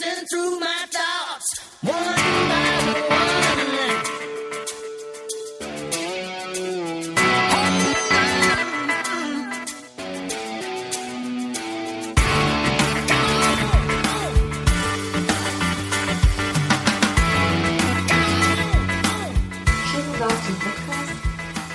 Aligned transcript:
racing 0.00 0.26
through 0.26 0.60
my 0.60 0.84
thoughts, 0.90 1.54
one 1.82 1.94
by 1.94 3.08
one. 3.08 3.28
Schönen 19.90 20.06
guten 20.12 20.22
Abend 20.22 20.44
zum 20.44 20.54
Podcast. 20.56 21.12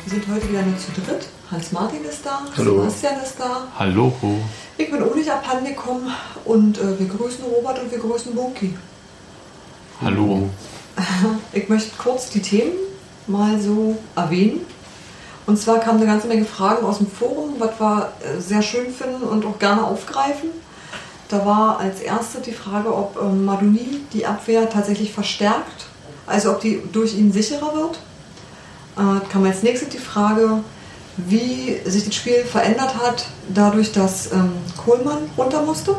Wir 0.05 0.11
sind 0.11 0.27
heute 0.27 0.49
wieder 0.49 0.61
nur 0.61 0.77
zu 0.77 0.91
dritt. 0.91 1.27
Hans-Martin 1.51 2.03
ist 2.05 2.25
da, 2.25 2.41
Hallo. 2.57 2.81
Sebastian 2.81 3.21
ist 3.23 3.39
da. 3.39 3.67
Hallo. 3.77 4.13
Abhandengekommen 5.53 6.11
und 6.45 6.79
äh, 6.79 6.99
wir 6.99 7.07
grüßen 7.07 7.43
Robert 7.45 7.79
und 7.79 7.91
wir 7.91 7.99
grüßen 7.99 8.33
Boki. 8.33 8.75
Hallo. 10.01 10.49
Ich 11.53 11.69
möchte 11.69 11.91
kurz 11.95 12.31
die 12.31 12.41
Themen 12.41 12.73
mal 13.27 13.59
so 13.61 13.95
erwähnen. 14.15 14.65
Und 15.45 15.59
zwar 15.59 15.79
kamen 15.79 15.99
eine 15.99 16.07
ganze 16.07 16.27
Menge 16.27 16.45
Fragen 16.45 16.83
aus 16.83 16.97
dem 16.97 17.07
Forum, 17.07 17.55
was 17.59 17.79
wir 17.79 18.13
äh, 18.23 18.41
sehr 18.41 18.63
schön 18.63 18.91
finden 18.91 19.21
und 19.23 19.45
auch 19.45 19.59
gerne 19.59 19.83
aufgreifen. 19.83 20.49
Da 21.29 21.45
war 21.45 21.79
als 21.79 22.01
erste 22.01 22.41
die 22.41 22.51
Frage, 22.51 22.95
ob 22.95 23.19
ähm, 23.21 23.45
Maduni 23.45 24.01
die 24.11 24.25
Abwehr 24.25 24.67
tatsächlich 24.71 25.13
verstärkt, 25.13 25.85
also 26.25 26.49
ob 26.51 26.61
die 26.61 26.81
durch 26.91 27.15
ihn 27.15 27.31
sicherer 27.31 27.75
wird. 27.75 27.99
Äh, 28.97 29.29
kam 29.29 29.45
als 29.45 29.61
nächstes 29.61 29.89
die 29.89 29.99
Frage, 29.99 30.63
wie 31.17 31.79
sich 31.85 32.05
das 32.05 32.15
Spiel 32.15 32.43
verändert 32.43 32.95
hat, 32.97 33.25
dadurch, 33.49 33.91
dass 33.91 34.31
ähm, 34.31 34.53
Kohlmann 34.77 35.29
runter 35.37 35.61
musste. 35.61 35.95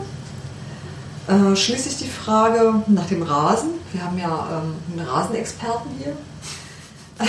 Äh, 1.26 1.56
schließlich 1.56 1.96
die 1.98 2.08
Frage 2.08 2.82
nach 2.86 3.06
dem 3.06 3.22
Rasen. 3.22 3.70
Wir 3.92 4.04
haben 4.04 4.18
ja 4.18 4.62
ähm, 4.62 4.98
einen 4.98 5.08
Rasenexperten 5.08 5.90
hier. 5.98 6.16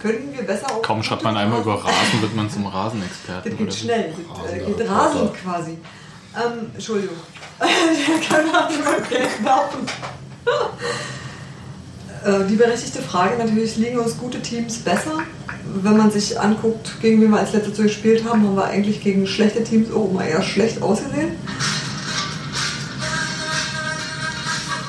Können 0.00 0.32
wir 0.32 0.42
besser 0.42 0.74
auf 0.74 0.82
Kaum 0.82 1.02
schreibt 1.02 1.22
man 1.22 1.36
einmal 1.36 1.60
über 1.60 1.74
Rasen, 1.74 2.22
wird 2.22 2.34
man 2.34 2.48
zum 2.48 2.66
Rasenexperten. 2.66 3.50
das 3.50 3.58
geht 3.58 3.74
schnell, 3.74 4.14
das 4.14 4.52
äh, 4.52 4.62
Rasen, 4.62 4.76
geht 4.76 4.90
rasend 4.90 5.34
quasi. 5.34 5.78
Ähm, 6.34 6.70
Entschuldigung. 6.72 7.16
Keine 8.28 8.58
Ahnung, 8.58 8.78
okay, 8.98 9.26
werfen. 9.42 9.86
Äh, 12.24 12.44
Die 12.48 12.56
berechtigte 12.56 13.00
Frage 13.00 13.38
natürlich, 13.38 13.76
liegen 13.76 13.98
uns 13.98 14.16
gute 14.18 14.40
Teams 14.40 14.78
besser? 14.78 15.20
Wenn 15.82 15.96
man 15.96 16.10
sich 16.10 16.38
anguckt, 16.38 17.00
gegen 17.00 17.20
wen 17.22 17.30
wir 17.30 17.38
als 17.38 17.52
letztes 17.52 17.76
so 17.76 17.82
gespielt 17.82 18.24
haben, 18.24 18.42
haben 18.44 18.56
wir 18.56 18.64
eigentlich 18.64 19.02
gegen 19.02 19.26
schlechte 19.26 19.62
Teams 19.62 19.88
oh, 19.92 20.08
mal 20.08 20.26
eher 20.26 20.42
schlecht 20.42 20.82
ausgesehen. 20.82 21.36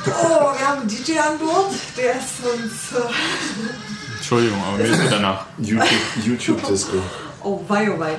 Oh, 0.07 0.57
wir 0.57 0.67
haben 0.67 0.81
einen 0.81 0.87
DJ 0.89 1.19
an 1.19 1.37
Bord, 1.37 1.71
der 1.97 2.13
ist 2.13 2.41
uns. 2.43 2.99
Äh, 2.99 4.17
Entschuldigung, 4.17 4.59
aber 4.67 4.77
mir 4.77 4.89
ist 4.89 4.99
danach. 5.11 5.45
YouTube, 5.59 5.97
YouTube. 6.25 6.59
Oh 7.43 7.59
wei, 7.67 7.91
oh 7.91 7.99
wei. 7.99 8.15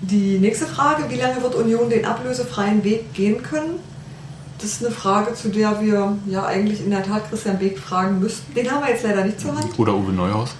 Die 0.00 0.38
nächste 0.38 0.66
Frage, 0.66 1.08
wie 1.08 1.16
lange 1.16 1.42
wird 1.42 1.54
Union 1.54 1.88
den 1.88 2.04
ablösefreien 2.04 2.84
Weg 2.84 3.14
gehen 3.14 3.42
können? 3.42 3.80
Das 4.58 4.70
ist 4.70 4.84
eine 4.84 4.94
Frage, 4.94 5.34
zu 5.34 5.48
der 5.48 5.80
wir 5.80 6.16
ja 6.26 6.46
eigentlich 6.46 6.80
in 6.80 6.90
der 6.90 7.02
Tat 7.04 7.28
Christian 7.28 7.58
Beek 7.58 7.78
fragen 7.78 8.20
müssten. 8.20 8.54
Den 8.54 8.70
haben 8.70 8.82
wir 8.84 8.90
jetzt 8.92 9.02
leider 9.04 9.24
nicht 9.24 9.40
zur 9.40 9.54
Hand. 9.54 9.78
Oder 9.78 9.94
Uwe 9.94 10.12
Neuhaus. 10.12 10.50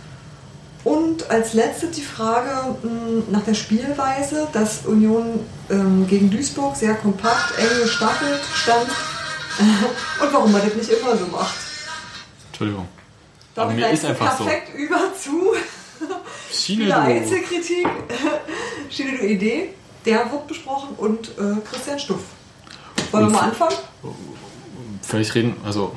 Und 0.83 1.31
als 1.31 1.55
letzte 1.55 1.86
die 1.86 2.03
Frage 2.03 2.77
mh, 2.83 3.23
nach 3.31 3.42
der 3.45 3.55
Spielweise, 3.55 4.48
dass 4.53 4.84
Union 4.84 5.41
ähm, 5.70 6.06
gegen 6.06 6.31
Duisburg 6.31 6.77
sehr 6.77 6.95
kompakt, 6.95 7.59
eng 7.59 7.83
gestaffelt 7.83 8.41
stand. 8.55 8.86
Und 10.23 10.33
warum 10.33 10.53
man 10.53 10.61
das 10.62 10.75
nicht 10.75 10.91
immer 10.91 11.17
so 11.17 11.27
macht. 11.27 11.55
Entschuldigung. 12.48 12.86
Aber 13.56 13.67
Damit 13.70 13.77
mir 13.86 13.92
ist 13.92 14.05
einfach 14.05 14.36
so. 14.36 14.45
perfekt 14.45 14.75
über 14.77 14.98
zu 15.19 15.53
Schiene 16.53 16.86
du. 16.86 16.95
Einzelkritik, 16.97 17.86
Schiene 18.90 19.17
du 19.19 19.27
Idee, 19.27 19.70
der 20.05 20.30
wird 20.30 20.46
besprochen 20.48 20.90
und 20.96 21.29
äh, 21.39 21.61
Christian 21.70 21.98
Stuff. 21.98 22.20
Wollen 23.14 23.27
wir 23.27 23.33
mal 23.33 23.41
anfangen? 23.48 23.77
Vielleicht 25.02 25.35
reden, 25.36 25.55
also 25.64 25.95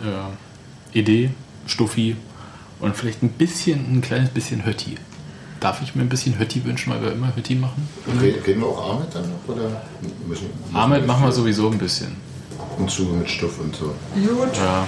äh, 0.00 0.96
Idee, 0.98 1.30
Stuffi 1.66 2.16
und 2.80 2.96
vielleicht 2.96 3.22
ein 3.22 3.30
bisschen, 3.30 3.96
ein 3.96 4.00
kleines 4.00 4.30
bisschen 4.30 4.64
Hötti. 4.64 4.96
Darf 5.58 5.82
ich 5.82 5.94
mir 5.94 6.02
ein 6.02 6.08
bisschen 6.08 6.38
Hötti 6.38 6.64
wünschen, 6.64 6.92
weil 6.92 7.02
wir 7.02 7.12
immer 7.12 7.34
Hötti 7.34 7.54
machen? 7.56 7.88
Reden, 8.20 8.42
reden 8.44 8.60
wir 8.60 8.68
auch 8.68 8.96
Ahmed 8.96 9.08
dann 9.14 9.22
noch? 9.28 9.54
Oder 9.54 9.82
müssen, 10.26 10.46
müssen 10.62 10.76
Ahmed 10.76 11.06
machen 11.06 11.24
wir 11.24 11.32
sowieso 11.32 11.68
ein 11.70 11.78
bisschen. 11.78 12.16
Und 12.78 12.90
zu 12.90 13.02
mit 13.04 13.28
Stoff 13.28 13.58
und 13.58 13.74
so. 13.74 13.86
Gut. 14.14 14.56
Ja, 14.56 14.86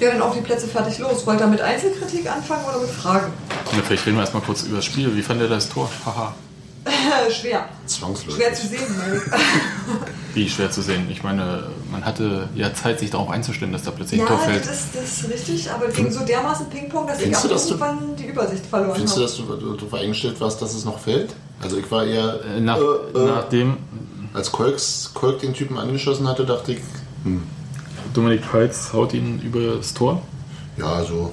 Ja, 0.00 0.12
dann 0.12 0.22
auf 0.22 0.34
die 0.34 0.40
Plätze 0.40 0.66
fertig 0.68 0.98
los. 0.98 1.26
Wollt 1.26 1.40
ihr 1.40 1.46
mit 1.46 1.60
Einzelkritik 1.60 2.30
anfangen 2.30 2.64
oder 2.64 2.80
mit 2.80 2.90
Fragen? 2.90 3.32
und 3.72 3.84
vielleicht 3.84 4.06
reden 4.06 4.16
wir 4.16 4.22
erstmal 4.22 4.42
kurz 4.42 4.62
über 4.62 4.76
das 4.76 4.84
Spiel. 4.86 5.14
Wie 5.14 5.22
fand 5.22 5.40
ihr 5.42 5.48
das 5.48 5.68
Tor? 5.68 5.90
Haha. 6.04 6.34
Schwer. 7.30 7.68
Zwangsläufig. 7.86 8.34
Schwer 8.42 8.54
zu 8.54 8.66
sehen, 8.66 8.96
Mel. 8.98 9.22
Wie 10.34 10.48
schwer 10.48 10.70
zu 10.70 10.80
sehen. 10.82 11.08
Ich 11.10 11.22
meine, 11.24 11.64
man 11.90 12.04
hatte 12.04 12.48
ja 12.54 12.72
Zeit, 12.72 13.00
sich 13.00 13.10
darauf 13.10 13.30
einzustellen, 13.30 13.72
dass 13.72 13.82
da 13.82 13.90
plötzlich 13.90 14.20
ein 14.20 14.26
Ja, 14.26 14.32
Tor 14.32 14.38
fällt. 14.38 14.64
das 14.64 14.70
ist, 14.84 14.94
das 14.94 15.02
ist 15.22 15.28
richtig, 15.30 15.70
aber 15.72 15.88
es 15.88 15.94
ging 15.96 16.10
so 16.12 16.24
dermaßen 16.24 16.70
Ping-Pong, 16.70 17.06
dass 17.08 17.16
ich 17.18 17.24
Findest 17.24 17.44
auch 17.44 17.48
du, 17.48 17.54
dass 17.54 17.66
du- 17.66 17.74
irgendwann 17.74 18.16
die 18.16 18.26
Übersicht 18.26 18.64
verloren 18.66 18.94
Findest 18.94 19.16
du, 19.16 19.20
habe. 19.22 19.28
dass 19.28 19.36
du, 19.36 19.56
du 19.56 19.74
darauf 19.76 19.94
eingestellt 19.94 20.40
warst, 20.40 20.62
dass 20.62 20.74
es 20.74 20.84
noch 20.84 21.00
fällt? 21.00 21.34
Also 21.60 21.78
ich 21.78 21.90
war 21.90 22.04
eher, 22.04 22.44
Äh, 22.44 22.60
Nach, 22.60 22.76
äh, 22.78 23.18
äh, 23.18 23.26
Nachdem 23.26 23.76
als 24.32 24.52
Kolks, 24.52 25.10
Kolk 25.12 25.40
den 25.40 25.52
Typen 25.54 25.76
angeschossen 25.78 26.28
hatte, 26.28 26.46
dachte 26.46 26.72
ich, 26.72 26.78
hm, 27.24 27.42
Dominik 28.14 28.48
Peitz 28.48 28.92
haut 28.92 29.12
ihn 29.14 29.40
über 29.42 29.76
das 29.76 29.92
Tor, 29.94 30.22
ja, 30.76 31.04
so, 31.04 31.32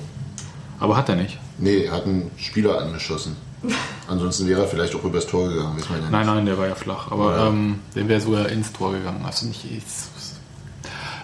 aber 0.79 0.97
hat 0.97 1.07
er 1.09 1.15
nicht. 1.17 1.38
nee, 1.59 1.83
er 1.85 1.91
hat 1.94 2.05
einen 2.05 2.31
Spieler 2.38 2.81
angeschossen. 2.81 3.35
Ansonsten 4.07 4.47
wäre 4.47 4.62
er 4.62 4.68
vielleicht 4.68 4.95
auch 4.95 5.03
übers 5.03 5.28
Tor 5.28 5.50
gegangen, 5.50 5.78
wissen 5.78 5.90
wir 5.95 6.01
ja 6.01 6.09
Nein, 6.09 6.25
nein, 6.25 6.45
der 6.45 6.57
war 6.57 6.68
ja 6.68 6.75
flach. 6.75 7.12
Aber 7.12 7.35
Ja. 7.35 7.47
ähm, 7.47 7.79
der 7.95 8.07
wäre 8.07 8.22
sogar 8.22 8.47
ins 8.50 8.72
Tor 8.72 8.94
gegangen. 8.94 9.23
Also 9.25 9.45
nicht 9.47 9.69
ins. 9.69 10.09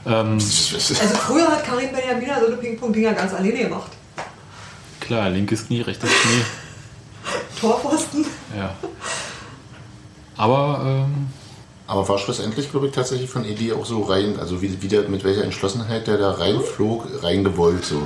Ähm, 0.06 0.36
nicht. 0.36 0.74
Also 0.76 1.16
früher 1.16 1.48
hat 1.48 1.64
Karim 1.66 1.90
Benjamina 1.94 2.40
so 2.42 2.48
eine 2.48 2.58
Ping-Pong-Dinger 2.58 3.14
ganz 3.14 3.34
alleine 3.34 3.58
gemacht. 3.58 3.92
klar, 5.00 5.30
linkes 5.30 5.68
Knie, 5.68 5.82
rechtes 5.82 6.10
Knie. 6.10 6.44
Torpfosten. 7.62 8.26
Ja. 8.58 8.76
Aber 10.36 10.82
ähm, 10.86 11.28
Aber 11.88 12.08
war 12.10 12.18
schlussendlich, 12.18 12.70
glaube 12.72 12.88
ich, 12.88 12.92
tatsächlich 12.94 13.30
von 13.30 13.46
Edi 13.46 13.72
auch 13.72 13.86
so 13.86 14.02
rein, 14.04 14.38
also 14.40 14.62
wie, 14.62 14.82
wie 14.82 14.88
der, 14.90 15.08
mit 15.08 15.24
welcher 15.24 15.44
Entschlossenheit 15.46 16.08
der 16.08 16.18
da 16.18 16.32
reinflog, 16.32 17.08
reingewollt 17.24 17.86
so. 17.86 18.06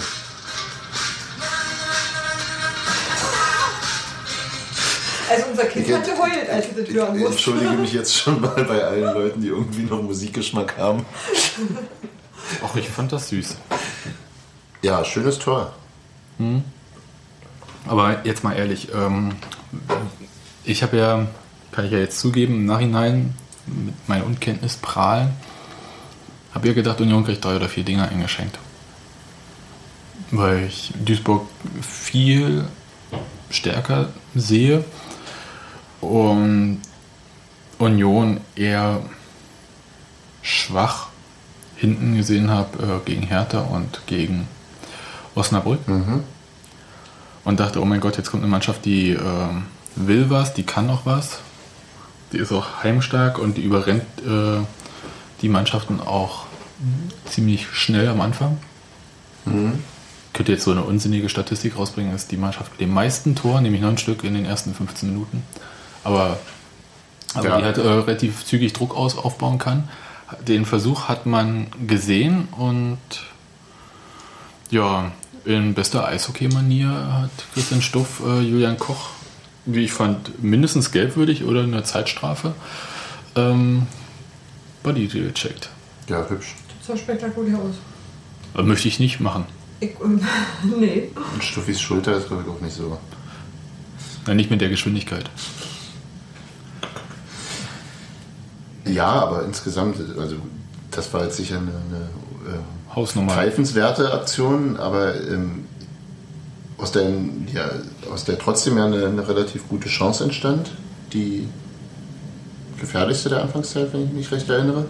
Also 5.29 5.45
unser 5.51 5.65
Kind 5.65 5.87
Ich- 5.87 5.93
hat 5.93 6.03
geheult, 6.05 6.49
als 6.49 6.65
er 6.67 6.83
das 6.83 6.93
hören 6.93 7.19
Ich 7.19 7.25
entschuldige 7.25 7.71
mich 7.73 7.93
jetzt 7.93 8.15
schon 8.17 8.39
mal 8.41 8.63
bei 8.63 8.83
allen 8.83 9.03
Leuten, 9.13 9.41
die 9.41 9.47
irgendwie 9.47 9.83
noch 9.83 10.01
Musikgeschmack 10.01 10.77
haben. 10.77 11.05
auch 12.63 12.75
ich 12.75 12.87
fand 12.89 13.11
das 13.11 13.29
süß. 13.29 13.57
Ja, 14.81 15.03
schönes 15.03 15.39
Tor. 15.39 15.73
Aber 17.87 18.25
jetzt 18.25 18.43
mal 18.43 18.53
ehrlich, 18.53 18.89
ähm, 18.93 19.35
ich 20.63 20.83
habe 20.83 20.97
ja, 20.97 21.27
kann 21.71 21.85
ich 21.85 21.91
ja 21.91 21.99
jetzt 21.99 22.19
zugeben, 22.19 22.55
im 22.55 22.65
Nachhinein 22.65 23.33
mit 23.65 23.95
meiner 24.07 24.25
Unkenntnis 24.25 24.77
prahlen, 24.77 25.31
habe 26.53 26.67
ja 26.67 26.73
gedacht, 26.73 27.01
Union 27.01 27.25
kriegt 27.25 27.43
drei 27.43 27.55
oder 27.55 27.67
vier 27.69 27.83
Dinger 27.83 28.07
eingeschenkt. 28.09 28.57
Weil 30.31 30.65
ich 30.67 30.93
Duisburg 31.03 31.47
viel 31.81 32.65
stärker 33.49 34.09
sehe 34.35 34.83
und 36.01 36.81
Union 37.79 38.41
eher 38.55 39.01
schwach 40.41 41.07
hinten 41.75 42.15
gesehen 42.15 42.49
habe 42.49 43.01
äh, 43.01 43.05
gegen 43.05 43.23
Hertha 43.23 43.59
und 43.59 44.01
gegen 44.07 44.47
Osnabrück 45.35 45.79
und 47.43 47.59
dachte, 47.59 47.81
oh 47.81 47.85
mein 47.85 47.99
Gott, 47.99 48.17
jetzt 48.17 48.31
kommt 48.31 48.43
eine 48.43 48.51
Mannschaft, 48.51 48.85
die 48.85 49.11
ähm, 49.11 49.65
will 49.95 50.29
was, 50.29 50.53
die 50.53 50.63
kann 50.63 50.87
noch 50.87 51.05
was, 51.05 51.39
die 52.31 52.37
ist 52.37 52.51
auch 52.51 52.83
heimstark 52.83 53.37
und 53.37 53.57
die 53.57 53.61
überrennt 53.61 54.03
äh, 54.25 54.59
die 55.41 55.49
Mannschaften 55.49 55.99
auch 55.99 56.45
ziemlich 57.25 57.67
schnell 57.71 58.07
am 58.07 58.21
Anfang. 58.21 58.57
Könnte 60.33 60.51
jetzt 60.51 60.63
so 60.63 60.71
eine 60.71 60.83
unsinnige 60.83 61.29
Statistik 61.29 61.77
rausbringen, 61.77 62.13
ist 62.13 62.31
die 62.31 62.37
Mannschaft 62.37 62.71
mit 62.71 62.81
den 62.81 62.93
meisten 62.93 63.35
Toren, 63.35 63.63
nämlich 63.63 63.81
neun 63.81 63.97
Stück 63.97 64.23
in 64.23 64.33
den 64.33 64.45
ersten 64.45 64.73
15 64.73 65.09
Minuten. 65.09 65.43
Aber, 66.07 66.39
aber 67.33 67.47
Ja. 67.49 67.57
die 67.57 67.63
halt 67.65 67.77
äh, 67.77 67.81
relativ 67.81 68.45
zügig 68.45 68.71
Druck 68.71 68.95
aus, 68.95 69.17
aufbauen 69.17 69.57
kann. 69.59 69.89
Den 70.47 70.65
Versuch 70.65 71.09
hat 71.09 71.25
man 71.25 71.67
gesehen 71.85 72.47
und 72.57 72.97
ja, 74.69 75.11
in 75.45 75.73
bester 75.73 76.05
Eishockey-Manier 76.07 76.89
hat 76.89 77.31
Christian 77.53 77.81
Stuff 77.81 78.21
äh, 78.25 78.39
Julian 78.39 78.77
Koch, 78.77 79.09
wie 79.65 79.83
ich 79.83 79.91
fand, 79.91 80.41
mindestens 80.41 80.91
gelbwürdig 80.91 81.43
oder 81.43 81.63
eine 81.63 81.83
Zeitstrafe 81.83 82.53
ähm, 83.35 83.87
Body 84.83 85.07
gecheckt. 85.07 85.69
Ja, 86.07 86.25
hübsch. 86.29 86.55
Das 86.79 86.87
sah 86.87 86.97
spektakulär 86.97 87.57
aus. 87.57 87.75
Aber 88.53 88.63
möchte 88.63 88.87
ich 88.87 88.99
nicht 88.99 89.19
machen. 89.19 89.45
Ich, 89.81 89.91
nee. 90.79 91.09
Und 91.33 91.43
Stuffis 91.43 91.81
Schulter 91.81 92.15
ist, 92.15 92.27
glaube 92.27 92.43
ich, 92.45 92.49
auch 92.49 92.61
nicht 92.61 92.75
so. 92.75 92.97
Nein, 94.25 94.37
nicht 94.37 94.49
mit 94.49 94.59
der 94.61 94.69
Geschwindigkeit. 94.69 95.29
Ja, 98.89 99.07
aber 99.07 99.43
insgesamt, 99.45 99.97
also 100.19 100.35
das 100.91 101.13
war 101.13 101.23
jetzt 101.23 101.37
sicher 101.37 101.57
eine, 101.57 101.67
eine 101.67 102.55
äh, 102.55 102.95
Hausnummer. 102.95 103.33
greifenswerte 103.33 104.13
Aktion, 104.13 104.77
aber 104.77 105.15
ähm, 105.15 105.65
aus, 106.77 106.91
der, 106.91 107.09
ja, 107.53 107.69
aus 108.11 108.25
der 108.25 108.37
trotzdem 108.39 108.77
ja 108.77 108.85
eine, 108.85 109.05
eine 109.05 109.27
relativ 109.27 109.67
gute 109.67 109.89
Chance 109.89 110.23
entstand. 110.25 110.71
Die 111.13 111.47
gefährlichste 112.79 113.29
der 113.29 113.41
Anfangszeit, 113.41 113.91
wenn 113.93 114.05
ich 114.05 114.13
mich 114.13 114.31
recht 114.31 114.49
erinnere. 114.49 114.85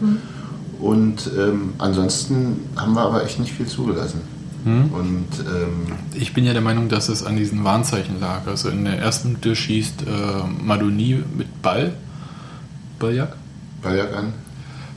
Und 0.79 1.29
ähm, 1.37 1.73
ansonsten 1.77 2.69
haben 2.75 2.93
wir 2.93 3.01
aber 3.01 3.23
echt 3.23 3.39
nicht 3.39 3.53
viel 3.53 3.65
zugelassen. 3.67 4.21
Und 4.65 5.27
ähm, 5.39 5.93
Ich 6.15 6.33
bin 6.33 6.43
ja 6.43 6.51
der 6.51 6.61
Meinung, 6.61 6.89
dass 6.89 7.07
es 7.07 7.23
an 7.23 7.37
diesen 7.37 7.63
Warnzeichen 7.63 8.19
lag. 8.19 8.47
Also 8.47 8.67
in 8.67 8.83
der 8.83 8.99
ersten 8.99 9.29
Minute 9.29 9.55
schießt 9.55 10.01
äh, 10.01 10.05
Madoni 10.61 11.23
mit 11.37 11.61
Ball, 11.61 11.93
Balljak, 12.99 13.37
Baljak 13.81 14.15
an. 14.15 14.33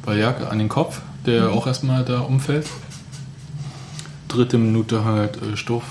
Balljak 0.05 0.51
an 0.51 0.59
den 0.59 0.69
Kopf, 0.69 1.01
der 1.27 1.51
auch 1.51 1.67
erstmal 1.67 2.05
da 2.05 2.21
umfällt. 2.21 2.67
Dritte 4.29 4.59
Minute 4.59 5.05
halt 5.05 5.43
äh, 5.43 5.57
Stoff, 5.57 5.85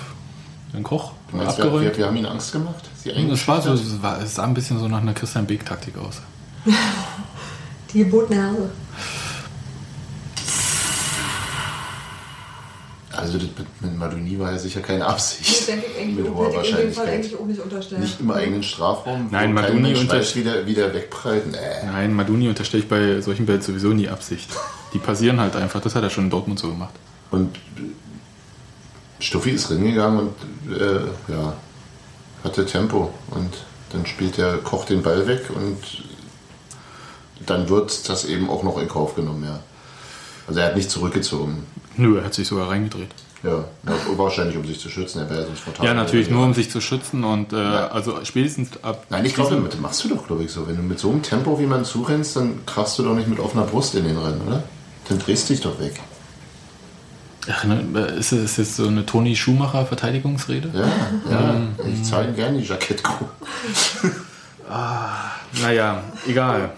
den 0.73 0.83
Koch, 0.83 1.11
Du 1.29 1.37
meinst, 1.37 1.57
wir, 1.57 1.65
wir, 1.65 1.71
abgeräumt. 1.71 1.97
wir 1.97 2.05
haben 2.07 2.15
ihnen 2.15 2.25
Angst 2.25 2.51
gemacht? 2.51 2.89
Sie 3.03 3.09
Es, 3.11 3.47
war 3.47 3.61
so, 3.61 3.73
es, 3.73 4.01
war, 4.01 4.21
es 4.21 4.35
sah 4.35 4.43
ein 4.45 4.53
bisschen 4.53 4.79
so 4.79 4.87
nach 4.87 5.01
einer 5.01 5.13
Christian 5.13 5.45
Beek-Taktik 5.45 5.97
aus. 5.97 6.21
Die 7.93 7.99
gebotene 8.03 8.41
Herse. 8.41 8.69
Also 13.21 13.37
das 13.37 13.47
mit, 13.57 13.81
mit 13.81 13.97
Madoni 13.97 14.39
war 14.39 14.51
ja 14.51 14.57
sicher 14.57 14.79
keine 14.81 14.99
Das 14.99 15.09
Absicht. 15.09 15.67
denke 15.67 15.85
ich 15.91 16.01
eigentlich, 16.01 16.25
mit 16.25 16.33
hoher 16.33 16.47
hätte 16.53 16.61
ich 16.61 16.71
in 16.71 16.77
dem 16.77 16.93
Fall 16.93 17.05
Wahrscheinlichkeit. 17.05 17.07
eigentlich 17.13 17.35
auch 17.39 17.45
nicht 17.45 17.59
unterstellen. 17.61 18.01
Nicht 18.01 18.19
im 18.19 18.31
eigenen 18.31 18.63
Strafraum. 18.63 19.27
Nein, 19.31 19.53
Maduni 19.53 19.81
Mensch 19.81 19.99
unter- 20.01 20.17
weiß, 20.19 20.35
wie 20.35 20.43
der, 20.43 20.65
wie 20.65 20.73
der 20.73 20.93
wegprallt. 20.93 21.51
Nee. 21.51 21.57
Nein, 21.85 22.13
Maduni 22.13 22.47
unterstelle 22.47 22.83
ich 22.83 22.89
bei 22.89 23.21
solchen 23.21 23.45
Bällen 23.45 23.61
sowieso 23.61 23.89
nie 23.89 24.07
Absicht. 24.09 24.49
Die 24.93 24.99
passieren 24.99 25.39
halt 25.39 25.55
einfach. 25.55 25.81
Das 25.81 25.95
hat 25.95 26.03
er 26.03 26.09
schon 26.09 26.25
in 26.25 26.29
Dortmund 26.29 26.59
so 26.59 26.69
gemacht. 26.69 26.93
Und 27.31 27.57
Stuffi 29.19 29.51
ist 29.51 29.69
reingegangen 29.69 30.19
und 30.29 30.73
äh, 30.79 31.01
ja, 31.31 31.53
hatte 32.43 32.65
Tempo. 32.65 33.13
Und 33.31 33.49
dann 33.91 34.05
spielt 34.05 34.37
der 34.37 34.57
Koch 34.57 34.85
den 34.85 35.01
Ball 35.03 35.27
weg 35.27 35.49
und 35.53 35.77
dann 37.45 37.69
wird 37.69 38.07
das 38.09 38.25
eben 38.25 38.49
auch 38.49 38.63
noch 38.63 38.77
in 38.81 38.87
Kauf 38.87 39.15
genommen, 39.15 39.43
ja. 39.43 39.59
Also 40.47 40.59
er 40.61 40.67
hat 40.67 40.75
nicht 40.75 40.89
zurückgezogen. 40.89 41.63
Nö, 41.99 42.17
er 42.17 42.25
hat 42.25 42.33
sich 42.33 42.47
sogar 42.47 42.69
reingedreht. 42.69 43.09
Ja, 43.43 43.51
ja, 43.51 43.93
wahrscheinlich 44.15 44.57
um 44.57 44.65
sich 44.65 44.79
zu 44.79 44.89
schützen, 44.89 45.19
er 45.19 45.29
wäre 45.29 45.45
sonst 45.45 45.59
fatal. 45.59 45.85
Ja, 45.85 45.93
natürlich, 45.93 46.29
nur 46.29 46.45
um 46.45 46.53
sich 46.53 46.71
zu 46.71 46.81
schützen 46.81 47.23
und 47.23 47.53
äh, 47.53 47.57
also 47.57 48.23
spätestens 48.23 48.83
ab. 48.83 49.05
Nein, 49.09 49.25
ich 49.25 49.33
glaube, 49.33 49.61
das 49.69 49.79
machst 49.79 50.03
du 50.03 50.09
doch, 50.09 50.25
glaube 50.25 50.43
ich, 50.43 50.51
so. 50.51 50.67
Wenn 50.67 50.77
du 50.77 50.81
mit 50.81 50.99
so 50.99 51.09
einem 51.09 51.21
Tempo, 51.21 51.59
wie 51.59 51.65
man 51.65 51.83
zurennst, 51.83 52.35
dann 52.37 52.65
krachst 52.65 52.97
du 52.99 53.03
doch 53.03 53.15
nicht 53.15 53.27
mit 53.27 53.39
offener 53.39 53.63
Brust 53.63 53.95
in 53.95 54.05
den 54.05 54.17
Rennen, 54.17 54.41
oder? 54.47 54.63
Dann 55.09 55.19
drehst 55.19 55.49
du 55.49 55.53
dich 55.53 55.61
doch 55.61 55.79
weg. 55.79 55.99
Ach, 57.51 57.63
ne, 57.63 57.81
ist 58.17 58.31
das 58.31 58.57
jetzt 58.57 58.75
so 58.75 58.87
eine 58.87 59.05
Toni 59.05 59.35
Schumacher-Verteidigungsrede? 59.35 60.71
Ja, 60.73 61.31
ja. 61.31 61.61
Ich 61.93 62.03
zahle 62.03 62.31
gerne 62.33 62.59
die 62.59 62.65
Jackettcrew. 62.65 63.25
Naja, 65.61 66.03
egal. 66.27 66.71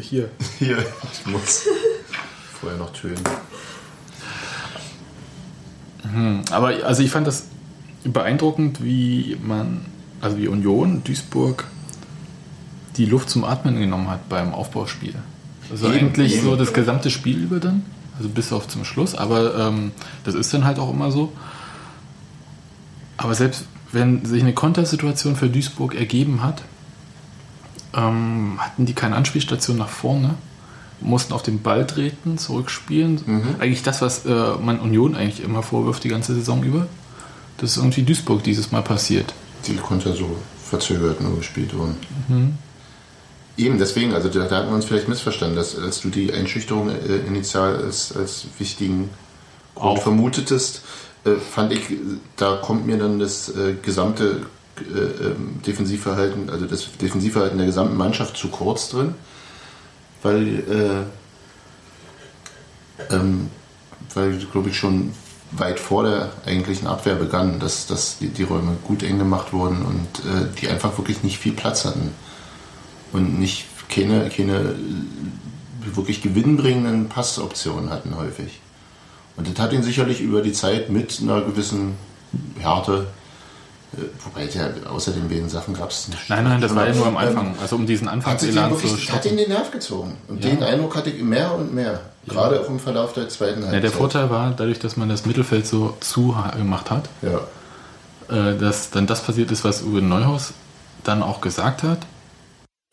Hier. 0.00 0.30
Hier, 0.58 0.78
ich 0.78 1.26
muss 1.26 1.66
vorher 2.60 2.78
noch 2.78 2.92
tönen. 2.92 3.22
Aber 6.50 6.68
also 6.84 7.02
ich 7.02 7.10
fand 7.10 7.26
das 7.26 7.46
beeindruckend, 8.04 8.82
wie 8.82 9.36
man, 9.42 9.82
also 10.20 10.38
wie 10.38 10.48
Union 10.48 11.02
Duisburg 11.04 11.64
die 12.96 13.06
Luft 13.06 13.30
zum 13.30 13.44
Atmen 13.44 13.78
genommen 13.78 14.10
hat 14.10 14.28
beim 14.28 14.52
Aufbauspiel. 14.52 15.14
Also 15.70 15.86
Eben, 15.86 16.08
eigentlich 16.08 16.34
eben. 16.34 16.44
so 16.44 16.56
das 16.56 16.72
gesamte 16.72 17.10
Spiel 17.10 17.38
über 17.38 17.60
dann, 17.60 17.84
also 18.16 18.28
bis 18.28 18.52
auf 18.52 18.68
zum 18.68 18.84
Schluss, 18.84 19.14
aber 19.14 19.56
ähm, 19.56 19.92
das 20.24 20.34
ist 20.34 20.52
dann 20.52 20.64
halt 20.64 20.78
auch 20.78 20.90
immer 20.90 21.10
so. 21.10 21.32
Aber 23.16 23.34
selbst 23.34 23.64
wenn 23.92 24.24
sich 24.24 24.42
eine 24.42 24.52
Kontersituation 24.52 25.36
für 25.36 25.48
Duisburg 25.48 25.94
ergeben 25.94 26.42
hat, 26.42 26.62
ähm, 27.94 28.58
hatten 28.58 28.86
die 28.86 28.94
keine 28.94 29.16
Anspielstation 29.16 29.76
nach 29.76 29.88
vorne, 29.88 30.34
mussten 31.02 31.32
auf 31.32 31.42
den 31.42 31.62
Ball 31.62 31.86
treten, 31.86 32.38
zurückspielen. 32.38 33.56
Eigentlich 33.58 33.82
das, 33.82 34.00
was 34.02 34.24
äh, 34.24 34.30
man 34.60 34.80
Union 34.80 35.14
eigentlich 35.14 35.44
immer 35.44 35.62
vorwirft 35.62 36.04
die 36.04 36.08
ganze 36.08 36.34
Saison 36.34 36.62
über. 36.62 36.86
Das 37.58 37.72
ist 37.72 37.76
irgendwie 37.76 38.02
Duisburg 38.02 38.42
dieses 38.42 38.72
Mal 38.72 38.82
passiert. 38.82 39.34
Die 39.66 39.76
konnte 39.76 40.14
so 40.14 40.36
verzögert 40.64 41.20
nur 41.20 41.36
gespielt 41.36 41.76
wurden. 41.76 41.96
Eben, 43.56 43.78
deswegen, 43.78 44.14
also 44.14 44.28
da, 44.28 44.46
da 44.46 44.56
hatten 44.56 44.68
wir 44.68 44.74
uns 44.74 44.86
vielleicht 44.86 45.08
missverstanden, 45.08 45.56
dass 45.56 45.78
als 45.78 46.00
du 46.00 46.08
die 46.08 46.32
Einschüchterung 46.32 46.88
äh, 46.88 47.16
initial 47.26 47.76
als, 47.76 48.16
als 48.16 48.46
wichtigen 48.58 49.10
Grund 49.74 49.98
Auch. 49.98 50.02
vermutetest, 50.02 50.82
äh, 51.24 51.32
fand 51.34 51.72
ich, 51.72 51.80
da 52.36 52.56
kommt 52.56 52.86
mir 52.86 52.98
dann 52.98 53.18
das 53.18 53.48
äh, 53.50 53.74
gesamte 53.82 54.46
äh, 54.78 55.26
ähm, 55.26 55.60
Defensivverhalten, 55.66 56.50
also 56.50 56.66
das 56.66 56.88
Defensivverhalten 57.00 57.58
der 57.58 57.66
gesamten 57.66 57.96
Mannschaft 57.96 58.36
zu 58.36 58.48
kurz 58.48 58.88
drin, 58.88 59.14
weil, 60.22 61.06
äh, 63.10 63.14
ähm, 63.14 63.50
weil 64.14 64.38
glaube 64.38 64.70
ich, 64.70 64.76
schon 64.76 65.12
weit 65.52 65.78
vor 65.78 66.04
der 66.04 66.30
eigentlichen 66.46 66.86
Abwehr 66.86 67.14
begann, 67.14 67.60
dass, 67.60 67.86
dass 67.86 68.18
die, 68.18 68.28
die 68.28 68.42
Räume 68.42 68.76
gut 68.84 69.02
eng 69.02 69.18
gemacht 69.18 69.52
wurden 69.52 69.82
und 69.82 70.20
äh, 70.20 70.46
die 70.60 70.68
einfach 70.68 70.96
wirklich 70.96 71.22
nicht 71.22 71.38
viel 71.38 71.52
Platz 71.52 71.84
hatten 71.84 72.12
und 73.12 73.38
nicht 73.38 73.66
keine, 73.88 74.30
keine 74.30 74.58
äh, 74.58 74.74
wirklich 75.94 76.22
gewinnbringenden 76.22 77.08
Passoptionen 77.08 77.90
hatten 77.90 78.16
häufig. 78.16 78.60
Und 79.36 79.48
das 79.48 79.62
hat 79.62 79.72
ihn 79.72 79.82
sicherlich 79.82 80.20
über 80.20 80.42
die 80.42 80.52
Zeit 80.52 80.90
mit 80.90 81.20
einer 81.20 81.42
gewissen 81.42 81.94
Härte, 82.58 83.08
wobei 84.24 84.44
ja 84.46 84.68
außer 84.90 85.12
den 85.12 85.28
beiden 85.28 85.48
Sachen 85.48 85.74
gab 85.74 85.90
es 85.90 86.08
nicht. 86.08 86.28
Nein, 86.30 86.44
nein, 86.44 86.60
das 86.60 86.74
war 86.74 86.86
ja 86.86 86.94
nur 86.94 87.06
am 87.06 87.12
Ähm, 87.14 87.18
Anfang. 87.18 87.54
Also 87.60 87.76
um 87.76 87.86
diesen 87.86 88.08
Anfangselan 88.08 88.70
zu 88.70 88.82
wirklich, 88.82 89.10
hat 89.12 89.20
stoppen. 89.20 89.30
ihn 89.30 89.36
den 89.44 89.48
Nerv 89.50 89.70
gezogen. 89.70 90.16
Und 90.28 90.44
Ja. 90.44 90.50
den 90.50 90.62
Eindruck 90.62 90.96
hatte 90.96 91.10
ich 91.10 91.22
mehr 91.22 91.54
und 91.54 91.74
mehr. 91.74 92.00
Gerade 92.26 92.60
auch 92.60 92.68
im 92.68 92.78
Verlauf 92.78 93.12
der 93.12 93.28
zweiten 93.28 93.56
Halbzeit. 93.62 93.74
Ja, 93.74 93.80
der 93.80 93.90
Vorteil 93.90 94.30
war, 94.30 94.50
dadurch, 94.56 94.78
dass 94.78 94.96
man 94.96 95.08
das 95.08 95.26
Mittelfeld 95.26 95.66
so 95.66 95.96
zu 96.00 96.36
gemacht 96.56 96.90
hat, 96.90 97.08
Ja. 97.20 97.40
äh, 98.50 98.56
dass 98.56 98.90
dann 98.90 99.06
das 99.06 99.22
passiert 99.22 99.50
ist, 99.50 99.64
was 99.64 99.82
Uwe 99.82 100.00
Neuhaus 100.02 100.52
dann 101.04 101.22
auch 101.22 101.40
gesagt 101.40 101.82
hat. 101.82 101.98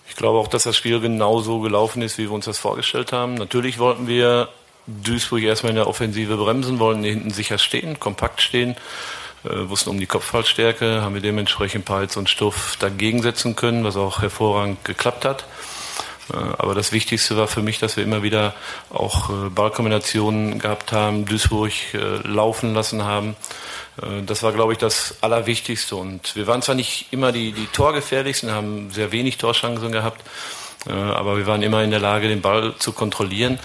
Ich 0.07 0.15
glaube 0.15 0.39
auch, 0.39 0.47
dass 0.47 0.63
das 0.63 0.75
Spiel 0.75 1.00
genauso 1.00 1.59
gelaufen 1.59 2.01
ist, 2.01 2.17
wie 2.17 2.24
wir 2.24 2.31
uns 2.31 2.45
das 2.45 2.57
vorgestellt 2.57 3.13
haben. 3.13 3.35
Natürlich 3.35 3.77
wollten 3.77 4.07
wir 4.07 4.50
Duisburg 4.88 5.43
erstmal 5.43 5.69
in 5.69 5.75
der 5.75 5.88
Offensive 5.88 6.35
bremsen, 6.35 6.79
wollten 6.79 7.03
hinten 7.03 7.29
sicher 7.29 7.59
stehen, 7.59 8.00
kompakt 8.00 8.41
stehen, 8.41 8.75
wussten 9.43 9.89
um 9.89 10.00
die 10.00 10.05
Kopfballstärke, 10.08 11.01
haben 11.01 11.13
wir 11.13 11.22
dementsprechend 11.22 11.86
Peitz 11.86 12.17
und 12.17 12.29
Stuff 12.29 12.75
dagegen 12.79 13.22
setzen 13.22 13.55
können, 13.55 13.84
was 13.84 13.96
auch 13.96 14.22
hervorragend 14.22 14.84
geklappt 14.84 15.25
hat. 15.25 15.46
Äh, 16.34 16.38
Aber 16.58 16.75
das 16.75 16.91
Wichtigste 16.91 17.38
war 17.38 17.48
für 17.48 17.62
mich, 17.62 17.79
dass 17.79 17.98
wir 17.98 18.03
immer 18.03 18.24
wieder 18.24 18.53
auch 18.89 19.29
äh, 19.29 19.50
Ballkombinationen 19.50 20.60
gehabt 20.60 20.91
haben, 20.91 21.25
Duisburg 21.25 21.72
äh, 21.93 21.98
laufen 22.27 22.74
lassen 22.74 23.03
haben. 23.03 23.36
Äh, 24.01 24.24
Das 24.25 24.43
war, 24.43 24.51
glaube 24.51 24.74
ich, 24.74 24.79
das 24.79 25.15
Allerwichtigste. 25.22 25.96
Und 25.96 26.36
wir 26.36 26.48
waren 26.48 26.62
zwar 26.62 26.75
nicht 26.75 27.08
immer 27.12 27.31
die, 27.31 27.51
die 27.53 27.67
Torgefährlichsten, 27.67 28.51
haben 28.51 28.91
sehr 28.91 29.12
wenig 29.12 29.38
Torchancen 29.38 29.91
gehabt, 29.91 30.22
äh, 30.88 30.91
aber 30.91 31.38
wir 31.38 31.48
waren 31.48 31.62
immer 31.63 31.84
in 31.84 31.91
der 31.91 32.00
Lage, 32.00 32.27
den 32.27 32.41
Ball 32.41 32.75
zu 32.77 32.91
kontrollieren. 32.91 33.60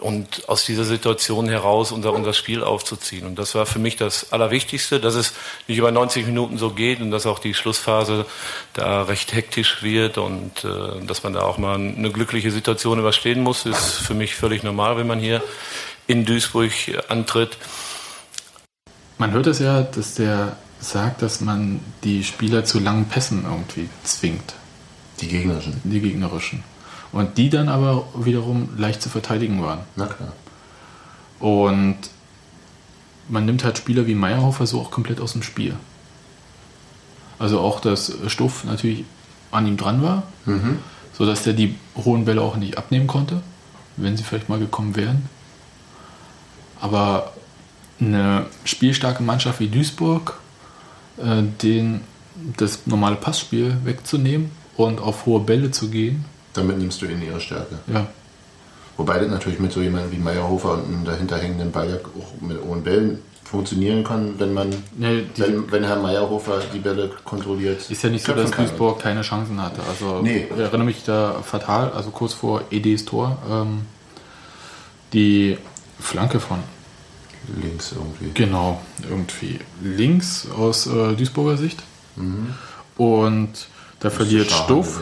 Und 0.00 0.48
aus 0.48 0.64
dieser 0.64 0.84
Situation 0.84 1.48
heraus 1.48 1.90
unser, 1.90 2.12
unser 2.12 2.32
Spiel 2.34 2.62
aufzuziehen. 2.62 3.26
Und 3.26 3.38
das 3.38 3.54
war 3.54 3.64
für 3.66 3.78
mich 3.78 3.96
das 3.96 4.32
Allerwichtigste, 4.32 5.00
dass 5.00 5.14
es 5.14 5.32
nicht 5.68 5.78
über 5.78 5.90
90 5.90 6.26
Minuten 6.26 6.58
so 6.58 6.70
geht 6.70 7.00
und 7.00 7.10
dass 7.10 7.26
auch 7.26 7.38
die 7.38 7.54
Schlussphase 7.54 8.26
da 8.74 9.02
recht 9.02 9.32
hektisch 9.34 9.82
wird 9.82 10.18
und 10.18 10.64
äh, 10.64 11.04
dass 11.06 11.22
man 11.22 11.32
da 11.32 11.42
auch 11.42 11.58
mal 11.58 11.76
eine 11.76 12.10
glückliche 12.10 12.50
Situation 12.50 12.98
überstehen 12.98 13.42
muss, 13.42 13.64
ist 13.64 13.94
für 13.94 14.14
mich 14.14 14.34
völlig 14.34 14.62
normal, 14.62 14.96
wenn 14.98 15.06
man 15.06 15.18
hier 15.18 15.42
in 16.06 16.24
Duisburg 16.24 16.72
antritt. 17.08 17.56
Man 19.18 19.32
hört 19.32 19.46
es 19.46 19.60
ja, 19.60 19.82
dass 19.82 20.14
der 20.14 20.56
sagt, 20.78 21.22
dass 21.22 21.40
man 21.40 21.80
die 22.04 22.22
Spieler 22.22 22.64
zu 22.64 22.78
langen 22.80 23.06
Pässen 23.06 23.44
irgendwie 23.44 23.88
zwingt, 24.04 24.54
Die 25.20 25.28
gegnerischen. 25.28 25.80
die 25.84 26.00
gegnerischen. 26.00 26.64
Und 27.12 27.38
die 27.38 27.50
dann 27.50 27.68
aber 27.68 28.06
wiederum 28.14 28.68
leicht 28.76 29.00
zu 29.00 29.08
verteidigen 29.08 29.62
waren. 29.62 29.80
Na 29.96 30.06
klar. 30.06 30.32
Und 31.40 31.96
man 33.28 33.44
nimmt 33.44 33.64
halt 33.64 33.78
Spieler 33.78 34.06
wie 34.06 34.14
Meyerhofer 34.14 34.66
so 34.66 34.80
auch 34.80 34.90
komplett 34.90 35.20
aus 35.20 35.32
dem 35.32 35.42
Spiel. 35.42 35.74
Also 37.38 37.60
auch, 37.60 37.80
dass 37.80 38.12
Stuff 38.28 38.64
natürlich 38.64 39.04
an 39.50 39.66
ihm 39.66 39.76
dran 39.76 40.02
war, 40.02 40.24
sodass 41.12 41.42
der 41.42 41.52
die 41.52 41.76
hohen 41.96 42.24
Bälle 42.24 42.40
auch 42.40 42.56
nicht 42.56 42.78
abnehmen 42.78 43.06
konnte, 43.06 43.42
wenn 43.96 44.16
sie 44.16 44.22
vielleicht 44.22 44.48
mal 44.48 44.58
gekommen 44.58 44.96
wären. 44.96 45.28
Aber 46.80 47.32
eine 48.00 48.46
spielstarke 48.64 49.22
Mannschaft 49.22 49.60
wie 49.60 49.68
Duisburg, 49.68 50.38
äh, 51.18 51.42
den 51.62 52.02
das 52.58 52.86
normale 52.86 53.16
Passspiel 53.16 53.78
wegzunehmen 53.84 54.50
und 54.76 55.00
auf 55.00 55.24
hohe 55.24 55.40
Bälle 55.40 55.70
zu 55.70 55.88
gehen, 55.88 56.26
Damit 56.56 56.78
nimmst 56.78 57.00
du 57.02 57.06
in 57.06 57.22
ihre 57.22 57.40
Stärke. 57.40 57.78
ja, 57.92 58.06
Wobei 58.96 59.18
das 59.18 59.28
natürlich 59.28 59.58
mit 59.60 59.72
so 59.72 59.80
jemandem 59.82 60.10
wie 60.12 60.16
Meyerhofer 60.18 60.72
und 60.74 60.84
einem 60.86 61.04
dahinter 61.04 61.36
hängenden 61.38 61.70
Ball 61.70 62.00
auch 62.18 62.40
mit 62.40 62.58
hohen 62.62 62.82
Bällen 62.82 63.18
funktionieren 63.44 64.02
kann, 64.02 64.34
wenn 64.38 64.54
man, 64.54 64.70
Nee, 64.96 65.24
die- 65.36 65.40
wenn, 65.42 65.70
wenn 65.70 65.84
Herr 65.84 66.00
Meyerhofer 66.00 66.60
die 66.74 66.78
Bälle 66.80 67.10
kontrolliert. 67.24 67.88
Ist 67.90 68.02
ja 68.02 68.08
nicht 68.10 68.24
so, 68.24 68.32
dass. 68.32 68.50
Duisburg 68.50 68.98
keine 69.00 69.20
Chancen 69.22 69.60
hatte. 69.62 69.80
Also 69.88 70.20
Nee. 70.22 70.48
ich 70.52 70.58
erinnere 70.58 70.84
mich 70.84 71.04
da 71.04 71.36
fatal, 71.44 71.92
also 71.92 72.10
kurz 72.10 72.32
vor 72.32 72.62
Edis 72.70 73.04
Tor, 73.04 73.38
ähm, 73.48 73.82
die 75.12 75.58
Flanke 76.00 76.40
von 76.40 76.58
Links 77.62 77.92
irgendwie. 77.92 78.30
genau 78.34 78.80
irgendwie 79.08 79.60
links 79.80 80.48
aus 80.50 80.86
äh, 80.88 81.14
Duisburger 81.14 81.56
Sicht. 81.56 81.80
Und 82.96 83.50
da 84.00 84.10
verliert 84.10 84.50
Stuff. 84.50 85.00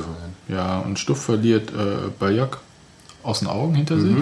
Ja, 0.48 0.78
und 0.80 0.98
Stuff 0.98 1.22
verliert 1.22 1.70
äh, 1.70 2.10
Bajak 2.18 2.58
aus 3.22 3.40
den 3.40 3.48
Augen 3.48 3.74
hinter 3.74 3.98
sich. 3.98 4.14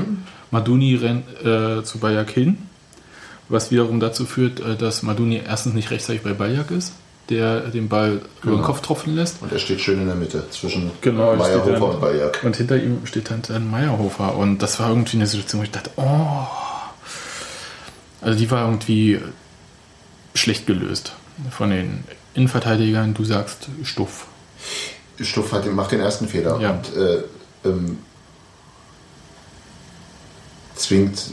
Maduni 0.51 0.95
rennt 0.95 1.25
äh, 1.45 1.83
zu 1.83 1.99
Bajak 1.99 2.31
hin, 2.31 2.59
was 3.49 3.71
wiederum 3.71 4.01
dazu 4.01 4.25
führt, 4.25 4.61
äh, 4.61 4.77
dass 4.77 5.03
Maduni 5.03 5.43
erstens 5.45 5.75
nicht 5.75 5.91
rechtzeitig 5.91 6.23
bei 6.23 6.33
Bajak 6.33 6.71
ist, 6.71 6.93
der 7.29 7.61
den 7.71 7.89
Ball 7.89 8.21
über 8.43 8.57
den 8.57 8.63
Kopf 8.63 8.81
tropfen 8.83 9.15
lässt. 9.17 9.43
Und 9.43 9.51
er 9.53 9.59
steht 9.59 9.81
schön 9.81 10.01
in 10.01 10.07
der 10.07 10.15
Mitte 10.15 10.45
zwischen 10.51 10.91
Genau, 11.01 11.35
dann- 11.37 11.83
und 11.83 12.01
Bajak. 12.01 12.41
Und 12.45 12.57
hinter 12.57 12.77
ihm 12.77 13.05
steht 13.07 13.31
dann, 13.31 13.43
dann 13.43 13.71
Meyerhofer. 13.71 14.37
Und 14.37 14.59
das 14.63 14.79
war 14.79 14.89
irgendwie 14.91 15.17
eine 15.17 15.27
Situation, 15.27 15.61
wo 15.61 15.65
ich 15.65 15.71
dachte, 15.71 15.91
oh. 15.97 16.47
Also 18.21 18.39
die 18.39 18.51
war 18.51 18.65
irgendwie 18.65 19.19
schlecht 20.35 20.67
gelöst 20.67 21.15
von 21.51 21.71
den 21.71 22.05
Innenverteidigern. 22.35 23.15
Du 23.15 23.25
sagst 23.25 23.69
Stuff. 23.83 24.27
Stuff 25.21 25.53
hat 25.53 25.67
macht 25.73 25.93
den 25.93 26.01
ersten 26.01 26.27
Fehler 26.29 26.59
Ja. 26.61 26.71
und 26.73 26.97
äh, 26.97 27.23
ähm, 27.65 27.99
zwingt 30.75 31.31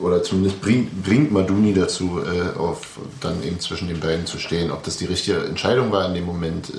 oder 0.00 0.22
zumindest 0.22 0.60
bringt, 0.60 1.02
bringt 1.02 1.32
Maduni 1.32 1.72
dazu, 1.74 2.20
äh, 2.20 2.56
auf, 2.58 2.98
dann 3.20 3.42
eben 3.42 3.58
zwischen 3.58 3.88
den 3.88 4.00
beiden 4.00 4.26
zu 4.26 4.38
stehen. 4.38 4.70
Ob 4.70 4.82
das 4.84 4.96
die 4.98 5.06
richtige 5.06 5.44
Entscheidung 5.44 5.90
war 5.90 6.06
in 6.06 6.14
dem 6.14 6.24
Moment, 6.26 6.70
äh, 6.70 6.74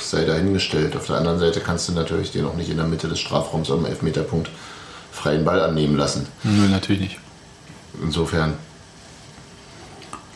sei 0.00 0.24
dahingestellt. 0.24 0.96
Auf 0.96 1.06
der 1.06 1.16
anderen 1.16 1.38
Seite 1.38 1.60
kannst 1.60 1.88
du 1.88 1.92
natürlich 1.92 2.32
den 2.32 2.44
auch 2.44 2.54
nicht 2.54 2.68
in 2.68 2.76
der 2.76 2.86
Mitte 2.86 3.08
des 3.08 3.20
Strafraums 3.20 3.70
am 3.70 3.86
Elfmeterpunkt 3.86 4.50
freien 5.12 5.44
Ball 5.44 5.60
annehmen 5.62 5.96
lassen. 5.96 6.26
Nö, 6.42 6.68
natürlich 6.68 7.00
nicht. 7.02 7.18
Insofern. 8.02 8.54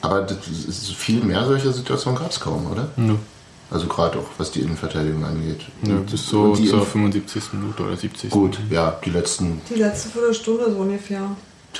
Aber 0.00 0.22
das 0.22 0.36
ist, 0.46 0.92
viel 0.92 1.22
mehr 1.24 1.44
solcher 1.44 1.72
Situationen 1.72 2.18
gab 2.18 2.30
es 2.30 2.38
kaum, 2.38 2.70
oder? 2.70 2.88
Nö. 2.96 3.16
Also 3.70 3.86
gerade 3.88 4.18
auch 4.18 4.26
was 4.38 4.52
die 4.52 4.60
Innenverteidigung 4.60 5.24
angeht. 5.24 5.62
Nö, 5.82 5.96
Und- 5.96 6.10
bis 6.10 6.26
so 6.26 6.54
die 6.54 6.68
zur 6.68 6.82
Inf- 6.82 6.84
75. 6.86 7.52
Minute 7.52 7.82
oder 7.82 7.96
70. 7.96 8.30
Gut, 8.30 8.58
ja, 8.70 8.96
die 9.04 9.10
letzten. 9.10 9.60
Die 9.68 9.74
letzte 9.74 10.08
Viertelstunde 10.10 10.70
so 10.70 10.76
ungefähr. 10.78 11.22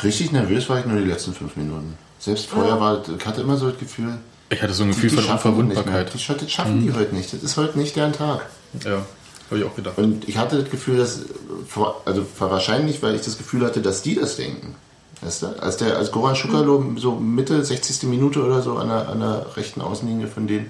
Richtig 0.03 0.33
nervös 0.33 0.69
war 0.69 0.81
ich 0.81 0.87
nur 0.87 0.99
die 0.99 1.07
letzten 1.07 1.33
fünf 1.33 1.57
Minuten. 1.57 1.95
Selbst 2.19 2.47
vorher 2.47 2.81
war, 2.81 3.03
ich 3.17 3.25
hatte 3.27 3.41
immer 3.43 3.57
so 3.57 3.71
das 3.71 3.79
Gefühl, 3.79 4.19
Ich 4.51 4.61
hatte 4.63 4.73
so 4.75 4.83
ein 4.83 4.89
die, 4.91 4.95
Gefühl 4.95 5.11
die 5.11 5.17
von 5.17 5.25
das 5.27 5.35
nicht 5.35 5.45
mehr. 5.45 5.53
Unverwundbarkeit. 5.55 6.09
Die, 6.15 6.27
das 6.27 6.51
schaffen 6.51 6.83
die 6.83 6.93
heute 6.93 7.15
nicht. 7.15 7.33
Das 7.33 7.43
ist 7.43 7.57
heute 7.57 7.79
nicht 7.79 7.95
deren 7.95 8.13
Tag. 8.13 8.47
Ja, 8.85 9.03
habe 9.51 9.59
ich 9.61 9.65
auch 9.65 9.75
gedacht. 9.77 9.97
Und 9.99 10.29
ich 10.29 10.37
hatte 10.39 10.61
das 10.61 10.71
Gefühl, 10.71 10.97
dass, 10.99 11.21
vor- 11.69 12.03
also 12.05 12.27
wahrscheinlich, 12.39 13.01
weil 13.03 13.15
ich 13.15 13.23
das 13.23 13.39
Gefühl 13.39 13.65
hatte, 13.65 13.81
dass 13.81 14.03
die 14.03 14.17
das 14.17 14.37
denken. 14.37 14.75
Weißt 15.23 15.43
du? 15.43 15.47
Als, 15.63 15.77
der, 15.79 15.97
als 15.97 16.11
Goran 16.11 16.37
Schukalo 16.37 16.85
so 16.97 17.13
Mitte, 17.13 17.65
60. 17.65 18.03
Minute 18.09 18.43
oder 18.45 18.61
so 18.61 18.77
an 18.77 18.89
der, 18.89 19.09
an 19.09 19.21
der 19.21 19.47
rechten 19.57 19.81
Außenlinie 19.81 20.27
von 20.27 20.47
denen 20.47 20.67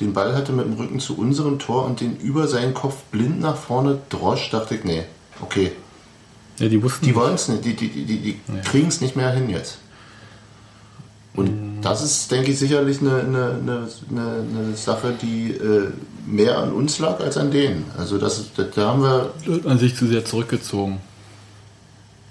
den 0.00 0.12
Ball 0.12 0.34
hatte 0.34 0.52
mit 0.52 0.66
dem 0.66 0.74
Rücken 0.74 1.00
zu 1.00 1.16
unserem 1.16 1.58
Tor 1.58 1.84
und 1.84 2.00
den 2.00 2.16
über 2.18 2.48
seinen 2.48 2.74
Kopf 2.74 3.02
blind 3.10 3.40
nach 3.40 3.56
vorne 3.56 3.98
drosch, 4.08 4.50
dachte 4.50 4.74
ich, 4.74 4.84
nee, 4.84 5.04
okay, 5.40 5.72
Ja, 6.58 6.68
die 6.68 6.82
wussten 6.82 7.06
die 7.06 7.14
wollen 7.14 7.34
es 7.34 7.48
nicht, 7.48 7.64
die, 7.64 7.74
die, 7.74 7.88
die, 7.88 8.04
die, 8.04 8.18
die 8.18 8.60
kriegen 8.64 8.88
es 8.88 9.00
nicht 9.00 9.16
mehr 9.16 9.30
hin 9.32 9.48
jetzt. 9.50 9.78
Und 11.34 11.80
das 11.80 12.02
ist, 12.02 12.30
denke 12.30 12.50
ich, 12.50 12.58
sicherlich 12.58 13.00
eine, 13.00 13.20
eine, 13.20 13.58
eine, 13.62 13.86
eine, 14.10 14.76
Sache, 14.76 15.14
die 15.20 15.52
äh, 15.52 15.88
mehr 16.26 16.58
an 16.58 16.72
uns 16.72 16.98
lag 16.98 17.20
als 17.20 17.38
an 17.38 17.50
denen. 17.50 17.86
Also 17.96 18.18
das, 18.18 18.44
da 18.74 18.88
haben 18.88 19.02
wir 19.02 19.32
an 19.64 19.78
sich 19.78 19.96
zu 19.96 20.06
sehr 20.06 20.24
zurückgezogen. 20.26 21.00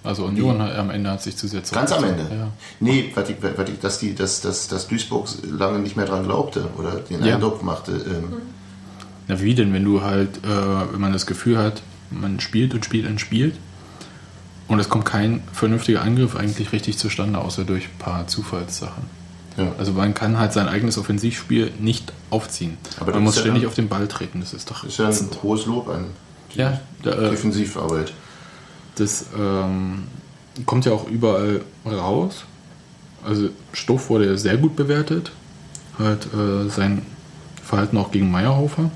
Also 0.03 0.25
Union 0.25 0.59
hat, 0.61 0.75
am 0.75 0.89
Ende 0.89 1.11
hat 1.11 1.21
sich 1.21 1.37
zu 1.37 1.47
sehr 1.47 1.61
Ganz 1.71 1.91
am 1.91 2.03
Ende. 2.03 2.23
Ja. 2.23 2.47
Nee, 2.79 3.11
was 3.13 3.29
ich, 3.29 3.35
was 3.41 3.69
ich, 3.69 3.79
dass, 3.79 3.99
die, 3.99 4.15
dass, 4.15 4.41
dass, 4.41 4.67
dass 4.67 4.87
Duisburg 4.87 5.27
lange 5.43 5.77
nicht 5.79 5.95
mehr 5.95 6.07
dran 6.07 6.23
glaubte 6.23 6.69
oder 6.77 6.95
den 6.95 7.23
Ja. 7.23 7.35
Eindruck 7.35 7.61
machte. 7.63 7.91
Ähm, 7.91 8.33
Na 9.27 9.39
wie 9.41 9.53
denn, 9.53 9.73
wenn 9.73 9.85
du 9.85 10.01
halt, 10.01 10.37
äh, 10.37 10.91
wenn 10.91 10.99
man 11.01 11.13
das 11.13 11.27
Gefühl 11.27 11.57
hat, 11.59 11.83
man 12.09 12.39
spielt 12.39 12.73
und 12.73 12.83
spielt 12.83 13.07
und 13.07 13.21
spielt 13.21 13.55
und 14.67 14.79
es 14.79 14.89
kommt 14.89 15.05
kein 15.05 15.43
vernünftiger 15.53 16.01
Angriff 16.01 16.35
eigentlich 16.35 16.71
richtig 16.71 16.97
zustande, 16.97 17.39
außer 17.39 17.63
durch 17.63 17.85
ein 17.85 17.97
paar 17.99 18.27
Zufallssachen. 18.27 19.03
ja. 19.57 19.71
Also 19.77 19.93
man 19.93 20.13
kann 20.15 20.39
halt 20.39 20.51
sein 20.51 20.67
eigenes 20.67 20.97
Offensivspiel 20.97 21.71
nicht 21.79 22.11
aufziehen. 22.31 22.77
Aber 22.99 23.11
man 23.11 23.21
das 23.21 23.23
muss 23.23 23.35
ja 23.35 23.41
ständig 23.41 23.67
auf 23.67 23.75
den 23.75 23.87
Ball 23.87 24.07
treten, 24.07 24.39
das 24.39 24.53
ist 24.53 24.69
doch 24.71 24.83
ist 24.83 24.97
ja 24.97 25.09
ein 25.09 25.29
hohes 25.43 25.67
Lob 25.67 25.89
an 25.89 26.05
die 26.53 26.59
Ja, 26.59 26.79
da, 27.03 27.11
äh, 27.11 27.29
Defensivarbeit. 27.29 28.13
Das 28.95 29.25
ähm, 29.37 30.03
kommt 30.65 30.85
ja 30.85 30.91
auch 30.91 31.07
überall 31.07 31.61
raus. 31.85 32.45
Also 33.25 33.49
Stoff 33.73 34.09
wurde 34.09 34.37
sehr 34.37 34.57
gut 34.57 34.75
bewertet. 34.75 35.31
Halt 35.99 36.27
äh, 36.33 36.69
sein 36.69 37.05
Verhalten 37.63 37.97
auch 37.97 38.11
gegen 38.11 38.31
Meyerhofer. 38.31 38.89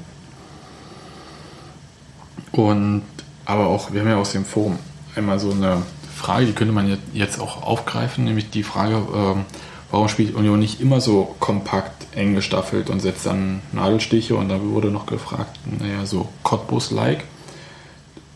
Und 2.52 3.04
aber 3.46 3.68
auch, 3.68 3.92
wir 3.94 4.02
haben 4.02 4.10
ja 4.10 4.18
aus 4.18 4.32
dem 4.32 4.46
Forum 4.46 4.80
einmal 5.16 5.40
so 5.40 5.52
eine 5.52 5.84
Frage, 6.16 6.48
die 6.48 6.54
könnte 6.54 6.74
man 6.74 6.88
jetzt- 6.90 7.02
jetzt 7.14 7.40
auch 7.40 7.62
aufgreifen, 7.62 8.24
nämlich 8.24 8.50
die 8.50 8.64
Frage, 8.64 8.96
ähm, 9.14 9.46
warum 9.92 10.08
spielt 10.08 10.34
Union 10.36 10.60
nicht 10.60 10.82
immer 10.82 11.00
so 11.02 11.36
kompakt, 11.40 12.08
eng 12.16 12.34
gestaffelt 12.34 12.90
und 12.90 13.02
setzt 13.02 13.26
dann 13.26 13.62
Nadelstiche 13.72 14.36
und 14.36 14.50
da 14.50 14.60
wurde 14.62 14.90
noch 14.90 15.06
gefragt, 15.06 15.60
naja, 15.80 16.06
so 16.06 16.30
Cottbus-like 16.44 17.26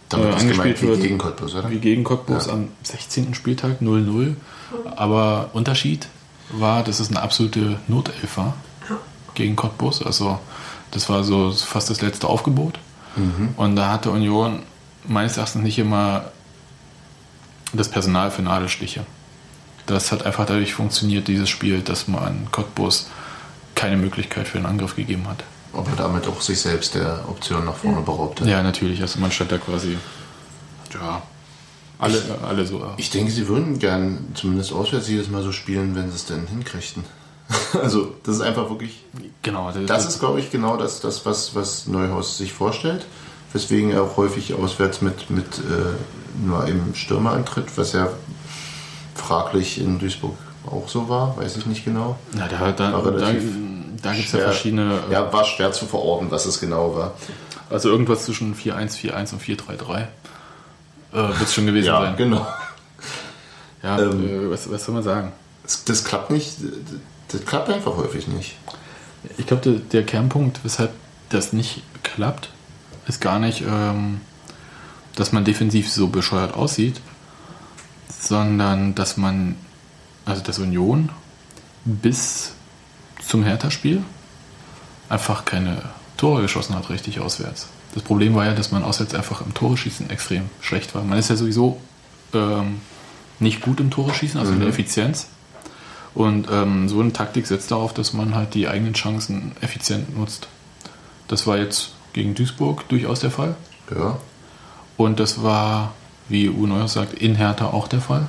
Damit 0.09 0.27
äh, 0.27 0.31
angespielt 0.31 0.57
gemeint 0.57 0.81
wie 0.81 0.87
wird. 0.87 1.01
gegen 1.01 1.17
Cottbus, 1.17 1.55
oder? 1.55 1.69
Wie 1.69 1.79
gegen 1.79 2.03
Cottbus 2.03 2.47
Ja. 2.47 2.53
am 2.53 2.69
16. 2.83 3.33
Spieltag 3.33 3.81
0-0. 3.81 4.35
Aber 4.95 5.49
Unterschied 5.53 6.07
war, 6.51 6.83
dass 6.83 6.99
es 6.99 7.09
eine 7.09 7.21
absolute 7.21 7.79
Notelf 7.87 8.37
war 8.37 8.53
gegen 9.35 9.55
Cottbus. 9.55 10.01
Also 10.03 10.39
das 10.91 11.09
war 11.09 11.23
so 11.23 11.51
fast 11.51 11.89
das 11.89 12.01
letzte 12.01 12.27
Aufgebot. 12.27 12.79
Mhm. 13.15 13.49
Und 13.57 13.75
da 13.75 13.91
hatte 13.91 14.11
Union 14.11 14.63
meines 15.07 15.37
Erachtens 15.37 15.63
nicht 15.63 15.79
immer 15.79 16.25
das 17.73 17.89
Personal 17.89 18.31
für 18.31 18.41
Nadelstiche. 18.41 19.05
Das 19.85 20.11
hat 20.11 20.25
einfach 20.25 20.45
dadurch 20.45 20.73
funktioniert, 20.73 21.27
dieses 21.27 21.49
Spiel, 21.49 21.81
dass 21.81 22.07
man 22.07 22.47
Cottbus 22.51 23.09
keine 23.75 23.97
Möglichkeit 23.97 24.47
für 24.47 24.57
einen 24.57 24.67
Angriff 24.67 24.95
gegeben 24.95 25.27
hat. 25.27 25.43
Aber 25.73 25.91
damit 25.95 26.27
auch 26.27 26.41
sich 26.41 26.59
selbst 26.59 26.95
der 26.95 27.23
Option 27.27 27.65
nach 27.65 27.75
vorne 27.75 28.01
beraubt 28.01 28.41
hat. 28.41 28.47
Ja, 28.47 28.63
natürlich. 28.63 29.01
Also 29.01 29.19
man 29.19 29.31
stand 29.31 29.51
da 29.51 29.57
quasi, 29.57 29.97
ja, 30.93 31.21
alle, 31.99 32.21
alle 32.47 32.65
so. 32.65 32.81
Ich 32.97 33.09
denke, 33.09 33.31
sie 33.31 33.47
würden 33.47 33.77
gern 33.77 34.29
zumindest 34.33 34.73
auswärts 34.73 35.07
jedes 35.07 35.29
Mal 35.29 35.43
so 35.43 35.51
spielen, 35.51 35.95
wenn 35.95 36.09
sie 36.09 36.15
es 36.15 36.25
denn 36.25 36.47
hinkriegten. 36.47 37.03
also, 37.81 38.15
das 38.23 38.35
ist 38.35 38.41
einfach 38.41 38.69
wirklich. 38.69 39.03
Genau, 39.41 39.71
Das 39.71 40.07
ist, 40.07 40.19
glaube 40.19 40.39
ich, 40.39 40.51
genau 40.51 40.77
das, 40.77 41.01
das 41.01 41.25
was, 41.25 41.55
was 41.55 41.87
Neuhaus 41.87 42.37
sich 42.37 42.53
vorstellt. 42.53 43.05
Weswegen 43.51 43.91
er 43.91 44.03
auch 44.03 44.17
häufig 44.17 44.53
auswärts 44.53 45.01
mit, 45.01 45.29
mit 45.31 45.57
äh, 45.57 46.45
nur 46.45 46.63
einem 46.63 46.93
Stürmer 46.93 47.31
antritt, 47.31 47.65
was 47.77 47.93
ja 47.93 48.09
fraglich 49.15 49.81
in 49.81 49.99
Duisburg 49.99 50.37
auch 50.67 50.87
so 50.87 51.09
war, 51.09 51.35
weiß 51.37 51.57
ich 51.57 51.65
nicht 51.65 51.83
genau. 51.83 52.17
Ja, 52.37 52.47
da, 52.47 52.71
da, 52.71 52.91
da, 52.91 52.99
relativ 52.99 53.43
da 54.01 54.13
gibt 54.13 54.25
es 54.27 54.31
ja 54.33 54.39
verschiedene. 54.39 54.99
äh, 55.09 55.13
Ja, 55.13 55.31
war 55.33 55.45
schwer 55.45 55.71
zu 55.71 55.85
verorten, 55.85 56.31
was 56.31 56.45
es 56.45 56.59
genau 56.59 56.95
war. 56.95 57.13
Also 57.69 57.89
irgendwas 57.89 58.25
zwischen 58.25 58.55
4-1, 58.55 58.95
4-1 58.97 59.33
und 59.33 59.41
4-3-3 59.41 59.99
äh, 60.01 60.07
wird 61.13 61.41
es 61.41 61.53
schon 61.53 61.65
gewesen 61.65 61.87
Ja, 61.87 62.01
sein. 62.01 62.15
genau. 62.17 62.47
Ja, 63.83 63.99
Ähm, 63.99 64.47
äh, 64.47 64.51
was, 64.51 64.69
was 64.71 64.85
soll 64.85 64.95
man 64.95 65.03
sagen? 65.03 65.31
Das, 65.63 65.83
das 65.85 66.03
klappt 66.03 66.31
nicht, 66.31 66.55
das 67.29 67.45
klappt 67.45 67.69
einfach 67.69 67.95
häufig 67.95 68.27
nicht. 68.27 68.55
Ich 69.37 69.45
glaube, 69.47 69.61
der, 69.63 69.73
der 69.79 70.03
Kernpunkt, 70.03 70.59
weshalb 70.63 70.91
das 71.29 71.53
nicht 71.53 71.83
klappt, 72.03 72.49
ist 73.07 73.21
gar 73.21 73.39
nicht, 73.39 73.61
ähm, 73.61 74.21
dass 75.15 75.31
man 75.31 75.43
defensiv 75.45 75.91
so 75.91 76.07
bescheuert 76.07 76.53
aussieht, 76.55 77.01
sondern 78.19 78.95
dass 78.95 79.17
man, 79.17 79.55
also 80.25 80.41
dass 80.41 80.59
Union 80.59 81.09
bis 81.85 82.53
zum 83.29 83.43
Hertha-Spiel 83.43 84.03
einfach 85.07 85.45
keine 85.45 85.83
Tore 86.17 86.41
geschossen 86.41 86.75
hat, 86.75 86.89
richtig 86.89 87.19
auswärts. 87.19 87.67
Das 87.93 88.03
Problem 88.03 88.35
war 88.35 88.45
ja, 88.45 88.53
dass 88.53 88.71
man 88.71 88.83
auswärts 88.83 89.13
einfach 89.13 89.41
im 89.41 89.53
Tore 89.53 89.77
schießen 89.77 90.09
extrem 90.09 90.49
schlecht 90.61 90.93
war. 90.95 91.03
Man 91.03 91.17
ist 91.17 91.29
ja 91.29 91.35
sowieso 91.35 91.79
ähm, 92.33 92.81
nicht 93.39 93.61
gut 93.61 93.79
im 93.79 93.89
Tore 93.91 94.13
schießen, 94.13 94.39
also 94.39 94.51
in 94.51 94.59
der 94.59 94.69
Effizienz. 94.69 95.27
Und 96.13 96.47
ähm, 96.51 96.89
so 96.89 96.99
eine 96.99 97.13
Taktik 97.13 97.47
setzt 97.47 97.71
darauf, 97.71 97.93
dass 97.93 98.13
man 98.13 98.35
halt 98.35 98.53
die 98.55 98.67
eigenen 98.67 98.93
Chancen 98.93 99.51
effizient 99.61 100.17
nutzt. 100.17 100.47
Das 101.27 101.45
war 101.47 101.57
jetzt 101.57 101.91
gegen 102.13 102.33
Duisburg 102.33 102.89
durchaus 102.89 103.19
der 103.19 103.31
Fall. 103.31 103.55
Ja. 103.95 104.17
Und 104.97 105.19
das 105.19 105.43
war, 105.43 105.93
wie 106.27 106.49
Uwe 106.49 106.67
Neuhaus 106.67 106.93
sagt, 106.93 107.13
in 107.13 107.35
Hertha 107.35 107.67
auch 107.67 107.87
der 107.87 108.01
Fall. 108.01 108.27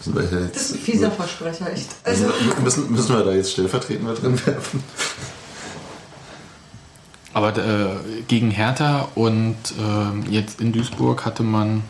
Müssen 0.00 0.14
wir, 0.14 0.22
Das 0.22 0.32
jetzt, 0.32 0.56
ist 0.56 0.74
ein 0.74 0.80
fieser 0.80 1.10
Versprecher, 1.10 1.70
echt. 1.72 1.88
Also, 2.04 2.26
müssen, 2.62 2.90
müssen 2.90 3.14
wir 3.14 3.22
da 3.24 3.32
jetzt 3.32 3.52
stellvertretend 3.52 4.04
mal 4.04 4.14
drin 4.14 4.40
werfen? 4.46 4.82
Aber 7.34 7.56
äh, 7.56 8.22
gegen 8.26 8.50
Hertha 8.50 9.08
und 9.14 9.56
äh, 9.78 10.30
jetzt 10.30 10.60
in 10.60 10.72
Duisburg 10.72 11.24
hatte 11.24 11.42
man 11.42 11.82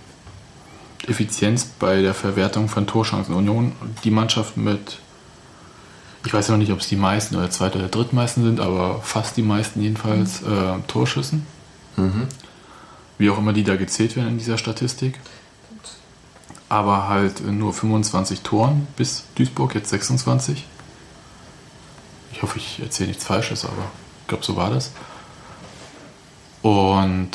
Effizienz 1.06 1.64
bei 1.78 2.02
der 2.02 2.12
Verwertung 2.12 2.68
von 2.68 2.86
Torchancen. 2.86 3.34
Union, 3.34 3.72
die 4.04 4.10
Mannschaft 4.10 4.56
mit, 4.56 4.98
ich 6.26 6.34
weiß 6.34 6.50
noch 6.50 6.58
nicht, 6.58 6.72
ob 6.72 6.80
es 6.80 6.88
die 6.88 6.96
meisten 6.96 7.36
oder 7.36 7.48
zweit- 7.48 7.76
oder 7.76 7.88
drittmeisten 7.88 8.42
sind, 8.42 8.60
aber 8.60 9.00
fast 9.02 9.36
die 9.36 9.42
meisten 9.42 9.80
jedenfalls 9.80 10.42
äh, 10.42 10.78
Torschüssen. 10.88 11.46
Wie 13.18 13.30
auch 13.30 13.38
immer 13.38 13.52
die 13.52 13.64
da 13.64 13.76
gezählt 13.76 14.16
werden 14.16 14.30
in 14.30 14.38
dieser 14.38 14.58
Statistik. 14.58 15.20
Aber 16.70 17.08
halt 17.08 17.44
nur 17.44 17.74
25 17.74 18.40
Toren 18.40 18.86
bis 18.96 19.24
Duisburg, 19.34 19.74
jetzt 19.74 19.90
26. 19.90 20.64
Ich 22.32 22.42
hoffe, 22.42 22.58
ich 22.58 22.80
erzähle 22.80 23.08
nichts 23.08 23.24
Falsches, 23.24 23.66
aber 23.66 23.90
ich 24.22 24.28
glaube, 24.28 24.44
so 24.44 24.56
war 24.56 24.70
das. 24.70 24.92
Und 26.62 27.30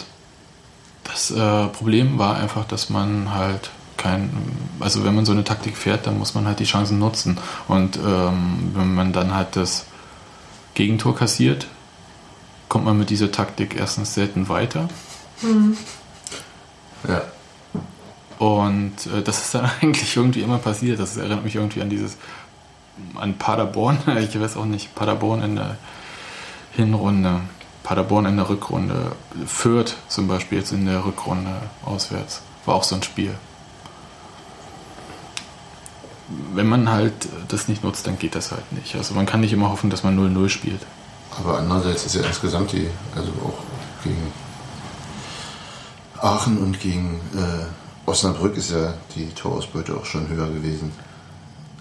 das 1.03 1.31
äh, 1.31 1.67
Problem 1.67 2.17
war 2.17 2.37
einfach, 2.37 2.65
dass 2.65 2.89
man 2.89 3.33
halt 3.33 3.69
kein, 3.97 4.29
also 4.79 5.03
wenn 5.03 5.15
man 5.15 5.25
so 5.25 5.31
eine 5.31 5.43
Taktik 5.43 5.77
fährt, 5.77 6.07
dann 6.07 6.17
muss 6.17 6.33
man 6.33 6.45
halt 6.45 6.59
die 6.59 6.65
Chancen 6.65 6.99
nutzen. 6.99 7.37
Und 7.67 7.97
ähm, 7.97 8.71
wenn 8.73 8.93
man 8.93 9.13
dann 9.13 9.33
halt 9.33 9.55
das 9.55 9.85
Gegentor 10.75 11.15
kassiert, 11.15 11.67
kommt 12.69 12.85
man 12.85 12.97
mit 12.97 13.09
dieser 13.09 13.31
Taktik 13.31 13.75
erstens 13.75 14.13
selten 14.13 14.49
weiter. 14.49 14.89
Ja. 17.07 17.21
Und 18.39 18.93
äh, 19.07 19.21
das 19.21 19.41
ist 19.43 19.55
dann 19.55 19.69
eigentlich 19.81 20.15
irgendwie 20.15 20.41
immer 20.41 20.57
passiert. 20.57 20.99
Das 20.99 21.17
erinnert 21.17 21.43
mich 21.43 21.55
irgendwie 21.55 21.81
an 21.81 21.89
dieses, 21.89 22.17
an 23.15 23.37
Paderborn. 23.37 23.97
Ich 24.19 24.39
weiß 24.39 24.57
auch 24.57 24.65
nicht, 24.65 24.95
Paderborn 24.95 25.41
in 25.43 25.55
der 25.55 25.77
Hinrunde, 26.71 27.41
Paderborn 27.83 28.25
in 28.25 28.37
der 28.37 28.49
Rückrunde, 28.49 29.13
Fürth 29.45 29.95
zum 30.07 30.27
Beispiel 30.27 30.59
jetzt 30.59 30.71
in 30.71 30.85
der 30.85 31.05
Rückrunde 31.05 31.51
auswärts. 31.85 32.41
War 32.65 32.75
auch 32.75 32.83
so 32.83 32.95
ein 32.95 33.03
Spiel. 33.03 33.33
Wenn 36.53 36.67
man 36.67 36.91
halt 36.91 37.13
das 37.49 37.67
nicht 37.67 37.83
nutzt, 37.83 38.07
dann 38.07 38.17
geht 38.17 38.33
das 38.33 38.51
halt 38.51 38.71
nicht. 38.71 38.95
Also 38.95 39.13
man 39.13 39.27
kann 39.27 39.41
nicht 39.41 39.53
immer 39.53 39.69
hoffen, 39.69 39.91
dass 39.91 40.03
man 40.03 40.17
0-0 40.17 40.49
spielt. 40.49 40.81
Aber 41.37 41.59
andererseits 41.59 42.05
ist 42.05 42.15
ja 42.15 42.23
insgesamt 42.23 42.71
die, 42.71 42.89
also 43.15 43.29
auch 43.43 44.03
gegen 44.03 44.31
Aachen 46.19 46.57
und 46.57 46.79
gegen 46.79 47.19
äh, 47.35 47.65
Osnabrück 48.05 48.55
ist 48.57 48.71
ja 48.71 48.93
die 49.15 49.27
Torausbeute 49.33 49.95
auch 49.95 50.05
schon 50.05 50.27
höher 50.27 50.47
gewesen. 50.47 50.91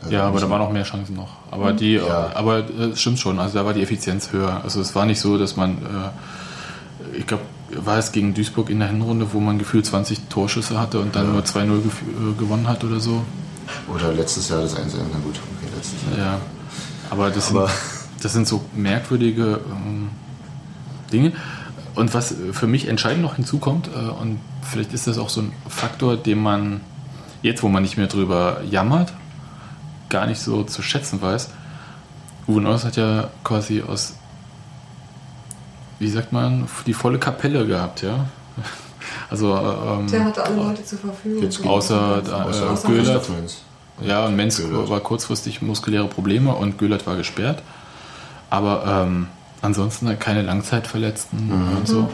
Also 0.02 0.14
Ja, 0.14 0.26
aber 0.26 0.40
da 0.40 0.48
waren 0.50 0.60
noch 0.60 0.72
mehr 0.72 0.84
Chancen 0.84 1.16
noch. 1.16 1.28
Aber 1.50 1.72
die, 1.72 1.94
Ja. 1.94 2.30
aber 2.34 2.58
äh, 2.58 2.90
es 2.92 3.00
stimmt 3.00 3.18
schon. 3.18 3.38
Also 3.38 3.58
da 3.58 3.64
war 3.64 3.72
die 3.74 3.82
Effizienz 3.82 4.32
höher. 4.32 4.60
Also 4.62 4.80
es 4.80 4.94
war 4.94 5.06
nicht 5.06 5.20
so, 5.20 5.38
dass 5.38 5.56
man, 5.56 5.78
äh, 5.78 7.18
ich 7.18 7.26
glaube, 7.26 7.42
war 7.76 7.98
es 7.98 8.12
gegen 8.12 8.34
Duisburg 8.34 8.70
in 8.70 8.78
der 8.78 8.88
Hinrunde, 8.88 9.26
wo 9.32 9.40
man 9.40 9.58
gefühlt 9.58 9.84
20 9.86 10.28
Torschüsse 10.28 10.78
hatte 10.78 11.00
und 11.00 11.14
dann 11.16 11.26
Ja. 11.26 11.32
nur 11.32 11.42
2-0 11.44 11.78
gef- 11.80 12.30
äh, 12.32 12.34
gewonnen 12.38 12.68
hat 12.68 12.84
oder 12.84 13.00
so. 13.00 13.22
Oder 13.92 14.12
letztes 14.12 14.48
Jahr 14.48 14.60
das 14.62 14.76
1 14.76 14.94
Na 14.94 15.18
gut, 15.24 15.34
okay, 15.56 15.72
letztes 15.74 16.16
Jahr. 16.18 16.26
Ja. 16.34 16.38
Aber 17.10 17.30
das, 17.30 17.50
Aber- 17.50 17.66
sind, 17.68 17.78
das 18.22 18.32
sind 18.32 18.46
so 18.48 18.62
merkwürdige 18.74 19.60
ähm, 19.70 20.08
Dinge. 21.12 21.32
Und 21.94 22.12
was 22.12 22.34
für 22.52 22.66
mich 22.66 22.88
entscheidend 22.88 23.22
noch 23.22 23.36
hinzukommt, 23.36 23.88
äh, 23.94 23.98
und 23.98 24.40
vielleicht 24.62 24.92
ist 24.92 25.06
das 25.06 25.18
auch 25.18 25.28
so 25.28 25.42
ein 25.42 25.52
Faktor, 25.68 26.16
den 26.16 26.38
man 26.38 26.80
jetzt, 27.42 27.62
wo 27.62 27.68
man 27.68 27.82
nicht 27.82 27.96
mehr 27.96 28.06
drüber 28.08 28.62
jammert, 28.68 29.12
gar 30.08 30.26
nicht 30.26 30.40
so 30.40 30.64
zu 30.64 30.82
schätzen 30.82 31.22
weiß. 31.22 31.50
Uwe 32.48 32.60
Neuss 32.60 32.84
hat 32.84 32.96
ja 32.96 33.28
quasi 33.42 33.82
aus, 33.82 34.14
wie 35.98 36.08
sagt 36.08 36.32
man, 36.32 36.66
die 36.86 36.94
volle 36.94 37.18
Kapelle 37.18 37.66
gehabt, 37.66 38.02
ja. 38.02 38.26
Also, 39.30 39.54
ähm, 39.56 40.06
der 40.10 40.24
hatte 40.24 40.44
alle 40.44 40.56
Leute 40.56 40.84
zur 40.84 40.98
Verfügung. 40.98 41.42
Jetzt 41.42 41.64
außer, 41.64 42.22
äh, 42.26 42.30
Außer 42.30 42.70
Außer 42.70 42.88
Göhler, 42.88 43.02
Christoph 43.02 43.28
Menz. 43.30 43.62
ja, 44.00 44.24
und 44.26 44.36
Menz 44.36 44.58
Göhlert. 44.58 44.88
war 44.88 45.00
kurzfristig 45.00 45.60
muskuläre 45.62 46.06
Probleme 46.06 46.54
und 46.54 46.78
Göhlert 46.78 47.06
war 47.06 47.16
gesperrt. 47.16 47.62
Aber 48.50 49.04
ähm, 49.06 49.28
ansonsten 49.64 50.08
halt 50.08 50.20
keine 50.20 50.42
Langzeitverletzten 50.42 51.50
und 51.76 51.88
so. 51.88 52.10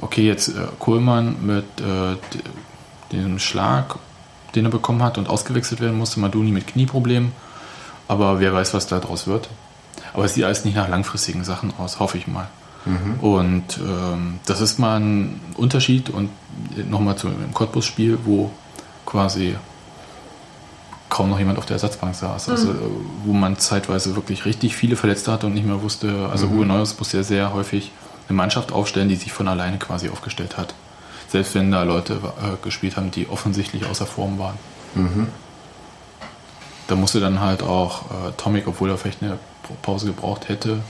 Okay, 0.00 0.26
jetzt 0.26 0.48
äh, 0.48 0.66
Kohlmann 0.78 1.44
mit 1.44 1.64
äh, 1.80 2.16
dem 3.12 3.38
Schlag, 3.38 3.96
den 4.54 4.64
er 4.64 4.70
bekommen 4.70 5.02
hat 5.02 5.18
und 5.18 5.28
ausgewechselt 5.28 5.80
werden 5.80 5.98
musste. 5.98 6.20
Maduni 6.20 6.52
mit 6.52 6.66
Knieproblemen. 6.66 7.32
Aber 8.06 8.40
wer 8.40 8.54
weiß, 8.54 8.74
was 8.74 8.86
da 8.86 9.00
draus 9.00 9.26
wird. 9.26 9.48
Aber 10.14 10.24
es 10.24 10.34
sieht 10.34 10.44
alles 10.44 10.64
nicht 10.64 10.76
nach 10.76 10.88
langfristigen 10.88 11.44
Sachen 11.44 11.72
aus, 11.78 11.98
hoffe 12.00 12.16
ich 12.16 12.26
mal. 12.26 12.48
Und 13.20 13.78
ähm, 13.78 14.40
das 14.46 14.60
ist 14.60 14.78
mal 14.78 15.00
ein 15.00 15.40
Unterschied 15.56 16.08
und 16.08 16.30
nochmal 16.88 17.16
zum 17.16 17.32
Cottbus-Spiel, 17.52 18.20
wo 18.24 18.50
quasi 19.04 19.56
kaum 21.08 21.30
noch 21.30 21.38
jemand 21.38 21.58
auf 21.58 21.66
der 21.66 21.74
Ersatzbank 21.74 22.14
saß. 22.14 22.48
Also, 22.48 22.74
wo 23.24 23.32
man 23.32 23.58
zeitweise 23.58 24.14
wirklich 24.16 24.44
richtig 24.44 24.76
viele 24.76 24.96
Verletzte 24.96 25.32
hatte 25.32 25.46
und 25.46 25.54
nicht 25.54 25.66
mehr 25.66 25.82
wusste. 25.82 26.28
Also, 26.30 26.46
Uwe 26.48 26.66
Neuhaus 26.66 26.98
musste 26.98 27.18
ja 27.18 27.22
sehr 27.22 27.52
häufig 27.52 27.92
eine 28.28 28.36
Mannschaft 28.36 28.72
aufstellen, 28.72 29.08
die 29.08 29.16
sich 29.16 29.32
von 29.32 29.48
alleine 29.48 29.78
quasi 29.78 30.10
aufgestellt 30.10 30.56
hat. 30.56 30.74
Selbst 31.28 31.54
wenn 31.54 31.70
da 31.70 31.82
Leute 31.82 32.14
äh, 32.14 32.62
gespielt 32.62 32.96
haben, 32.96 33.10
die 33.10 33.28
offensichtlich 33.28 33.86
außer 33.86 34.06
Form 34.06 34.38
waren. 34.38 34.58
Da 36.88 36.96
musste 36.96 37.20
dann 37.20 37.40
halt 37.40 37.62
auch 37.62 38.02
äh, 38.02 38.32
Tomic, 38.36 38.66
obwohl 38.66 38.90
er 38.90 38.96
vielleicht 38.96 39.22
eine 39.22 39.38
Pause 39.82 40.06
gebraucht 40.06 40.48
hätte, 40.48 40.80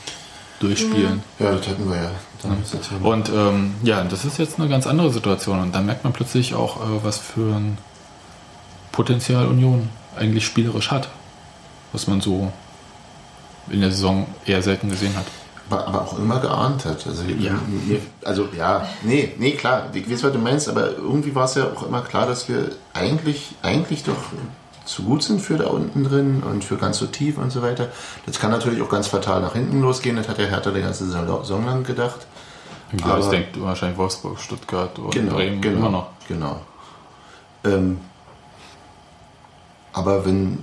durchspielen. 0.60 1.22
Ja, 1.38 1.52
das 1.52 1.68
hatten 1.68 1.88
wir 1.88 1.96
ja. 1.96 2.10
erzählt. 2.50 3.02
Und 3.02 3.28
ähm, 3.28 3.74
ja, 3.82 4.02
das 4.04 4.24
ist 4.24 4.38
jetzt 4.38 4.60
eine 4.60 4.68
ganz 4.68 4.86
andere 4.86 5.10
Situation. 5.10 5.60
Und 5.60 5.74
da 5.74 5.80
merkt 5.80 6.04
man 6.04 6.12
plötzlich 6.12 6.54
auch, 6.54 6.76
äh, 6.76 7.02
was 7.02 7.18
für 7.18 7.54
ein 7.56 7.78
Potenzial 8.92 9.46
Union 9.46 9.88
eigentlich 10.18 10.44
spielerisch 10.46 10.90
hat. 10.90 11.08
Was 11.92 12.06
man 12.06 12.20
so 12.20 12.52
in 13.70 13.80
der 13.80 13.90
Saison 13.90 14.26
eher 14.46 14.62
selten 14.62 14.90
gesehen 14.90 15.14
hat. 15.16 15.24
aber, 15.70 15.86
aber 15.86 16.02
auch 16.02 16.18
immer 16.18 16.38
geahnt 16.40 16.84
hat. 16.86 17.06
Also, 17.06 17.22
Ja. 17.24 17.52
also 18.24 18.48
ja, 18.56 18.86
nee, 19.02 19.34
nee, 19.38 19.52
klar, 19.52 19.88
ich 19.92 20.10
weiß, 20.10 20.22
was 20.24 20.32
du 20.32 20.38
meinst, 20.38 20.68
aber 20.68 20.96
irgendwie 20.96 21.34
war 21.34 21.44
es 21.44 21.54
ja 21.54 21.64
auch 21.74 21.82
immer 21.86 22.00
klar, 22.02 22.26
dass 22.26 22.48
wir 22.48 22.70
eigentlich, 22.94 23.54
eigentlich 23.62 24.04
doch 24.04 24.16
zu 24.86 25.02
gut 25.02 25.22
sind 25.22 25.42
für 25.42 25.58
da 25.58 25.66
unten 25.66 26.04
drin 26.04 26.42
und 26.42 26.64
für 26.64 26.78
ganz 26.78 26.96
so 26.98 27.06
tief 27.06 27.36
und 27.36 27.50
so 27.50 27.60
weiter. 27.60 27.88
Das 28.24 28.38
kann 28.38 28.50
natürlich 28.50 28.80
auch 28.80 28.88
ganz 28.88 29.08
fatal 29.08 29.42
nach 29.42 29.52
hinten 29.52 29.82
losgehen, 29.82 30.16
das 30.16 30.28
hat 30.28 30.38
der 30.38 30.48
Hertha 30.48 30.70
die 30.70 30.80
ganze 30.80 31.04
Saison 31.06 31.66
lang 31.66 31.84
gedacht. 31.84 32.26
Ja, 32.98 33.04
Aber- 33.04 33.18
ich 33.20 33.26
denke 33.28 33.60
wahrscheinlich 33.62 33.98
Wolfsburg, 33.98 34.40
Stuttgart 34.40 34.98
und 34.98 35.10
Genau, 35.12 35.34
Bremen 35.34 35.60
genau, 35.60 35.76
immer 35.78 35.90
noch. 35.90 36.06
Genau. 36.26 36.60
Ähm, 37.64 37.98
aber 39.98 40.24
wenn, 40.24 40.58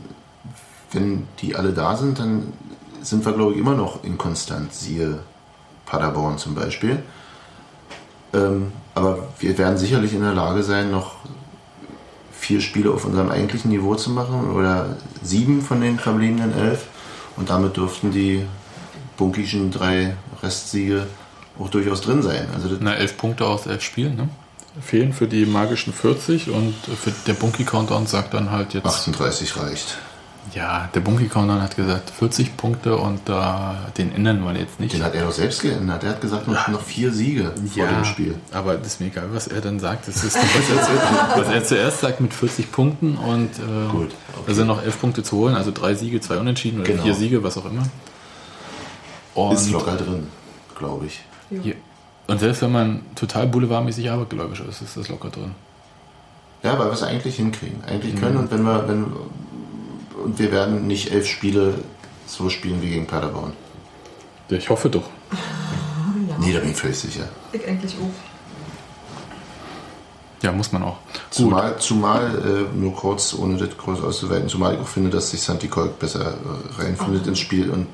wenn 0.94 1.28
die 1.42 1.56
alle 1.56 1.74
da 1.74 1.98
sind, 1.98 2.20
dann 2.20 2.54
sind 3.02 3.26
wir, 3.26 3.34
glaube 3.34 3.54
ich, 3.54 3.60
immer 3.60 3.76
noch 3.76 4.04
inkonstant. 4.04 4.74
Siehe 4.74 5.20
Paderborn 5.86 6.38
zum 6.38 6.56
Beispiel. 6.56 7.04
Ähm, 8.34 8.72
aber 8.94 9.28
wir 9.40 9.58
werden 9.58 9.78
sicherlich 9.78 10.14
in 10.14 10.22
der 10.22 10.34
Lage 10.34 10.64
sein, 10.64 10.90
noch 10.90 11.16
vier 12.32 12.62
Spiele 12.62 12.92
auf 12.92 13.04
unserem 13.04 13.30
eigentlichen 13.30 13.72
Niveau 13.72 13.96
zu 13.96 14.10
machen 14.10 14.52
oder 14.52 14.96
sieben 15.22 15.62
von 15.62 15.82
den 15.82 16.00
verbliebenen 16.00 16.58
elf. 16.58 16.86
Und 17.36 17.50
damit 17.50 17.76
dürften 17.76 18.12
die 18.12 18.46
bunkischen 19.18 19.70
drei 19.70 20.16
Restsiege 20.42 21.08
auch 21.60 21.70
durchaus 21.70 22.00
drin 22.00 22.22
sein. 22.22 22.48
Also 22.54 22.70
Na, 22.80 22.96
elf 22.96 23.18
Punkte 23.18 23.46
aus 23.46 23.68
elf 23.68 23.82
Spielen, 23.82 24.16
ne? 24.16 24.30
Fehlen 24.82 25.14
für 25.14 25.28
die 25.28 25.46
magischen 25.46 25.94
40 25.94 26.50
und 26.50 26.74
für 27.02 27.12
der 27.28 27.34
Bunky-Countdown 27.34 28.08
sagt 28.08 28.34
dann 28.34 28.52
halt 28.52 28.74
jetzt. 28.74 28.86
38 28.86 29.58
reicht. 29.58 29.98
Ja, 30.54 30.90
der 30.94 31.00
Bunky-Countdown 31.00 31.62
hat 31.62 31.76
gesagt 31.76 32.12
40 32.12 32.56
Punkte 32.56 32.98
und 32.98 33.22
da 33.26 33.76
den 33.98 34.14
ändern 34.14 34.44
wir 34.44 34.54
jetzt 34.54 34.80
nicht. 34.80 34.94
Den 34.94 35.04
hat 35.04 35.16
er 35.16 35.24
doch 35.26 35.32
selbst 35.32 35.62
geändert. 35.62 36.04
Er 36.04 36.12
hat 36.12 36.22
gesagt, 36.22 36.48
noch, 36.48 36.68
noch 36.68 36.82
vier 36.82 37.12
Siege 37.12 37.52
vor 37.74 37.88
dem 37.88 38.06
Spiel. 38.06 38.36
Aber 38.52 38.76
das 38.76 38.88
ist 38.88 39.00
mir 39.02 39.08
egal, 39.08 39.30
was 39.32 39.48
er 39.48 39.62
dann 39.62 39.80
sagt. 39.80 40.08
Das 40.08 40.24
ist, 40.24 40.36
was, 40.38 40.90
er, 40.90 41.42
was 41.42 41.48
er 41.48 41.64
zuerst 41.64 42.00
sagt 42.02 42.22
mit 42.22 42.34
40 42.34 42.72
Punkten 42.72 43.18
und 43.18 43.50
äh, 43.58 43.92
Gut, 43.92 44.12
okay. 44.34 44.44
da 44.48 44.54
sind 44.54 44.68
noch 44.68 44.84
elf 44.84 45.00
Punkte 45.02 45.24
zu 45.24 45.38
holen, 45.38 45.56
also 45.56 45.72
drei 45.72 45.96
Siege, 45.96 46.22
zwei 46.22 46.38
Unentschieden 46.38 46.80
oder 46.82 46.90
Genau. 46.92 47.04
vier 47.04 47.16
Siege, 47.16 47.44
was 47.44 47.58
auch 47.58 47.66
immer. 47.66 47.84
Und, 49.34 49.54
Ist 49.56 49.72
locker 49.72 49.98
drin, 49.98 50.28
glaube 50.78 51.08
ich. 51.08 51.20
Ja. 51.50 51.74
Und 52.28 52.40
selbst 52.40 52.62
wenn 52.62 52.72
man 52.72 53.02
total 53.16 53.48
boulevardmäßig 53.48 54.10
abergläubisch 54.10 54.62
ist, 54.62 54.82
ist 54.82 54.98
das 54.98 55.10
locker 55.10 55.30
drin. 55.30 55.52
Ja, 56.64 56.80
weil 56.80 56.88
wir 56.88 56.94
es 56.94 57.04
eigentlich 57.04 57.36
hinkriegen. 57.36 57.84
Eigentlich 57.86 58.20
können 58.20 58.38
und 58.38 58.52
wenn 58.52 58.64
wir, 58.64 58.88
wenn 58.88 59.06
und 60.24 60.40
wir 60.40 60.52
werden 60.52 60.88
nicht 60.88 61.12
elf 61.12 61.28
Spiele 61.28 61.76
so 62.26 62.50
spielen 62.50 62.82
wie 62.82 62.90
gegen 62.90 63.06
Paderborn. 63.06 63.54
Ich 64.50 64.70
hoffe 64.70 64.90
doch. 64.90 65.10
Nee, 66.40 66.54
da 66.54 66.60
bin 66.60 66.72
ich 66.72 66.76
völlig 66.76 66.98
sicher. 66.98 67.28
Ich 67.52 67.68
eigentlich 67.68 67.94
auch. 67.94 68.14
Ja, 70.42 70.52
muss 70.52 70.72
man 70.72 70.84
auch. 70.84 70.98
Gut. 71.02 71.22
Zumal, 71.30 71.78
zumal 71.80 72.68
äh, 72.74 72.78
nur 72.78 72.94
kurz, 72.96 73.34
ohne 73.34 73.58
das 73.58 73.78
groß 73.78 74.04
auszuweiten, 74.04 74.50
zumal 74.50 74.76
ich 74.76 74.80
auch 74.80 74.88
finde, 74.88 75.10
dass 75.10 75.32
sich 75.32 75.42
Santi 75.42 75.68
Kolk 75.68 75.98
besser 75.98 76.34
äh, 76.34 76.82
reinfindet 76.82 77.28
ins 77.28 77.40
Spiel 77.40 77.70
und 77.70 77.88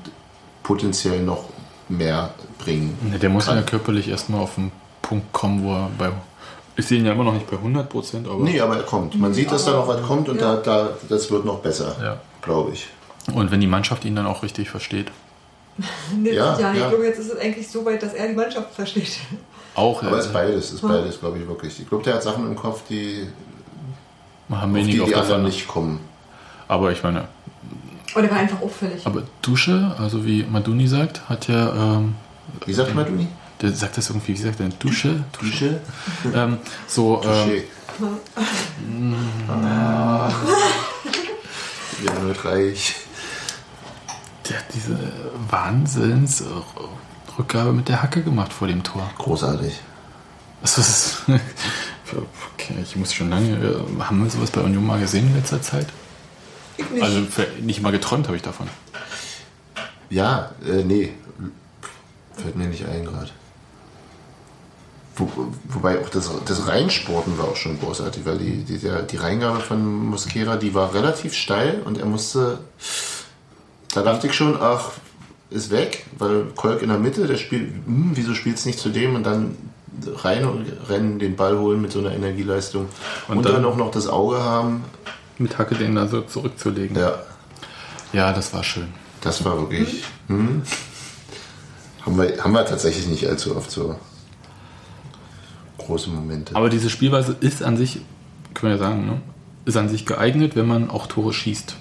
potenziell 0.62 1.22
noch 1.22 1.44
mehr 1.88 2.34
bringen. 2.64 2.96
Ne, 3.10 3.18
Der 3.18 3.30
muss 3.30 3.46
kann. 3.46 3.56
ja 3.56 3.62
körperlich 3.62 4.08
erstmal 4.08 4.40
auf 4.40 4.54
den 4.56 4.70
Punkt 5.00 5.32
kommen, 5.32 5.62
wo 5.64 5.72
er 5.74 5.90
bei. 5.98 6.10
Ich 6.76 6.86
sehe 6.86 6.98
ihn 6.98 7.06
ja 7.06 7.12
immer 7.12 7.24
noch 7.24 7.34
nicht 7.34 7.50
bei 7.50 7.56
100 7.56 7.88
Prozent, 7.88 8.26
aber. 8.26 8.42
Nee, 8.42 8.60
aber 8.60 8.76
er 8.76 8.82
kommt. 8.82 9.18
Man 9.18 9.34
sieht, 9.34 9.50
dass 9.52 9.64
da 9.66 9.72
noch 9.72 9.86
was 9.88 10.02
kommt 10.02 10.28
und 10.28 10.40
Ja. 10.40 10.56
da, 10.56 10.84
da, 10.86 10.88
das 11.08 11.30
wird 11.30 11.44
noch 11.44 11.58
besser, 11.60 11.94
Ja. 12.02 12.16
glaube 12.40 12.72
ich. 12.72 12.86
Und 13.32 13.50
wenn 13.50 13.60
die 13.60 13.66
Mannschaft 13.66 14.04
ihn 14.04 14.16
dann 14.16 14.26
auch 14.26 14.42
richtig 14.42 14.70
versteht. 14.70 15.10
Nee, 16.16 16.32
Ja, 16.32 16.58
ja, 16.58 16.72
ja. 16.72 16.82
ich 16.82 16.88
glaube, 16.88 17.04
jetzt 17.06 17.18
ist 17.18 17.32
es 17.32 17.38
eigentlich 17.38 17.68
so 17.68 17.84
weit, 17.84 18.02
dass 18.02 18.12
er 18.14 18.28
die 18.28 18.34
Mannschaft 18.34 18.74
versteht. 18.74 19.18
Auch 19.74 20.02
Aber 20.02 20.18
es 20.18 20.24
äh, 20.24 20.28
ist 20.28 20.32
beides, 20.34 20.72
ist 20.72 20.82
beides, 20.82 21.18
glaube 21.20 21.38
ich 21.38 21.48
wirklich. 21.48 21.80
Ich 21.80 21.88
glaube, 21.88 22.04
der 22.04 22.14
hat 22.14 22.22
Sachen 22.22 22.46
im 22.46 22.54
Kopf, 22.56 22.82
die, 22.90 23.26
haben 24.50 24.76
auf 24.76 24.84
die, 24.86 25.00
auf 25.00 25.06
die 25.08 25.14
der 25.14 25.22
anderen 25.22 25.44
nicht 25.44 25.66
kommen. 25.66 26.00
Aber 26.68 26.92
ich 26.92 27.02
meine, 27.02 27.26
Und 28.14 28.24
er 28.24 28.30
war 28.30 28.38
einfach 28.38 28.60
auffällig. 28.60 29.06
aber 29.06 29.22
Dusche, 29.40 29.94
also 29.98 30.24
wie 30.26 30.44
Maduni 30.44 30.86
sagt, 30.88 31.28
hat 31.28 31.48
ja. 31.48 31.96
Ähm, 31.96 32.14
Wie 32.66 32.72
sagt 32.72 32.94
man, 32.94 33.06
Duni? 33.06 33.28
der 33.60 33.72
sagt 33.72 33.96
das 33.96 34.08
irgendwie, 34.10 34.32
wie 34.34 34.40
sagt 34.42 34.60
er, 34.60 34.68
Dusche? 34.68 35.24
Dusche? 35.40 35.80
Ähm, 36.34 36.58
so, 36.86 37.22
ähm, 37.22 37.28
Touché. 37.28 37.62
Ah. 39.48 40.30
Ja, 42.04 42.12
reich. 42.44 42.96
der 44.48 44.58
hat 44.58 44.64
diese 44.74 44.98
Wahnsinns 45.50 46.42
Rückgabe 47.38 47.72
mit 47.72 47.88
der 47.88 48.02
Hacke 48.02 48.22
gemacht 48.22 48.52
vor 48.52 48.66
dem 48.68 48.82
Tor. 48.82 49.08
Großartig. 49.18 49.80
Das 50.60 50.78
ist. 50.78 51.22
Okay, 52.54 52.74
ich 52.82 52.94
muss 52.94 53.14
schon 53.14 53.30
lange. 53.30 53.52
äh, 53.56 54.02
Haben 54.02 54.22
wir 54.22 54.30
sowas 54.30 54.50
bei 54.50 54.60
Union 54.60 54.86
mal 54.86 55.00
gesehen 55.00 55.28
in 55.28 55.34
letzter 55.34 55.62
Zeit? 55.62 55.86
Ich 56.76 56.90
nicht. 56.90 57.02
Also 57.02 57.22
nicht 57.62 57.80
mal 57.80 57.90
geträumt 57.90 58.26
habe 58.26 58.36
ich 58.36 58.42
davon. 58.42 58.68
Ja, 60.10 60.50
äh, 60.62 60.84
nee. 60.84 61.14
Fällt 62.36 62.56
mir 62.56 62.66
nicht 62.66 62.86
ein 62.86 63.04
gerade. 63.04 63.30
Wo, 65.16 65.28
wobei 65.68 66.00
auch 66.00 66.08
das, 66.08 66.30
das 66.46 66.66
Reinsporten 66.68 67.36
war 67.36 67.46
auch 67.48 67.56
schon 67.56 67.78
großartig, 67.78 68.24
weil 68.24 68.38
die, 68.38 68.64
die, 68.64 68.78
der, 68.78 69.02
die 69.02 69.16
Reingabe 69.18 69.60
von 69.60 70.06
Mosquera, 70.06 70.56
die 70.56 70.72
war 70.74 70.94
relativ 70.94 71.34
steil 71.34 71.82
und 71.84 71.98
er 71.98 72.06
musste. 72.06 72.60
Da 73.92 74.02
dachte 74.02 74.26
ich 74.28 74.32
schon, 74.32 74.56
ach, 74.58 74.92
ist 75.50 75.70
weg, 75.70 76.06
weil 76.18 76.44
Kolk 76.56 76.80
in 76.80 76.88
der 76.88 76.96
Mitte, 76.98 77.26
der 77.26 77.36
spielt, 77.36 77.74
hm, 77.84 78.12
wieso 78.14 78.32
spielt 78.32 78.56
es 78.56 78.64
nicht 78.64 78.78
zu 78.78 78.88
dem 78.88 79.14
und 79.14 79.24
dann 79.24 79.54
rein 80.22 80.46
und 80.46 80.66
rennen, 80.88 81.18
den 81.18 81.36
Ball 81.36 81.58
holen 81.58 81.82
mit 81.82 81.92
so 81.92 81.98
einer 81.98 82.12
Energieleistung 82.12 82.86
und, 83.28 83.36
Und 83.36 83.44
dann, 83.44 83.56
dann- 83.56 83.64
auch 83.66 83.76
noch 83.76 83.90
das 83.90 84.06
Auge 84.08 84.42
haben. 84.42 84.82
Mit 85.36 85.58
Hacke 85.58 85.74
den 85.74 85.94
da 85.94 86.06
so 86.08 86.22
zurückzulegen. 86.22 86.96
Ja, 86.96 87.18
Ja, 88.14 88.32
das 88.32 88.54
war 88.54 88.64
schön. 88.64 88.88
Das 89.20 89.44
war 89.44 89.58
wirklich. 89.60 90.04
Hm. 90.28 90.62
Haben, 92.04 92.18
wir, 92.18 92.42
haben 92.42 92.52
wir 92.52 92.64
tatsächlich 92.64 93.06
nicht 93.06 93.26
allzu 93.28 93.56
oft 93.56 93.70
so 93.70 93.96
große 95.78 96.10
Momente. 96.10 96.54
Aber 96.56 96.68
diese 96.68 96.90
Spielweise 96.90 97.36
ist 97.40 97.62
an 97.62 97.76
sich, 97.76 98.00
können 98.54 98.72
wir 98.72 98.78
ja 98.78 98.90
sagen, 98.90 99.06
ne? 99.06 99.20
ist 99.64 99.76
an 99.76 99.88
sich 99.88 100.06
geeignet, 100.06 100.56
wenn 100.56 100.66
man 100.66 100.90
auch 100.90 101.06
Tore 101.06 101.32
schießt. 101.32 101.76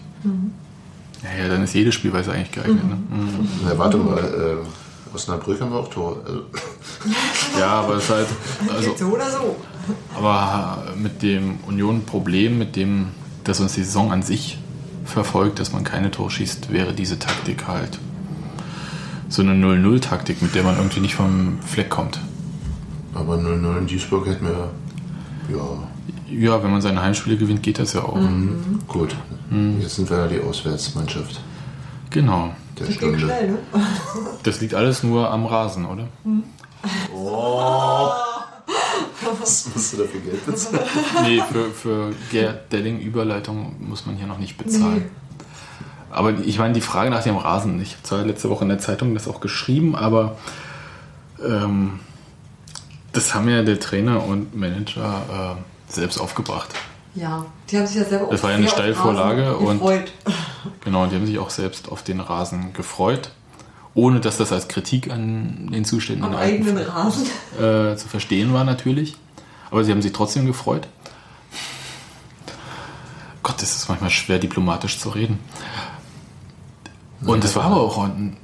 Ja, 1.24 1.44
ja, 1.44 1.50
dann 1.50 1.64
ist 1.64 1.74
jede 1.74 1.92
Spielweise 1.92 2.32
eigentlich 2.32 2.52
geeignet. 2.52 2.84
Ne? 2.84 2.96
Mhm. 2.96 3.50
Na, 3.66 3.78
warte 3.78 3.98
mal, 3.98 4.18
äh, 4.20 5.16
Osnabrück 5.16 5.60
haben 5.60 5.72
wir 5.72 5.80
auch 5.80 5.90
Tore. 5.90 6.22
Also, 6.26 6.42
Ja, 7.60 7.68
aber 7.82 7.96
es 7.96 8.04
ist 8.04 8.10
halt, 8.10 8.28
also, 8.74 8.96
so 8.96 9.06
oder 9.08 9.30
so. 9.30 9.56
aber 10.16 10.94
mit 10.96 11.22
dem 11.22 11.60
Union-Problem, 11.68 12.58
mit 12.58 12.76
dem, 12.76 13.10
das 13.44 13.60
uns 13.60 13.74
die 13.74 13.84
Saison 13.84 14.12
an 14.12 14.22
sich 14.22 14.60
verfolgt, 15.06 15.60
dass 15.60 15.74
man 15.74 15.84
keine 15.84 16.12
Tore 16.12 16.30
schießt, 16.30 16.72
wäre 16.72 16.94
diese 16.94 17.18
Taktik 17.20 17.68
halt 17.68 18.00
so 19.32 19.42
eine 19.42 19.54
0-0-Taktik, 19.54 20.42
mit 20.42 20.56
der 20.56 20.64
man 20.64 20.78
irgendwie 20.78 21.00
nicht 21.00 21.16
vom 21.16 21.60
Fleck 21.66 21.90
kommt. 21.90 22.20
aber 23.14 23.36
0-0 23.36 23.78
in 23.80 23.88
Duisburg 23.88 24.28
hätten 24.28 24.46
wir. 24.46 24.70
Ja, 25.56 25.88
Ja, 26.30 26.64
wenn 26.64 26.72
man 26.72 26.82
seine 26.82 27.02
Heimspiele 27.02 27.38
gewinnt, 27.38 27.64
geht 27.64 27.80
das 27.80 27.94
ja 27.94 28.04
auch. 28.04 28.18
gut. 28.88 29.16
Jetzt 29.80 29.96
sind 29.96 30.10
wir 30.10 30.18
ja 30.18 30.28
die 30.28 30.40
Auswärtsmannschaft 30.40 31.42
Genau. 32.10 32.54
der 32.80 32.86
Das 32.88 32.96
Stunde. 32.96 33.20
schnell, 33.20 33.52
ne? 33.52 33.58
Das 34.44 34.62
liegt 34.62 34.74
alles 34.76 35.04
nur 35.04 35.30
am 35.32 35.46
Rasen, 35.46 35.86
oder? 35.86 36.08
Was 39.40 39.70
musst 39.74 39.94
du 39.94 39.98
dafür 39.98 40.20
Geld 40.22 40.46
bezahlen? 40.46 40.80
Nee, 41.24 41.42
für, 41.52 41.70
für 41.72 42.12
Gerd 42.32 42.72
Delling 42.72 43.00
Überleitung 43.00 43.76
muss 43.80 44.06
man 44.06 44.16
hier 44.16 44.28
noch 44.28 44.38
nicht 44.40 44.58
bezahlen. 44.58 45.06
Aber 46.12 46.34
ich 46.40 46.60
meine, 46.60 46.74
die 46.74 46.82
Frage 46.82 47.10
nach 47.10 47.24
dem 47.24 47.38
Rasen, 47.38 47.82
ich 47.82 47.94
habe 47.94 48.04
zwar 48.04 48.26
letzte 48.26 48.50
Woche 48.50 48.64
in 48.64 48.70
der 48.70 48.80
Zeitung 48.80 49.14
das 49.14 49.28
auch 49.28 49.40
geschrieben, 49.40 49.96
aber 49.96 50.38
ähm, 51.44 52.00
das 53.14 53.34
haben 53.34 53.50
ja 53.50 53.64
der 53.64 53.80
Trainer 53.80 54.24
und 54.24 54.56
Manager 54.56 55.58
äh, 55.60 55.92
selbst 55.92 56.20
aufgebracht. 56.20 56.70
Ja, 57.14 57.46
die 57.70 57.78
haben 57.78 57.88
sich 57.88 57.98
ja 57.98 58.06
selber 58.06 58.28
Das 58.32 58.42
war 58.44 58.52
ja 58.52 58.58
eine 58.58 58.68
Steilvorlage 58.68 59.58
und- 59.58 59.80
gefreut. 59.80 60.12
Genau, 60.84 61.06
die 61.08 61.16
haben 61.16 61.26
sich 61.26 61.40
auch 61.40 61.50
selbst 61.50 61.90
auf 61.92 62.04
den 62.04 62.20
Rasen 62.20 62.74
gefreut, 62.74 63.32
ohne 63.96 64.20
dass 64.20 64.38
das 64.38 64.52
als 64.52 64.68
Kritik 64.68 65.12
an 65.12 65.70
den 65.72 65.86
Zuständen 65.86 66.24
Am 66.24 66.32
in 66.32 66.38
Alten 66.38 66.68
eigenen 66.68 66.78
Rasen. 66.86 67.26
äh, 67.60 67.96
zu 67.96 68.08
verstehen 68.08 68.54
war 68.54 68.64
natürlich. 68.64 69.16
Aber 69.70 69.84
sie 69.84 69.92
haben 69.92 70.02
sich 70.02 70.14
trotzdem 70.14 70.46
gefreut. 70.46 70.88
Gott, 73.44 73.62
es 73.62 73.76
ist 73.76 73.90
manchmal 73.90 74.12
schwer, 74.12 74.38
diplomatisch 74.38 75.00
zu 75.00 75.10
reden. 75.10 75.40
Und 77.26 77.44
es 77.44 77.56
war 77.56 77.66
aber 77.66 77.82
auch 77.82 78.04
ein, 78.04 78.36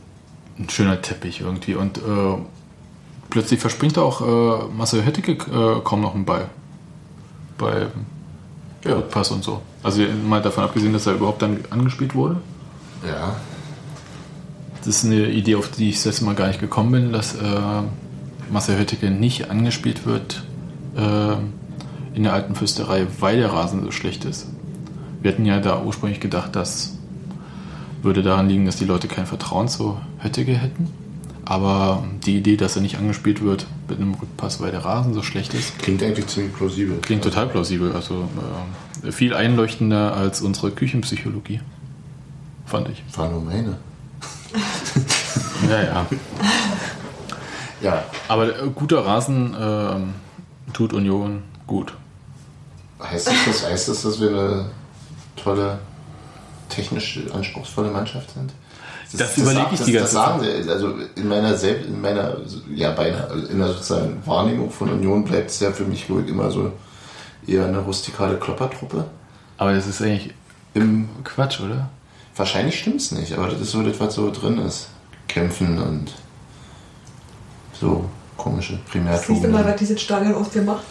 ein 0.59 0.69
schöner 0.69 1.01
Teppich 1.01 1.41
irgendwie. 1.41 1.75
Und 1.75 1.97
äh, 1.97 2.01
plötzlich 3.29 3.59
verspringt 3.59 3.97
auch 3.97 4.21
äh, 4.21 4.65
Marcel 4.75 5.05
Höttike 5.05 5.31
äh, 5.31 5.81
kaum 5.83 6.01
noch 6.01 6.15
einen 6.15 6.25
Ball. 6.25 6.49
Bei 7.57 7.87
Ja. 8.85 8.95
Rückpass 8.95 9.31
und 9.31 9.43
so. 9.43 9.61
Also 9.83 10.03
mal 10.27 10.41
davon 10.41 10.63
abgesehen, 10.63 10.93
dass 10.93 11.07
er 11.07 11.13
überhaupt 11.13 11.41
dann 11.41 11.59
angespielt 11.71 12.13
wurde. 12.15 12.37
Ja, 13.07 13.35
Das 14.79 14.87
ist 14.87 15.05
eine 15.05 15.29
Idee, 15.29 15.55
auf 15.55 15.69
die 15.71 15.89
ich 15.89 15.95
das 15.95 16.05
letzte 16.05 16.25
Mal 16.25 16.35
gar 16.35 16.47
nicht 16.47 16.59
gekommen 16.59 16.91
bin, 16.91 17.11
dass 17.13 17.35
äh, 17.35 17.39
Marcel 18.51 18.77
Höttike 18.77 19.09
nicht 19.11 19.49
angespielt 19.49 20.05
wird 20.05 20.43
äh, 20.95 21.33
in 22.15 22.23
der 22.23 22.33
alten 22.33 22.55
Fürsterei, 22.55 23.05
weil 23.19 23.37
der 23.37 23.51
Rasen 23.51 23.83
so 23.83 23.91
schlecht 23.91 24.25
ist. 24.25 24.47
Wir 25.21 25.31
hatten 25.31 25.45
ja 25.45 25.59
da 25.59 25.81
ursprünglich 25.83 26.19
gedacht, 26.19 26.55
das 26.55 26.96
würde 28.03 28.21
daran 28.23 28.47
liegen, 28.49 28.65
dass 28.65 28.75
die 28.77 28.85
Leute 28.85 29.07
kein 29.07 29.25
Vertrauen 29.25 29.67
zu 29.67 29.97
Höttike 30.19 30.53
hätten. 30.55 30.89
Aber 31.45 32.03
die 32.25 32.37
Idee, 32.37 32.57
dass 32.57 32.75
er 32.75 32.81
nicht 32.81 32.97
angespielt 32.97 33.41
wird 33.41 33.67
mit 33.87 33.99
einem 33.99 34.15
Rückpass, 34.15 34.59
weil 34.59 34.71
der 34.71 34.83
Rasen 34.83 35.13
so 35.13 35.21
schlecht 35.23 35.53
ist, 35.53 35.79
klingt 35.79 36.03
eigentlich 36.03 36.27
ziemlich 36.27 36.53
plausibel. 36.53 36.97
klingt 37.01 37.23
total 37.23 37.47
plausibel. 37.47 37.93
Also 37.93 38.27
äh, 39.03 39.11
viel 39.11 39.33
einleuchtender 39.33 40.13
als 40.13 40.41
unsere 40.41 40.71
Küchenpsychologie, 40.71 41.61
fand 42.65 42.89
ich. 42.89 43.03
Nur 43.17 43.41
meine. 43.41 43.77
Ja, 45.69 45.81
ja. 45.83 46.05
Ja, 47.81 48.03
Aber 48.27 48.47
äh, 48.47 48.69
guter 48.73 49.05
Rasen 49.05 49.55
ähm, 49.59 50.13
tut 50.73 50.93
Union 50.93 51.43
gut. 51.65 51.93
heißt 53.01 53.27
das, 53.27 53.65
heißt 53.69 53.89
das, 53.89 54.01
dass 54.03 54.19
wir 54.19 54.29
eine 54.29 54.65
tolle, 55.35 55.79
technisch 56.69 57.19
anspruchsvolle 57.33 57.91
Mannschaft 57.91 58.33
sind? 58.33 58.51
Das 59.13 59.37
überlege 59.37 59.67
ich 59.71 59.81
die 59.81 59.93
ganze 59.93 59.99
das 60.01 60.11
sagen 60.11 60.43
sie. 60.43 60.69
Also 60.69 60.95
in 61.15 61.27
meiner 61.27 61.55
selbst, 61.55 61.87
in 61.87 62.01
meiner, 62.01 62.37
ja 62.73 62.91
beinahe, 62.91 63.47
in 63.49 63.57
der 63.59 63.69
sozusagen 63.69 64.21
Wahrnehmung 64.25 64.69
von 64.69 64.89
Union 64.89 65.23
bleibt 65.23 65.49
es 65.49 65.59
ja 65.61 65.71
für 65.71 65.85
mich 65.85 66.09
ruhig 66.09 66.27
immer 66.27 66.51
so 66.51 66.73
eher 67.45 67.65
eine 67.65 67.79
rustikale 67.79 68.37
Kloppertruppe. 68.37 69.05
Aber 69.57 69.73
das 69.73 69.87
ist 69.87 70.01
eigentlich 70.01 70.33
Im, 70.73 71.07
Quatsch, 71.23 71.61
oder? 71.61 71.89
wahrscheinlich 72.37 72.79
stimmt 72.79 73.01
es 73.01 73.11
nicht, 73.11 73.33
aber 73.33 73.47
das 73.47 73.61
ist 73.61 73.71
so 73.71 73.81
das, 73.83 73.99
was 73.99 74.15
so 74.15 74.31
drin 74.31 74.59
ist. 74.59 74.89
Kämpfen 75.27 75.81
und 75.81 76.11
so 77.73 78.09
komische 78.37 78.79
Siehst 78.93 79.43
du 79.43 79.47
mal, 79.49 79.65
was 79.65 79.75
dieses 79.75 80.01
Stadion 80.01 80.35
aus 80.35 80.49
dir 80.49 80.61
macht? 80.61 80.85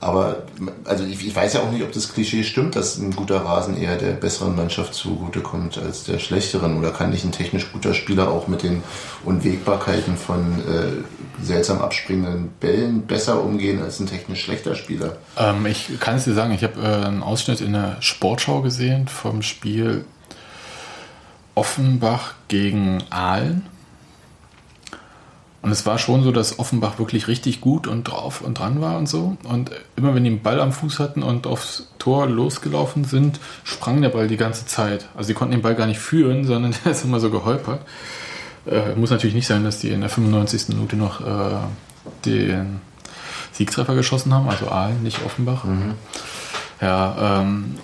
Aber 0.00 0.44
also 0.84 1.04
ich, 1.04 1.26
ich 1.26 1.34
weiß 1.34 1.54
ja 1.54 1.60
auch 1.60 1.72
nicht, 1.72 1.82
ob 1.82 1.90
das 1.90 2.12
Klischee 2.12 2.44
stimmt, 2.44 2.76
dass 2.76 2.98
ein 2.98 3.16
guter 3.16 3.44
Rasen 3.44 3.76
eher 3.76 3.96
der 3.96 4.12
besseren 4.12 4.54
Mannschaft 4.54 4.94
zugutekommt 4.94 5.76
als 5.76 6.04
der 6.04 6.20
schlechteren. 6.20 6.78
Oder 6.78 6.92
kann 6.92 7.10
nicht 7.10 7.24
ein 7.24 7.32
technisch 7.32 7.72
guter 7.72 7.94
Spieler 7.94 8.28
auch 8.28 8.46
mit 8.46 8.62
den 8.62 8.84
Unwägbarkeiten 9.24 10.16
von 10.16 10.60
äh, 10.60 11.44
seltsam 11.44 11.80
abspringenden 11.80 12.50
Bällen 12.60 13.02
besser 13.02 13.42
umgehen 13.42 13.82
als 13.82 13.98
ein 13.98 14.06
technisch 14.06 14.44
schlechter 14.44 14.76
Spieler? 14.76 15.16
Ähm, 15.36 15.66
ich 15.66 15.98
kann 15.98 16.16
es 16.16 16.24
dir 16.24 16.34
sagen, 16.34 16.52
ich 16.52 16.62
habe 16.62 16.80
äh, 16.80 17.06
einen 17.06 17.24
Ausschnitt 17.24 17.60
in 17.60 17.72
der 17.72 17.96
Sportschau 18.00 18.62
gesehen 18.62 19.08
vom 19.08 19.42
Spiel 19.42 20.04
Offenbach 21.56 22.34
gegen 22.46 23.02
Aalen. 23.10 23.66
Und 25.60 25.72
es 25.72 25.86
war 25.86 25.98
schon 25.98 26.22
so, 26.22 26.30
dass 26.30 26.58
Offenbach 26.58 26.98
wirklich 26.98 27.26
richtig 27.26 27.60
gut 27.60 27.88
und 27.88 28.04
drauf 28.04 28.42
und 28.42 28.58
dran 28.58 28.80
war 28.80 28.96
und 28.96 29.08
so. 29.08 29.36
Und 29.42 29.72
immer 29.96 30.14
wenn 30.14 30.22
die 30.22 30.30
einen 30.30 30.42
Ball 30.42 30.60
am 30.60 30.72
Fuß 30.72 31.00
hatten 31.00 31.22
und 31.22 31.46
aufs 31.46 31.88
Tor 31.98 32.28
losgelaufen 32.28 33.04
sind, 33.04 33.40
sprang 33.64 34.00
der 34.00 34.10
Ball 34.10 34.28
die 34.28 34.36
ganze 34.36 34.66
Zeit. 34.66 35.08
Also 35.16 35.28
die 35.28 35.34
konnten 35.34 35.52
den 35.52 35.62
Ball 35.62 35.74
gar 35.74 35.86
nicht 35.86 35.98
führen, 35.98 36.44
sondern 36.44 36.74
der 36.84 36.92
ist 36.92 37.04
immer 37.04 37.18
so 37.18 37.30
geholpert. 37.30 37.80
Äh, 38.66 38.94
muss 38.94 39.10
natürlich 39.10 39.34
nicht 39.34 39.48
sein, 39.48 39.64
dass 39.64 39.80
die 39.80 39.90
in 39.90 40.00
der 40.00 40.10
95. 40.10 40.68
Minute 40.68 40.94
noch 40.96 41.20
äh, 41.20 41.56
den 42.24 42.80
Siegtreffer 43.52 43.96
geschossen 43.96 44.32
haben, 44.32 44.48
also 44.48 44.68
Aalen, 44.68 45.02
nicht 45.02 45.24
Offenbach. 45.24 45.64
Ja, 46.80 47.40
ähm, 47.40 47.74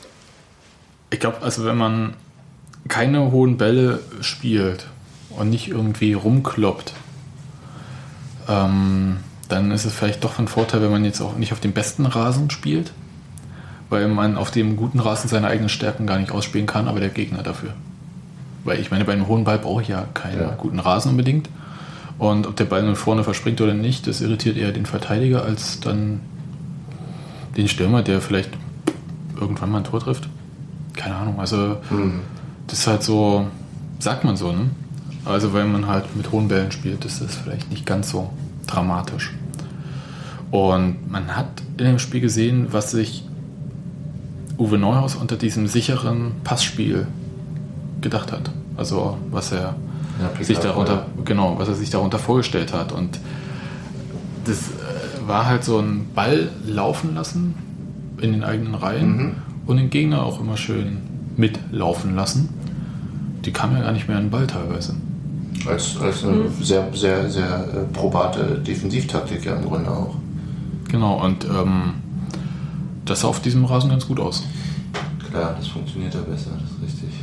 ich 1.11 1.19
glaube, 1.19 1.43
also 1.43 1.65
wenn 1.65 1.77
man 1.77 2.15
keine 2.87 3.33
hohen 3.33 3.57
Bälle 3.57 4.01
spielt 4.21 4.87
und 5.31 5.51
nicht 5.51 5.69
irgendwie 5.69 6.13
rumkloppt, 6.13 6.93
ähm, 8.49 9.17
dann 9.49 9.71
ist 9.71 9.85
es 9.85 9.93
vielleicht 9.95 10.25
doch 10.25 10.33
von 10.33 10.49
Vorteil, 10.49 10.83
wenn 10.83 10.91
man 10.91 11.05
jetzt 11.05 11.21
auch 11.21 11.37
nicht 11.37 11.53
auf 11.53 11.61
dem 11.61 11.73
besten 11.73 12.07
Rasen 12.07 12.51
spielt, 12.51 12.93
weil 13.91 14.09
man 14.09 14.37
auf 14.37 14.51
dem 14.51 14.77
guten 14.77 15.01
Rasen 15.01 15.29
seine 15.29 15.47
eigenen 15.49 15.69
Stärken 15.69 16.07
gar 16.07 16.19
nicht 16.19 16.33
ausspielen 16.33 16.67
kann, 16.67 16.89
aber 16.89 17.01
der 17.01 17.11
Gegner 17.11 17.43
dafür. 17.43 17.71
Weil 18.65 18.81
ich 18.81 18.91
meine, 18.91 19.05
bei 19.05 19.13
einem 19.13 19.27
hohen 19.29 19.45
Ball 19.45 19.59
brauche 19.59 19.83
ich 19.83 19.89
ja 19.89 20.07
keinen 20.15 20.41
Ja. 20.41 20.55
guten 20.57 20.79
Rasen 20.79 21.11
unbedingt. 21.11 21.49
Und 22.19 22.47
ob 22.47 22.57
der 22.57 22.65
Ball 22.65 22.83
nun 22.83 22.97
vorne 22.97 23.25
verspringt 23.25 23.61
oder 23.61 23.75
nicht, 23.75 24.07
das 24.07 24.21
irritiert 24.21 24.57
eher 24.57 24.73
den 24.73 24.87
Verteidiger 24.87 25.45
als 25.45 25.81
dann 25.81 26.21
den 27.57 27.69
Stürmer, 27.69 28.03
der 28.03 28.21
vielleicht 28.21 28.51
irgendwann 29.39 29.71
mal 29.71 29.79
ein 29.79 29.85
Tor 29.85 30.01
trifft. 30.01 30.29
Keine 30.95 31.17
Ahnung. 31.17 31.41
Also 31.41 31.77
das 32.69 32.79
ist 32.79 32.87
halt 32.87 33.03
so, 33.03 33.49
sagt 33.99 34.25
man 34.25 34.37
so, 34.37 34.53
ne? 34.53 34.71
Also 35.25 35.55
wenn 35.55 35.73
man 35.73 35.87
halt 35.87 36.17
mit 36.17 36.33
hohen 36.33 36.49
Bällen 36.49 36.71
spielt, 36.71 37.05
ist 37.05 37.23
das 37.23 37.35
vielleicht 37.35 37.71
nicht 37.71 37.87
ganz 37.87 38.11
so 38.11 38.31
dramatisch. 38.67 39.33
Und 40.51 41.11
man 41.11 41.37
hat 41.37 41.49
in 41.79 41.87
dem 41.87 41.99
Spiel 41.99 42.21
gesehen, 42.21 42.69
was 42.71 42.91
sich 42.91 43.25
Uwe 44.59 44.79
Neuhaus 44.79 45.17
unter 45.17 45.37
diesem 45.37 45.67
sicheren 45.67 46.33
Passspiel 46.45 47.07
gedacht 48.01 48.31
hat. 48.33 48.51
Also 48.77 49.19
was 49.31 49.51
er 49.53 49.75
Ja, 50.21 50.45
sich 50.45 50.59
darunter, 50.59 51.07
genau, 51.25 51.59
was 51.59 51.69
er 51.69 51.75
sich 51.75 51.91
darunter 51.91 52.19
vorgestellt 52.19 52.73
hat. 52.73 52.93
Und 52.93 53.19
das 54.45 54.59
äh, 54.59 55.27
war 55.27 55.47
halt 55.47 55.65
so 55.65 55.79
ein 55.79 56.07
Ball 56.15 56.51
laufen 56.67 57.15
lassen 57.15 57.55
in 58.21 58.33
den 58.33 58.45
eigenen 58.45 58.75
Reihen 58.75 59.37
und 59.67 59.77
den 59.79 59.91
Gegner 59.91 60.23
auch 60.25 60.41
immer 60.41 60.57
schön 60.57 60.99
mitlaufen 61.37 62.15
lassen. 62.15 62.51
Die 63.45 63.53
kamen 63.53 63.77
ja 63.77 63.83
gar 63.83 63.93
nicht 63.93 64.07
mehr 64.07 64.19
an 64.19 64.25
den 64.25 64.31
Ball 64.31 64.47
teilweise. 64.47 64.95
Als, 65.67 65.97
als 65.99 66.25
eine 66.25 66.51
sehr, 66.61 66.89
sehr, 66.95 67.31
sehr 67.31 67.47
äh, 67.73 67.93
probate 67.93 68.59
Defensivtaktik 68.67 69.45
ja 69.45 69.55
im 69.57 69.65
Grunde 69.65 69.91
auch. 69.91 70.15
Genau, 70.91 71.25
und 71.25 71.45
ähm, 71.47 71.95
das 73.05 73.21
sah 73.21 73.29
auf 73.29 73.41
diesem 73.41 73.65
Rasen 73.65 73.91
ganz 73.91 74.07
gut 74.07 74.21
aus. 74.21 74.45
Klar, 75.31 75.55
das 75.59 75.69
funktioniert 75.69 76.15
ja 76.15 76.21
besser, 76.21 76.51
das 76.61 76.71
ist 76.71 76.83
richtig. 76.83 77.19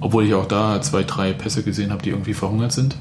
Obwohl 0.00 0.24
ich 0.24 0.34
auch 0.34 0.46
da 0.46 0.80
zwei, 0.82 1.04
drei 1.04 1.32
Pässe 1.32 1.62
gesehen 1.62 1.90
habe, 1.92 2.02
die 2.02 2.10
irgendwie 2.10 2.34
verhungert 2.34 2.72
sind. 2.72 2.96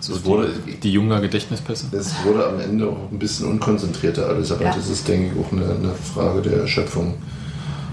So 0.00 0.14
Das 0.14 0.24
wurde- 0.24 0.52
die, 0.66 0.76
die 0.80 0.92
Junger 0.92 1.20
Gedächtnispässe. 1.20 1.86
Es 1.96 2.12
wurde 2.24 2.46
am 2.48 2.60
Ende 2.60 2.88
auch 2.88 3.10
ein 3.12 3.18
bisschen 3.18 3.46
unkonzentrierter 3.48 4.26
alles, 4.26 4.50
aber 4.52 4.64
Ja. 4.64 4.74
das 4.74 4.88
ist, 4.88 5.06
denke 5.06 5.32
ich, 5.34 5.44
auch 5.46 5.52
eine, 5.52 5.64
eine 5.64 5.92
Frage 5.94 6.42
der 6.42 6.60
Erschöpfung 6.62 7.14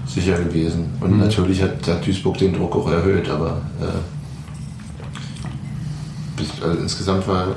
sicher 0.06 0.38
gewesen. 0.38 0.92
Und 1.00 1.18
natürlich 1.18 1.62
hat, 1.62 1.86
hat 1.86 2.06
Duisburg 2.06 2.38
den 2.38 2.52
Druck 2.52 2.74
auch 2.76 2.90
erhöht, 2.90 3.28
aber 3.28 3.62
äh, 3.80 3.84
bis, 6.36 6.50
also 6.62 6.78
insgesamt 6.80 7.26
war, 7.26 7.56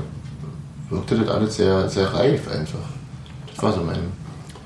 wirkte 0.89 1.17
das 1.17 1.29
alles 1.29 1.55
sehr, 1.55 1.89
sehr 1.89 2.13
reif 2.13 2.47
einfach. 2.47 2.79
Das 3.53 3.63
war 3.63 3.73
so 3.73 3.83
mein. 3.83 3.99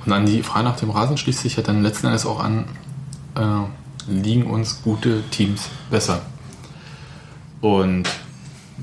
Und 0.05 0.11
an 0.11 0.25
die 0.25 0.43
Frage 0.43 0.65
nach 0.65 0.77
dem 0.77 0.89
Rasen 0.89 1.17
schließt 1.17 1.41
sich 1.41 1.57
ja 1.57 1.63
dann 1.63 1.83
letzten 1.83 2.07
Endes 2.07 2.25
auch 2.25 2.39
an, 2.39 2.65
äh, 3.35 4.11
liegen 4.11 4.45
uns 4.45 4.81
gute 4.83 5.21
Teams 5.29 5.69
besser? 5.89 6.21
Und 7.61 8.09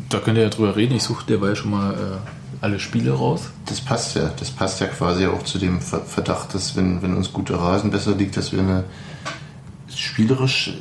da 0.08 0.18
könnt 0.18 0.38
ihr 0.38 0.44
ja 0.44 0.50
drüber 0.50 0.76
reden. 0.76 0.94
Ich 0.94 1.02
suche 1.02 1.26
derweil 1.26 1.56
schon 1.56 1.72
mal 1.72 1.94
äh, 1.94 2.38
alle 2.60 2.78
Spiele 2.80 3.12
raus. 3.12 3.50
Das 3.66 3.80
passt 3.80 4.16
ja. 4.16 4.30
Das 4.38 4.50
passt 4.50 4.80
ja 4.80 4.86
quasi 4.86 5.26
auch 5.26 5.42
zu 5.42 5.58
dem 5.58 5.80
Ver- 5.80 6.04
Verdacht, 6.04 6.54
dass 6.54 6.76
wenn, 6.76 7.02
wenn 7.02 7.14
uns 7.14 7.32
guter 7.32 7.56
Rasen 7.56 7.90
besser 7.90 8.14
liegt, 8.14 8.36
dass 8.36 8.52
wir 8.52 8.60
eine 8.60 8.84
spielerisch 9.94 10.72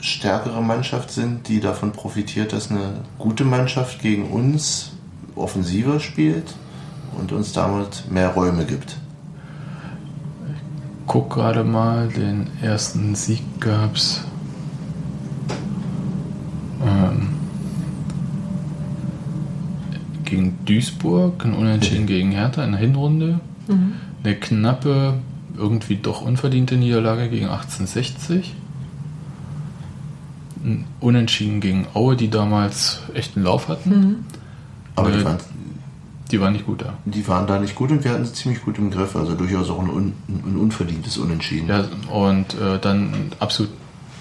stärkere 0.00 0.62
Mannschaft 0.62 1.10
sind, 1.10 1.48
die 1.48 1.60
davon 1.60 1.92
profitiert, 1.92 2.52
dass 2.52 2.70
eine 2.70 3.00
gute 3.18 3.44
Mannschaft 3.44 4.00
gegen 4.00 4.30
uns 4.30 4.92
offensiver 5.34 6.00
spielt 6.00 6.54
und 7.18 7.32
uns 7.32 7.52
damit 7.52 8.04
mehr 8.10 8.28
Räume 8.28 8.64
gibt. 8.64 8.96
Guck 11.06 11.30
gerade 11.30 11.64
mal, 11.64 12.08
den 12.08 12.48
ersten 12.60 13.14
Sieg 13.14 13.42
gab 13.60 13.96
es. 13.96 14.22
Gegen 20.28 20.58
Duisburg, 20.64 21.44
ein 21.44 21.54
Unentschieden 21.54 22.06
gegen 22.06 22.30
Hertha 22.32 22.64
in 22.64 22.72
der 22.72 22.80
Hinrunde. 22.80 23.40
Eine 24.24 24.34
knappe, 24.36 25.14
irgendwie 25.56 25.96
doch 25.96 26.22
unverdiente 26.22 26.76
Niederlage 26.76 27.28
gegen 27.28 27.46
1860. 27.46 28.54
Ein 30.64 30.84
Unentschieden 31.00 31.60
gegen 31.60 31.86
Aue, 31.94 32.16
die 32.16 32.30
damals 32.30 33.00
echt 33.14 33.36
einen 33.36 33.44
Lauf 33.44 33.68
hatten. 33.68 34.24
Aber 34.96 35.10
die 35.10 35.18
Äh, 35.20 35.24
waren, 35.24 35.36
Die 36.30 36.40
waren 36.40 36.52
nicht 36.52 36.66
gut 36.66 36.82
da. 36.82 36.94
die 37.04 37.26
waren 37.28 37.46
da 37.46 37.58
nicht 37.58 37.74
gut 37.74 37.90
und 37.90 38.04
wir 38.04 38.10
hatten 38.12 38.24
sie 38.24 38.32
ziemlich 38.34 38.62
gut 38.62 38.76
im 38.78 38.90
Griff. 38.90 39.14
Also 39.16 39.34
durchaus 39.34 39.70
auch 39.70 39.78
ein, 39.80 39.88
un, 39.90 40.12
ein 40.28 40.56
unverdientes 40.56 41.16
Unentschieden. 41.16 41.68
Ja, 41.68 41.84
und 42.12 42.54
äh, 42.54 42.78
dann 42.80 43.12
ein 43.14 43.32
absolut 43.38 43.70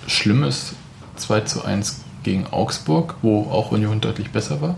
schlimmes 0.08 0.74
2 1.18 1.42
zu 1.42 1.66
1 1.66 2.02
gegen 2.24 2.46
Augsburg, 2.52 3.16
wo 3.22 3.44
auch 3.52 3.72
Union 3.72 4.00
deutlich 4.00 4.30
besser 4.32 4.62
war. 4.62 4.76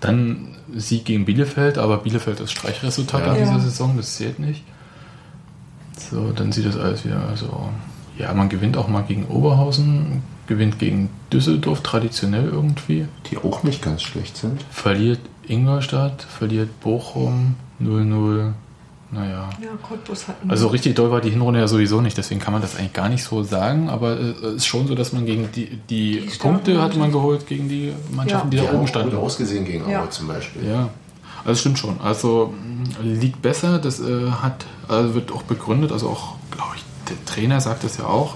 Dann 0.00 0.48
Sieg 0.74 1.04
gegen 1.04 1.24
Bielefeld, 1.24 1.78
aber 1.78 1.98
Bielefeld 1.98 2.40
ist 2.40 2.52
Streichresultat 2.52 3.26
Ja. 3.26 3.32
in 3.34 3.38
dieser 3.40 3.52
Ja. 3.54 3.58
Saison, 3.60 3.96
das 3.96 4.16
zählt 4.16 4.38
nicht. 4.38 4.62
So, 6.10 6.32
dann 6.32 6.52
sieht 6.52 6.66
das 6.66 6.76
alles 6.76 7.04
wieder 7.04 7.22
so. 7.36 7.68
Ja, 8.18 8.32
man 8.34 8.48
gewinnt 8.48 8.76
auch 8.76 8.88
mal 8.88 9.02
gegen 9.02 9.26
Oberhausen, 9.26 10.22
gewinnt 10.46 10.78
gegen 10.78 11.10
Düsseldorf 11.32 11.82
traditionell 11.82 12.46
irgendwie, 12.48 13.06
Die 13.30 13.38
auch 13.38 13.62
nicht 13.62 13.82
ganz 13.82 14.02
schlecht 14.02 14.36
sind. 14.36 14.62
verliert 14.70 15.20
Ingolstadt, 15.48 16.22
verliert 16.22 16.80
Bochum 16.80 17.54
0-0. 17.80 18.52
Naja. 19.10 19.48
Ja, 19.62 19.68
Cottbus 19.82 20.26
hatten 20.26 20.50
Also 20.50 20.66
richtig 20.68 20.96
doll 20.96 21.10
war 21.12 21.20
die 21.20 21.30
Hinrunde 21.30 21.60
ja 21.60 21.68
sowieso 21.68 22.00
nicht, 22.00 22.18
deswegen 22.18 22.40
kann 22.40 22.52
man 22.52 22.60
das 22.60 22.76
eigentlich 22.76 22.92
gar 22.92 23.08
nicht 23.08 23.22
so 23.22 23.42
sagen, 23.44 23.88
aber 23.88 24.18
es 24.18 24.40
ist 24.56 24.66
schon 24.66 24.88
so, 24.88 24.94
dass 24.96 25.12
man 25.12 25.26
gegen 25.26 25.48
die, 25.54 25.66
die, 25.88 26.20
Die 26.26 26.38
Punkte 26.38 26.82
hat 26.82 26.96
man 26.96 27.12
geholt 27.12 27.46
gegen 27.46 27.68
die 27.68 27.92
Mannschaften, 28.10 28.50
die 28.50 28.56
Ja. 28.56 28.64
da 28.64 28.68
oben 28.70 28.76
auch 28.76 28.80
gut 28.80 28.88
standen. 28.88 29.16
ausgesehen 29.16 29.64
gegen 29.64 29.88
Ja. 29.88 30.02
Aue 30.02 30.10
zum 30.10 30.26
Beispiel. 30.26 30.66
Ja, 30.68 30.88
also 31.40 31.52
es 31.52 31.60
stimmt 31.60 31.78
schon. 31.78 32.00
Also 32.00 32.52
liegt 33.00 33.40
besser, 33.42 33.78
das 33.78 34.00
äh, 34.00 34.30
hat, 34.42 34.66
also 34.88 35.14
wird 35.14 35.30
auch 35.30 35.42
begründet, 35.44 35.92
also 35.92 36.08
auch, 36.08 36.34
glaube 36.50 36.72
ich, 36.76 36.82
der 37.08 37.24
Trainer 37.26 37.60
sagt 37.60 37.84
das 37.84 37.98
ja 37.98 38.06
auch, 38.06 38.34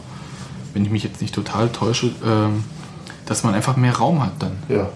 wenn 0.72 0.84
ich 0.84 0.90
mich 0.90 1.02
jetzt 1.02 1.20
nicht 1.20 1.34
total 1.34 1.68
täusche, 1.70 2.12
ähm, 2.24 2.62
dass 3.26 3.42
man 3.42 3.54
einfach 3.54 3.76
mehr 3.76 3.96
Raum 3.96 4.22
hat 4.22 4.34
dann. 4.38 4.52
Ja. 4.68 4.88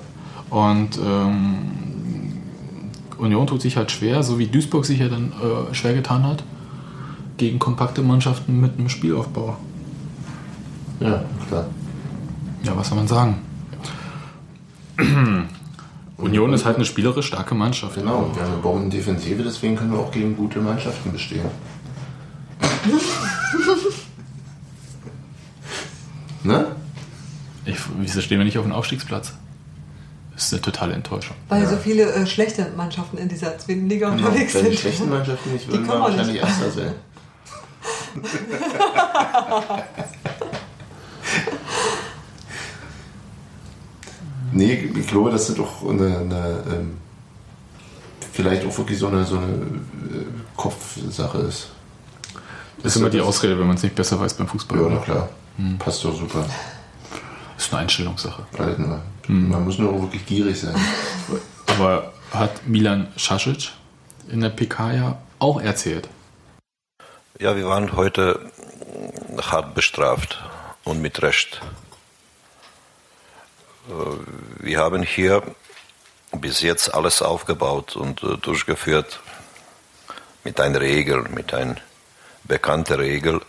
Und 0.51 0.99
ähm, 1.05 1.73
Union 3.19 3.47
tut 3.47 3.63
sich 3.63 3.77
halt 3.77 3.91
schwer, 3.91 4.23
so 4.23 4.39
wie 4.39 4.47
Duisburg 4.47 4.85
sich 4.85 4.99
ja 4.99 5.09
dann 5.09 5.33
äh, 5.33 5.75
schwer 5.75 5.95
getan 5.95 6.25
hat, 6.25 6.43
gegen 7.37 7.59
kompakte 7.59 8.03
Mannschaften 8.03 8.61
mit 8.61 8.79
einem 8.79 8.89
Spielaufbau. 8.89 9.57
Ja, 11.01 11.25
klar. 11.49 11.67
Ja, 12.63 12.77
was 12.77 12.89
soll 12.89 12.99
man 12.99 13.09
sagen? 13.09 13.37
Union 16.17 16.53
ist 16.53 16.65
halt 16.65 16.77
eine 16.77 16.85
spielerisch 16.85 17.27
starke 17.27 17.55
Mannschaft. 17.55 17.97
Genau, 17.97 18.31
wir 18.35 18.43
haben 18.43 18.53
eine 18.53 18.63
Bombendefensive, 18.63 19.43
deswegen 19.43 19.77
können 19.77 19.93
wir 19.93 19.99
auch 19.99 20.11
gegen 20.11 20.37
gute 20.37 20.61
Mannschaften 20.61 21.13
bestehen. 21.13 21.45
ne? 26.45 26.67
Ich, 27.67 27.77
wieso 27.99 28.21
stehen 28.21 28.39
wir 28.39 28.45
nicht 28.45 28.59
auf 28.59 28.65
dem 28.65 28.73
Aufstiegsplatz? 28.73 29.35
Es 30.37 30.53
eine 30.53 30.63
totale 30.63 30.95
Enttäuschung. 30.95 31.37
Weil 31.49 31.63
Ja. 31.63 31.69
so 31.71 31.77
viele 31.77 32.13
äh, 32.13 32.27
schlechte 32.27 32.67
Mannschaften 32.77 33.19
in 33.19 33.29
dieser 33.29 33.57
zweiten 33.59 33.89
Liga 33.89 34.11
Genau, 34.11 34.27
unterwegs 34.29 34.55
Wenn 34.55 34.63
die 34.65 34.69
sind. 34.71 34.79
schlechten 34.81 35.09
Mannschaften 35.11 35.53
nicht 35.53 35.67
Die 35.67 35.73
würden, 35.73 35.87
kommen 35.87 36.01
wir 36.01 36.05
auch 36.07 36.09
nicht. 36.09 36.19
wahrscheinlich 36.19 36.43
Erster 36.43 36.71
sein. 36.71 36.93
nee, 44.53 44.73
ich 44.97 45.07
glaube, 45.07 45.31
dass 45.31 45.47
das 45.49 45.57
doch 45.57 45.89
eine, 45.89 46.19
eine 46.19 46.63
ähm, 46.73 46.97
vielleicht 48.33 48.65
auch 48.67 48.77
wirklich 48.79 48.99
so 48.99 49.09
eine, 49.09 49.25
so 49.25 49.37
eine 49.37 49.47
äh, 49.47 50.27
Kopfsache 50.57 51.39
ist. 51.39 51.69
Das 52.83 52.95
ist 52.95 53.01
immer 53.01 53.11
die 53.11 53.21
Ausrede, 53.21 53.59
wenn 53.59 53.67
man 53.67 53.77
es 53.77 53.83
nicht 53.83 53.95
besser 53.95 54.21
weiß 54.21 54.35
beim 54.35 54.47
Fußball. 54.49 54.79
Ja, 54.81 54.89
na 54.91 54.97
klar. 54.99 55.29
Passt 55.79 56.05
doch 56.05 56.15
super. 56.19 56.45
Das 57.57 57.67
ist 57.67 57.73
eine 57.73 57.83
Einstellungssache. 57.83 58.43
Halt 58.59 58.79
nur. 59.29 59.51
Man 59.51 59.65
muss 59.65 59.79
nur 59.79 59.93
auch 59.93 60.03
wirklich 60.03 60.27
gierig 60.27 60.61
sein. 60.61 60.75
Aber 61.67 62.13
hat 62.33 62.67
Milan 62.67 63.09
Šašić 63.17 63.71
in 64.29 64.41
der 64.41 64.51
PK 64.51 64.93
ja 64.93 65.19
auch 65.39 65.61
erzählt. 65.61 66.09
Ja, 67.39 67.57
wir 67.57 67.67
waren 67.67 67.97
heute 67.97 68.51
hart 69.43 69.75
bestraft 69.75 70.43
und 70.85 71.03
mit 71.03 71.23
Recht. 71.23 71.61
Äh, 73.89 74.65
Wir 74.65 74.79
haben 74.79 75.03
hier 75.03 75.43
bis 76.33 76.63
jetzt 76.63 76.95
alles 76.95 77.23
aufgebaut 77.23 77.97
und 77.97 78.23
äh, 78.23 78.37
durchgeführt 78.39 79.21
mit 80.45 80.61
einer 80.61 80.81
Regel, 80.81 81.23
mit 81.29 81.53
einer 81.55 81.77
bekannten 82.45 82.95
Regel. 82.95 83.41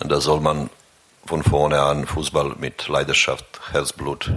Und 0.00 0.12
da 0.12 0.20
soll 0.20 0.40
man 0.40 0.70
von 1.26 1.42
vorne 1.42 1.80
an 1.82 2.06
Fußball 2.06 2.56
mit 2.58 2.88
Leidenschaft, 2.88 3.46
Herzblut, 3.72 4.30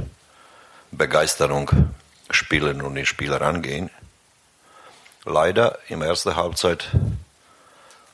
Begeisterung 0.91 1.93
spielen 2.29 2.81
und 2.81 2.95
die 2.95 3.05
Spieler 3.05 3.41
angehen. 3.41 3.89
Leider 5.25 5.79
in 5.87 5.99
der 5.99 6.09
ersten 6.09 6.35
Halbzeit 6.35 6.89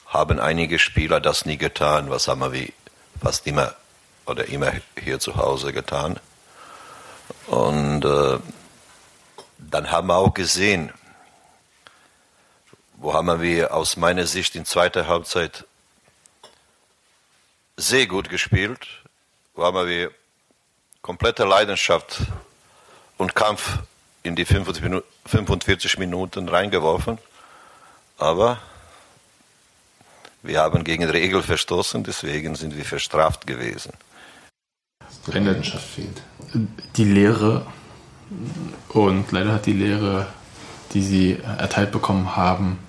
haben 0.08 0.40
einige 0.40 0.80
Spieler 0.80 1.20
das 1.20 1.46
nie 1.46 1.58
getan, 1.58 2.10
was 2.10 2.28
haben 2.28 2.52
wir 2.52 2.70
fast 3.22 3.48
immer 3.48 3.76
oder 4.26 4.48
immer 4.48 4.74
hier 5.02 5.20
zu 5.20 5.36
Hause 5.36 5.74
getan. 5.74 6.20
Und 7.48 8.06
äh, 8.06 8.40
dann 9.58 9.92
haben 9.92 10.08
wir 10.08 10.16
auch 10.16 10.34
gesehen, 10.34 10.92
wo 12.98 13.14
haben 13.14 13.42
wir 13.42 13.74
aus 13.74 13.98
meiner 13.98 14.26
Sicht 14.26 14.56
in 14.56 14.66
zweiter 14.66 15.08
Halbzeit 15.08 15.66
sehr 17.78 18.08
gut 18.08 18.30
gespielt, 18.30 18.88
wo 19.54 19.64
haben 19.64 19.88
wir 19.88 20.12
komplette 21.02 21.44
Leidenschaft 21.44 22.22
und 23.18 23.36
Kampf 23.36 23.80
in 24.24 24.36
die 24.36 24.46
45 24.46 24.84
Minu- 24.84 25.04
45 25.26 25.98
Minuten 25.98 26.50
reingeworfen, 26.50 27.18
aber 28.18 28.58
wir 30.44 30.62
haben 30.62 30.84
gegen 30.84 31.04
Regel 31.06 31.42
verstoßen, 31.42 32.04
deswegen 32.04 32.56
sind 32.56 32.76
wir 32.78 32.86
verstraft 32.86 33.48
gewesen. 33.48 33.94
Die 35.28 35.34
Eine- 35.34 35.50
Leidenschaft 35.52 35.86
fehlt. 35.88 36.22
Die 36.96 37.04
Lehre 37.04 37.66
und 38.90 39.32
leider 39.32 39.54
hat 39.54 39.66
die 39.66 39.74
Lehre, 39.74 40.28
die 40.94 41.02
sie 41.02 41.40
erteilt 41.40 41.92
bekommen 41.92 42.36
haben, 42.36 42.80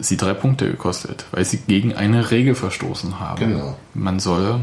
sie 0.00 0.16
drei 0.16 0.32
Punkte 0.34 0.66
gekostet, 0.70 1.26
weil 1.32 1.44
sie 1.44 1.58
gegen 1.58 1.94
eine 1.94 2.30
Regel 2.30 2.54
verstoßen 2.54 3.20
haben. 3.20 3.38
Genau. 3.38 3.78
Man 3.94 4.20
soll 4.20 4.60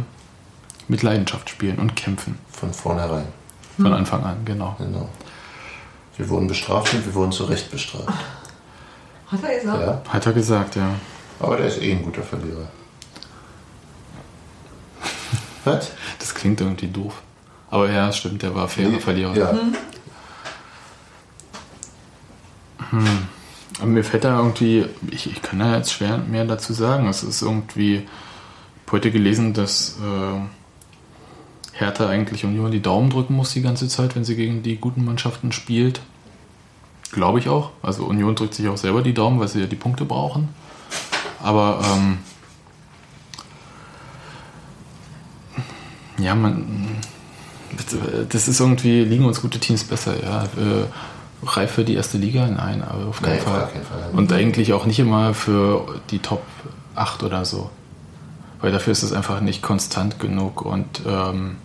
mit 0.88 1.04
Leidenschaft 1.04 1.50
spielen 1.52 1.78
und 1.78 1.96
kämpfen. 1.96 2.40
Von 2.52 2.74
vornherein. 2.74 3.28
Von 3.82 3.94
Anfang 3.94 4.24
an, 4.24 4.38
genau. 4.46 4.76
Genau. 4.78 5.10
Wir 6.18 6.28
wurden 6.30 6.48
bestraft 6.48 6.94
und 6.94 7.06
wir 7.06 7.14
wurden 7.14 7.32
zu 7.32 7.46
Recht 7.46 7.72
bestraft. 7.72 8.08
Hat 9.28 9.44
er 9.44 9.60
gesagt? 9.60 9.82
Ja, 9.82 10.02
Hat 10.14 10.26
er 10.26 10.34
gesagt, 10.34 10.76
ja. 10.76 10.90
aber 11.40 11.58
der 11.58 11.68
ist 11.68 11.82
eh 11.82 11.92
ein 11.94 12.04
guter 12.04 12.24
Verlierer. 12.24 12.68
Was? 15.64 15.92
Das 16.18 16.34
klingt 16.36 16.60
irgendwie 16.60 16.88
doof. 16.88 17.22
Aber 17.70 17.90
ja, 17.90 18.12
stimmt, 18.12 18.42
der 18.42 18.54
war 18.56 18.68
fairer 18.68 19.00
Verlierer. 19.00 19.36
Ja, 19.38 19.54
Aber 23.80 23.88
mir 23.88 24.04
fällt 24.04 24.24
da 24.24 24.38
irgendwie, 24.38 24.86
ich, 25.12 25.32
ich 25.32 25.42
kann 25.42 25.60
da 25.60 25.78
jetzt 25.78 25.94
schwer 25.94 26.18
mehr 26.18 26.46
dazu 26.46 26.74
sagen. 26.74 27.08
Es 27.08 27.24
ist 27.24 27.42
irgendwie, 27.42 27.98
ich 27.98 28.06
hab 28.88 28.94
heute 28.94 29.12
gelesen, 29.12 29.54
dass 29.54 29.98
äh, 30.00 30.40
Hertha 31.80 32.10
eigentlich 32.10 32.44
Union 32.44 32.72
die 32.72 32.82
Daumen 32.82 33.10
drücken 33.10 33.36
muss 33.36 33.54
die 33.54 33.62
ganze 33.62 33.88
Zeit, 33.88 34.16
wenn 34.16 34.26
sie 34.26 34.36
gegen 34.36 34.64
die 34.64 34.76
guten 34.76 35.06
Mannschaften 35.06 35.54
spielt. 35.54 36.02
Glaube 37.12 37.40
ich 37.40 37.48
auch. 37.48 37.72
Also 37.82 38.04
Union 38.04 38.36
drückt 38.36 38.54
sich 38.54 38.68
auch 38.68 38.78
selber 38.78 39.02
die 39.02 39.14
Daumen, 39.14 39.40
weil 39.40 39.48
sie 39.48 39.62
ja 39.62 39.66
die 39.66 39.78
Punkte 39.78 40.04
brauchen. 40.04 40.50
Aber 41.42 41.80
ähm, 41.94 42.18
ja, 46.18 46.36
man, 46.36 46.98
das 48.28 48.48
ist 48.50 48.60
irgendwie, 48.60 49.06
liegen 49.06 49.26
uns 49.26 49.42
gute 49.42 49.60
Teams 49.60 49.86
besser, 49.86 50.22
ja. 50.22 50.44
Äh, 50.44 50.86
reif 51.44 51.72
für 51.72 51.86
die 51.86 51.96
erste 51.96 52.18
Liga? 52.18 52.46
Nein, 52.46 52.84
aber 52.84 53.08
auf 53.08 53.22
keinen 53.22 53.38
Nein, 53.38 53.46
Fall. 53.46 53.70
keinen 53.72 53.86
Fall. 53.86 54.10
Und 54.12 54.34
eigentlich 54.34 54.74
auch 54.74 54.86
nicht 54.86 55.00
immer 55.00 55.34
für 55.34 56.02
die 56.10 56.20
Top 56.20 56.44
8 56.96 57.24
oder 57.24 57.46
so. 57.46 57.70
Weil 58.60 58.74
dafür 58.74 58.92
ist 58.92 59.04
es 59.04 59.14
einfach 59.14 59.40
nicht 59.40 59.62
konstant 59.62 60.20
genug. 60.20 60.64
Und 60.64 61.02
ähm, 61.08 61.56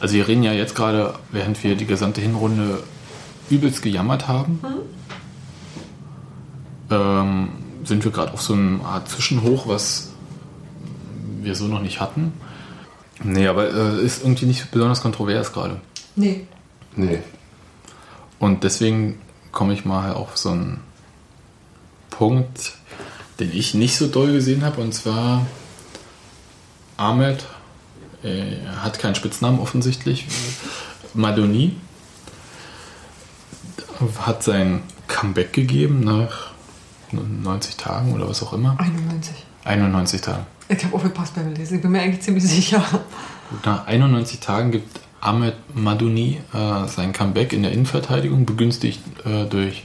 also 0.00 0.14
wir 0.14 0.26
reden 0.26 0.42
ja 0.42 0.52
jetzt 0.52 0.74
gerade, 0.74 1.14
während 1.30 1.62
wir 1.62 1.76
die 1.76 1.86
gesamte 1.86 2.20
Hinrunde 2.20 2.82
übelst 3.50 3.82
gejammert 3.82 4.28
haben, 4.28 4.60
ähm, 6.90 7.48
sind 7.84 8.04
wir 8.04 8.10
gerade 8.10 8.32
auf 8.32 8.40
so 8.40 8.54
einer 8.54 8.84
Art 8.84 9.08
Zwischenhoch, 9.08 9.68
was 9.68 10.10
wir 11.42 11.54
so 11.54 11.66
noch 11.66 11.82
nicht 11.82 12.00
hatten. 12.00 12.32
Nee, 13.22 13.46
aber 13.46 13.72
äh, 13.72 14.04
ist 14.04 14.22
irgendwie 14.22 14.46
nicht 14.46 14.70
besonders 14.70 15.02
kontrovers 15.02 15.52
gerade. 15.52 15.80
Nee. 16.16 16.46
nee. 16.96 17.22
Und 18.38 18.64
deswegen 18.64 19.18
komme 19.52 19.74
ich 19.74 19.84
mal 19.84 20.14
auf 20.14 20.38
so 20.38 20.50
einen 20.50 20.80
Punkt, 22.08 22.72
den 23.38 23.52
ich 23.52 23.74
nicht 23.74 23.96
so 23.96 24.06
doll 24.06 24.32
gesehen 24.32 24.64
habe. 24.64 24.80
Und 24.80 24.92
zwar 24.94 25.46
Ahmed, 26.96 27.44
äh, 28.22 28.64
er 28.64 28.84
hat 28.84 28.98
keinen 28.98 29.14
Spitznamen 29.14 29.60
offensichtlich, 29.60 30.26
Madoni 31.14 31.76
hat 34.20 34.42
sein 34.42 34.82
Comeback 35.08 35.52
gegeben 35.52 36.00
nach 36.00 36.50
90 37.12 37.76
Tagen 37.76 38.12
oder 38.12 38.28
was 38.28 38.42
auch 38.42 38.52
immer. 38.52 38.76
91. 38.78 39.34
91 39.64 40.20
Tagen. 40.20 40.46
Ich 40.68 40.84
habe 40.84 40.94
aufgepasst 40.94 41.34
beim 41.34 41.52
Lesen. 41.52 41.76
Ich 41.76 41.82
bin 41.82 41.90
mir 41.90 42.00
eigentlich 42.00 42.22
ziemlich 42.22 42.44
sicher. 42.44 42.82
Nach 43.64 43.86
91 43.86 44.40
Tagen 44.40 44.70
gibt 44.70 45.00
Ahmed 45.20 45.54
Madouni 45.74 46.40
äh, 46.54 46.86
sein 46.86 47.12
Comeback 47.12 47.52
in 47.52 47.62
der 47.62 47.72
Innenverteidigung, 47.72 48.46
begünstigt 48.46 49.00
äh, 49.24 49.44
durch 49.46 49.84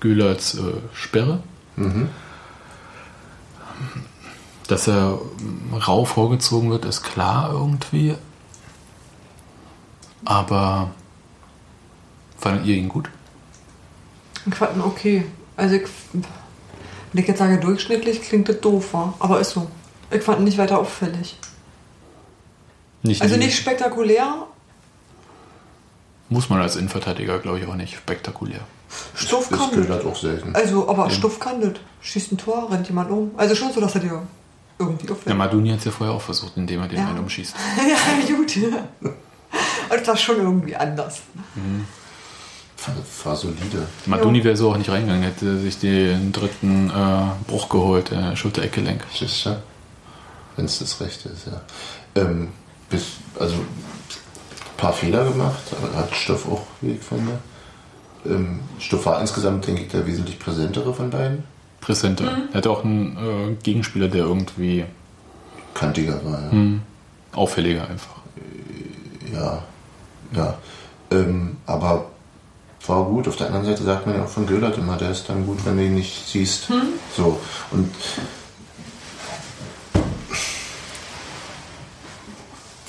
Gülerts 0.00 0.54
äh, 0.54 0.60
Sperre. 0.92 1.40
Dass 4.66 4.88
er 4.88 5.18
ähm, 5.40 5.74
rau 5.74 6.04
vorgezogen 6.04 6.70
wird, 6.70 6.84
ist 6.84 7.02
klar 7.02 7.50
irgendwie. 7.52 8.16
Aber 10.24 10.90
fandet 12.38 12.66
ihr 12.66 12.76
ihn 12.76 12.88
gut? 12.88 13.08
Ich 14.46 14.54
fand 14.54 14.76
ihn 14.76 14.82
okay. 14.82 15.26
Also 15.56 15.76
ich, 15.76 15.84
wenn 16.12 17.22
ich 17.22 17.28
jetzt 17.28 17.38
sage 17.38 17.58
durchschnittlich, 17.58 18.22
klingt 18.22 18.48
das 18.48 18.60
doof, 18.60 18.94
aber 19.18 19.40
ist 19.40 19.50
so. 19.50 19.68
Ich 20.10 20.22
fand 20.22 20.40
ihn 20.40 20.44
nicht 20.44 20.58
weiter 20.58 20.78
auffällig. 20.78 21.38
Nicht 23.02 23.22
Also 23.22 23.36
nicht 23.36 23.56
spektakulär. 23.56 24.46
Muss 26.28 26.48
man 26.48 26.60
als 26.60 26.74
Innenverteidiger, 26.74 27.38
glaube 27.38 27.60
ich, 27.60 27.66
auch 27.66 27.74
nicht 27.74 27.96
spektakulär. 27.96 28.60
Stuff 29.14 29.48
Das 29.48 29.58
kann 29.58 29.70
das. 29.80 29.88
halt 29.88 30.06
auch 30.06 30.16
selten. 30.16 30.54
Also, 30.54 30.88
aber 30.88 31.08
Stuff 31.10 31.38
kann 31.38 31.60
das. 31.60 31.74
Schießt 32.00 32.32
ein 32.32 32.38
Tor, 32.38 32.70
rennt 32.70 32.88
jemand 32.88 33.10
um. 33.10 33.30
Also 33.36 33.54
schon 33.54 33.72
so, 33.72 33.80
dass 33.80 33.94
er 33.94 34.00
dir 34.00 34.22
irgendwie 34.78 35.06
Der 35.06 35.16
auffällt. 35.16 35.36
Maduni 35.36 35.70
hat 35.70 35.78
es 35.78 35.84
ja 35.86 35.90
vorher 35.90 36.14
auch 36.14 36.20
versucht, 36.22 36.56
indem 36.56 36.80
er 36.80 36.88
den 36.88 36.98
Ja. 36.98 37.08
einen 37.08 37.18
umschießt. 37.20 37.54
ja, 38.28 38.36
gut. 38.36 38.56
Und 38.56 40.00
das 40.00 40.08
war 40.08 40.16
schon 40.16 40.36
irgendwie 40.36 40.76
anders. 40.76 41.20
War, 41.54 42.94
war 43.24 43.36
solide. 43.36 43.86
Maduni 44.06 44.44
wäre 44.44 44.56
so 44.56 44.70
auch 44.70 44.76
nicht 44.76 44.90
reingegangen, 44.90 45.22
hätte 45.22 45.58
sich 45.58 45.78
den 45.78 46.32
dritten 46.32 46.90
äh, 46.90 47.50
Bruch 47.50 47.68
geholt, 47.68 48.12
äh, 48.12 48.36
Schulter-Eckgelenk. 48.36 49.02
Du? 49.18 49.56
Wenn 50.56 50.64
es 50.64 50.78
das 50.78 51.00
Rechte 51.00 51.28
ist, 51.30 51.46
ja. 51.46 51.60
Ähm, 52.14 52.48
bis, 52.90 53.04
also 53.38 53.54
ein 53.54 53.66
paar 54.76 54.92
Fehler 54.92 55.24
gemacht, 55.24 55.62
aber 55.72 55.96
hat 55.98 56.14
Stoff 56.14 56.46
auch, 56.50 56.62
wie 56.80 56.92
ich 56.92 57.02
finde. 57.02 57.38
Ähm, 58.26 58.60
Stoff 58.78 59.06
war 59.06 59.20
insgesamt, 59.20 59.66
denke 59.66 59.82
ich, 59.82 59.88
der 59.88 60.06
wesentlich 60.06 60.38
präsentere 60.38 60.92
von 60.94 61.10
beiden. 61.10 61.44
Präsente. 61.86 62.24
Er 62.52 62.58
hatte 62.58 62.70
auch 62.70 62.84
einen 62.84 63.16
äh, 63.16 63.54
Gegenspieler, 63.62 64.08
der 64.08 64.24
irgendwie 64.24 64.84
Kantiger 65.72 66.20
war, 66.24 66.42
ja. 66.42 66.52
mh, 66.52 66.80
auffälliger 67.32 67.88
einfach. 67.88 68.16
Ja, 69.32 69.62
ja. 70.34 70.58
Ähm, 71.12 71.58
aber 71.64 72.06
war 72.88 73.04
gut. 73.04 73.28
Auf 73.28 73.36
der 73.36 73.46
anderen 73.46 73.66
Seite 73.66 73.84
sagt 73.84 74.04
man 74.04 74.16
ja 74.16 74.24
auch 74.24 74.28
von 74.28 74.46
Göllert 74.46 74.76
immer, 74.78 74.96
der 74.96 75.12
ist 75.12 75.28
dann 75.28 75.46
gut, 75.46 75.64
wenn 75.64 75.76
du 75.76 75.84
ihn 75.84 75.94
nicht 75.94 76.26
siehst. 76.26 76.68
So. 77.16 77.38
Und 77.70 77.94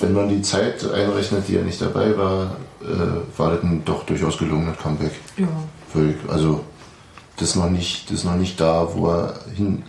wenn 0.00 0.12
man 0.12 0.28
die 0.28 0.42
Zeit 0.42 0.84
einrechnet, 0.90 1.46
die 1.46 1.56
er 1.56 1.62
nicht 1.62 1.80
dabei 1.80 2.18
war, 2.18 2.56
äh, 2.82 3.38
war 3.38 3.52
das 3.52 3.62
ein 3.62 3.84
doch 3.84 4.04
durchaus 4.06 4.38
gelungenes 4.38 4.76
Comeback. 4.78 5.12
Ja. 5.36 5.46
Völlig. 5.92 6.16
Also 6.28 6.64
das 7.38 7.50
ist 7.50 7.56
noch 7.56 7.70
nicht, 7.70 8.10
das 8.10 8.18
ist 8.18 8.24
noch 8.24 8.36
nicht 8.36 8.60
da, 8.60 8.88
wo 8.94 9.08
er 9.10 9.34
hin 9.56 9.82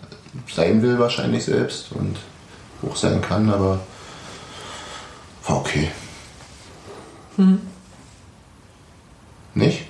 sein 0.53 0.81
will 0.81 0.99
wahrscheinlich 0.99 1.43
selbst 1.45 1.91
und 1.91 2.17
hoch 2.81 2.95
sein 2.95 3.21
kann, 3.21 3.49
aber 3.49 3.79
war 5.47 5.57
okay. 5.57 5.89
Nicht? 9.55 9.85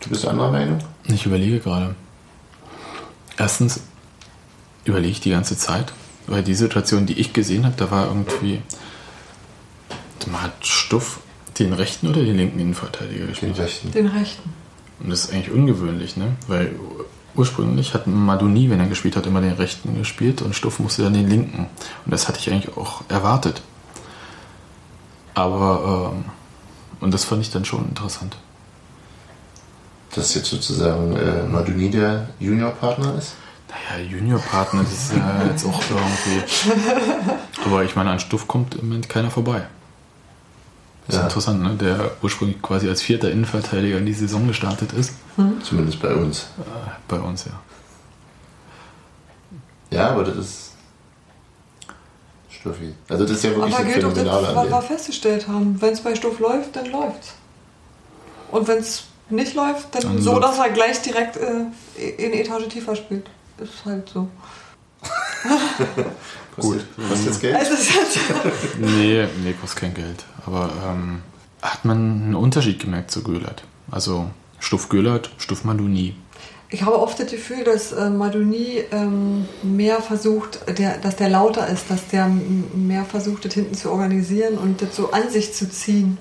Du 0.00 0.10
bist 0.10 0.26
anderer 0.26 0.50
Meinung? 0.50 0.78
Ich 1.04 1.26
überlege 1.26 1.58
gerade. 1.60 1.94
Erstens 3.38 3.80
überlege 4.84 5.12
ich 5.12 5.20
die 5.20 5.30
ganze 5.30 5.56
Zeit, 5.58 5.92
weil 6.26 6.42
die 6.42 6.54
Situation, 6.54 7.06
die 7.06 7.18
ich 7.18 7.32
gesehen 7.32 7.64
habe, 7.64 7.74
da 7.76 7.90
war 7.90 8.06
irgendwie. 8.06 8.62
Man 10.30 10.42
hat 10.42 10.66
Stuff 10.66 11.20
den 11.58 11.72
rechten 11.72 12.08
oder 12.08 12.20
den 12.22 12.36
linken 12.36 12.58
Innenverteidiger 12.58 13.26
Den 13.26 13.28
gespielt. 13.28 13.58
rechten. 13.58 13.92
Den 13.92 14.06
rechten. 14.08 14.52
Und 15.00 15.10
das 15.10 15.24
ist 15.24 15.32
eigentlich 15.32 15.50
ungewöhnlich, 15.50 16.16
ne? 16.16 16.36
Weil 16.48 16.74
ursprünglich 17.34 17.94
hat 17.94 18.06
Madoni, 18.06 18.70
wenn 18.70 18.80
er 18.80 18.86
gespielt 18.86 19.16
hat, 19.16 19.26
immer 19.26 19.40
den 19.40 19.52
rechten 19.52 19.96
gespielt 19.96 20.42
und 20.42 20.54
Stuff 20.54 20.78
musste 20.78 21.02
dann 21.02 21.12
den 21.12 21.28
linken. 21.28 21.66
Und 22.04 22.10
das 22.10 22.28
hatte 22.28 22.38
ich 22.38 22.50
eigentlich 22.50 22.76
auch 22.76 23.02
erwartet. 23.08 23.62
Aber, 25.34 26.14
ähm, 26.14 26.24
und 27.00 27.12
das 27.12 27.24
fand 27.24 27.42
ich 27.42 27.50
dann 27.50 27.64
schon 27.64 27.86
interessant. 27.88 28.36
Dass 30.14 30.34
jetzt 30.34 30.48
sozusagen 30.48 31.14
äh, 31.14 31.42
Maduni 31.42 31.90
der 31.90 32.30
Juniorpartner 32.40 33.16
ist? 33.18 33.34
Naja, 33.68 34.02
Juniorpartner, 34.02 34.82
das 34.82 34.92
ist 34.92 35.12
ja 35.12 35.42
jetzt 35.46 35.66
auch 35.66 35.82
irgendwie. 35.90 36.82
Aber 37.66 37.84
ich 37.84 37.94
meine, 37.96 38.10
an 38.10 38.20
Stuff 38.20 38.48
kommt 38.48 38.76
im 38.76 38.88
Moment 38.88 39.10
keiner 39.10 39.30
vorbei. 39.30 39.66
Das 41.06 41.14
ist 41.14 41.20
Ja. 41.20 41.26
interessant, 41.26 41.62
ne? 41.62 41.74
Der 41.76 42.10
ursprünglich 42.22 42.60
quasi 42.60 42.88
als 42.88 43.00
vierter 43.02 43.30
Innenverteidiger 43.30 43.98
in 43.98 44.06
die 44.06 44.12
Saison 44.14 44.46
gestartet 44.48 44.92
ist. 44.92 45.12
Zumindest 45.62 46.00
bei 46.02 46.14
uns. 46.14 46.48
Äh, 46.58 46.90
bei 47.06 47.18
uns, 47.20 47.44
ja. 47.44 47.52
Ja, 49.90 50.10
aber 50.10 50.24
das 50.24 50.36
ist 50.36 50.72
Stuffi. 52.50 52.92
Also 53.08 53.24
das 53.24 53.36
ist 53.36 53.44
ja 53.44 53.50
wirklich 53.50 53.74
Aber 53.74 53.84
das 53.84 53.92
gilt 53.92 54.04
doch 54.04 54.08
das, 54.12 54.18
Phänomenale 54.18 54.48
an 54.48 54.56
was 54.56 54.70
wir 54.70 54.82
festgestellt 54.82 55.46
haben. 55.46 55.80
Wenn 55.80 55.92
es 55.92 56.00
bei 56.00 56.14
Stoff 56.16 56.40
läuft, 56.40 56.74
dann 56.74 56.86
läuft's. 56.86 57.34
Und 58.50 58.66
wenn 58.66 58.78
es 58.78 59.04
nicht 59.30 59.54
läuft, 59.54 59.94
dann, 59.94 60.02
Dann 60.02 60.20
so, 60.20 60.32
läuft's. 60.32 60.56
dass 60.56 60.66
er 60.66 60.72
gleich 60.72 61.00
direkt 61.02 61.36
äh, 61.36 61.66
in 62.16 62.32
Etage 62.32 62.66
tiefer 62.68 62.96
spielt. 62.96 63.28
Ist 63.58 63.84
halt 63.84 64.08
so. 64.08 64.28
Gut. 66.56 66.84
Kostet 67.08 67.26
jetzt 67.26 67.40
Geld? 67.40 67.54
Halt 67.54 67.68
Nee, 68.78 69.26
nee, 69.42 69.54
kostet 69.60 69.80
kein 69.80 69.94
Geld. 69.94 70.24
Aber 70.46 70.70
ähm, 70.86 71.22
hat 71.62 71.84
man 71.84 71.96
einen 71.96 72.34
Unterschied 72.34 72.80
gemerkt 72.80 73.10
zu 73.10 73.22
Göhlert? 73.22 73.64
Also 73.90 74.30
Stuff 74.58 74.88
Göhlert, 74.88 75.30
Stuff 75.38 75.64
Maduni. 75.64 76.14
Ich 76.68 76.82
habe 76.82 76.98
oft 76.98 77.20
das 77.20 77.30
Gefühl, 77.30 77.62
dass 77.62 77.92
äh, 77.92 78.10
Maduni 78.10 78.82
ähm, 78.90 79.46
mehr 79.62 80.00
versucht, 80.00 80.60
der, 80.78 80.98
dass 80.98 81.14
der 81.14 81.28
lauter 81.28 81.68
ist, 81.68 81.90
dass 81.90 82.08
der 82.08 82.26
mehr 82.26 83.04
versucht, 83.04 83.44
das 83.44 83.54
hinten 83.54 83.74
zu 83.74 83.90
organisieren 83.90 84.58
und 84.58 84.82
das 84.82 84.96
so 84.96 85.12
an 85.12 85.30
sich 85.30 85.54
zu 85.54 85.70
ziehen. 85.70 86.18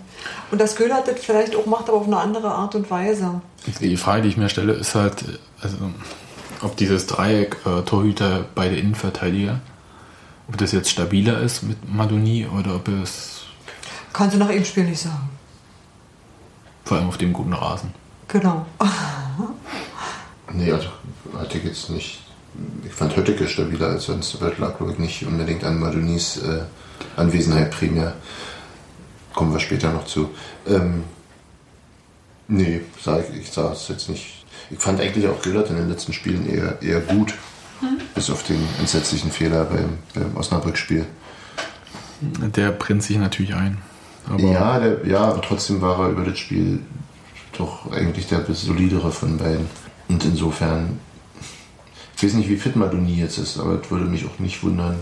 Und 0.52 0.62
dass 0.62 0.76
Köhler 0.76 1.04
das 1.06 1.20
vielleicht 1.20 1.56
auch 1.56 1.66
macht, 1.66 1.90
aber 1.90 1.98
auf 1.98 2.08
eine 2.08 2.18
andere 2.18 2.52
Art 2.52 2.76
und 2.76 2.92
Weise. 2.92 3.42
Die 3.82 3.98
Frage, 3.98 4.24
die 4.24 4.30
ich 4.30 4.38
mir 4.38 4.50
stelle, 4.50 4.74
ist 4.74 4.94
halt, 4.94 5.24
äh, 5.24 5.38
also, 5.62 5.78
ob 6.62 6.78
dieses 6.78 7.08
Dreieck 7.08 7.58
äh, 7.66 7.82
Torhüter, 7.82 8.46
beide 8.54 8.76
Innenverteidiger, 8.76 9.62
ob 10.48 10.58
das 10.58 10.72
jetzt 10.72 10.90
stabiler 10.90 11.40
ist 11.42 11.64
mit 11.64 11.78
Madoni 11.94 12.46
oder 12.48 12.76
ob 12.76 12.88
es 12.88 13.44
Kannst 14.14 14.36
du 14.36 14.40
nach 14.40 14.50
ihm 14.50 14.64
Spiel 14.64 14.86
nicht 14.86 15.02
sagen. 15.02 15.30
vor 16.86 16.98
allem 16.98 17.08
auf 17.08 17.18
dem 17.18 17.34
guten 17.34 17.54
Rasen. 17.54 17.94
Genau. 18.28 18.66
Nee, 20.54 20.72
also 20.72 20.88
hatte 21.38 21.58
ich 21.58 21.64
jetzt 21.66 21.90
nicht. 21.90 22.22
Ich 22.86 22.94
fand 22.94 23.16
Hötteke 23.16 23.48
stabiler 23.48 23.88
als 23.88 24.06
sonst, 24.06 24.36
aber 24.36 24.50
das 24.52 24.60
lag 24.60 24.78
glaube 24.78 24.94
ich 24.94 25.00
nicht 25.00 25.26
unbedingt 25.26 25.64
an 25.66 25.80
Madonis 25.80 26.38
äh, 26.38 26.62
Anwesenheit 27.18 27.72
primär. 27.72 28.16
Kommen 29.34 29.52
wir 29.52 29.60
später 29.60 29.92
noch 29.92 30.06
zu. 30.06 30.30
Ähm, 30.66 31.04
nee, 32.48 32.82
sag 33.04 33.26
ich, 33.30 33.42
ich 33.42 33.52
sah 33.52 33.74
es 33.74 33.90
jetzt 33.90 34.08
nicht. 34.10 34.46
Ich 34.70 34.80
fand 34.80 35.02
eigentlich 35.02 35.28
auch 35.28 35.42
Gillard 35.42 35.70
in 35.70 35.76
den 35.76 35.90
letzten 35.90 36.14
Spielen 36.14 36.48
eher, 36.50 36.82
eher 36.82 37.02
gut. 37.02 37.34
Bis 38.14 38.30
auf 38.30 38.44
den 38.44 38.62
entsetzlichen 38.80 39.32
Fehler 39.32 39.66
beim, 39.66 39.98
beim 40.14 40.38
Osnabrück-Spiel. 40.38 41.06
Der 42.22 42.72
brennt 42.72 43.04
sich 43.04 43.18
natürlich 43.18 43.54
ein. 43.54 43.78
Aber 44.30 44.42
Ja, 44.42 44.80
der, 44.80 45.06
ja, 45.06 45.32
trotzdem 45.34 45.82
war 45.82 46.00
er 46.00 46.10
über 46.10 46.24
das 46.24 46.38
Spiel 46.40 46.80
doch 47.58 47.92
eigentlich 47.92 48.28
der 48.28 48.46
solidere 48.54 49.12
von 49.12 49.38
beiden. 49.38 49.68
Und 50.08 50.24
insofern, 50.26 51.00
ich 52.16 52.24
weiß 52.24 52.34
nicht, 52.34 52.50
wie 52.50 52.58
fit 52.58 52.76
Madoni 52.76 53.16
jetzt 53.16 53.38
ist, 53.38 53.60
aber 53.60 53.82
es 53.82 53.92
würde 53.92 54.06
mich 54.06 54.26
auch 54.26 54.40
nicht 54.40 54.64
wundern, 54.64 55.00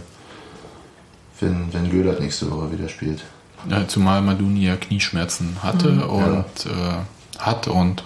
wenn, 1.40 1.74
wenn 1.74 1.90
Gödert 1.90 2.20
nächste 2.20 2.50
Woche 2.52 2.72
wieder 2.72 2.90
spielt. 2.90 3.24
Ja, 3.70 3.88
zumal 3.88 4.22
Maduni 4.22 4.66
ja 4.66 4.76
Knieschmerzen 4.76 5.58
hatte 5.62 6.08
und 6.08 6.66
äh, 6.66 7.40
hat 7.40 7.68
und 7.68 8.04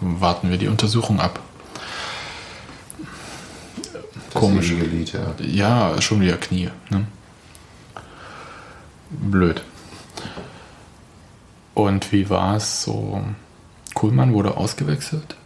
warten 0.00 0.50
wir 0.50 0.56
die 0.56 0.68
Untersuchung 0.68 1.20
ab. 1.20 1.40
Das 4.32 4.40
Komisch. 4.40 4.70
Lied, 4.70 5.12
ja. 5.12 5.34
Ja, 5.40 6.00
schon 6.00 6.20
wieder 6.20 6.36
Knie. 6.36 6.70
Ne? 6.90 7.06
Blöd. 9.10 9.62
Und 11.74 12.12
wie 12.12 12.30
war 12.30 12.56
es 12.56 12.82
so? 12.82 13.24
Kuhlmann 13.94 14.32
wurde 14.32 14.56
ausgewechselt. 14.56 15.36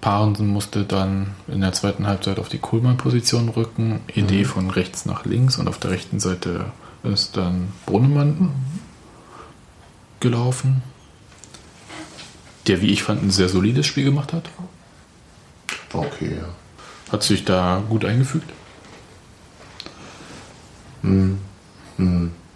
Parensen 0.00 0.46
musste 0.46 0.84
dann 0.84 1.34
in 1.48 1.60
der 1.60 1.72
zweiten 1.72 2.06
Halbzeit 2.06 2.38
auf 2.38 2.48
die 2.48 2.58
Kuhlmann-Position 2.58 3.48
rücken. 3.48 4.00
Idee 4.14 4.44
von 4.44 4.70
rechts 4.70 5.06
nach 5.06 5.24
links 5.24 5.58
und 5.58 5.66
auf 5.66 5.78
der 5.78 5.90
rechten 5.90 6.20
Seite 6.20 6.66
ist 7.02 7.36
dann 7.36 7.72
Brunnemann 7.86 8.52
gelaufen. 10.20 10.82
Der, 12.66 12.82
wie 12.82 12.90
ich 12.90 13.02
fand, 13.02 13.22
ein 13.22 13.30
sehr 13.30 13.48
solides 13.48 13.86
Spiel 13.86 14.04
gemacht 14.04 14.32
hat. 14.32 14.44
Okay, 15.92 16.36
ja. 16.36 16.48
Hat 17.10 17.22
sich 17.22 17.44
da 17.44 17.82
gut 17.88 18.04
eingefügt. 18.04 18.50
Hm. 21.02 21.38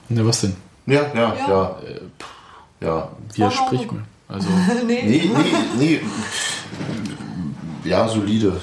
Ne, 0.08 0.26
was 0.26 0.42
denn? 0.42 0.56
Ja, 0.86 1.02
ja, 1.14 1.34
Ja. 1.34 1.48
ja. 1.48 1.76
Ja. 2.80 3.08
Wie 3.34 3.42
in 3.42 3.50
spricht? 3.50 3.88
Also, 4.28 4.48
nee. 4.86 5.02
Nee, 5.04 5.30
nee, 5.32 5.56
nee. 5.78 6.00
Ja, 7.84 8.08
solide. 8.08 8.60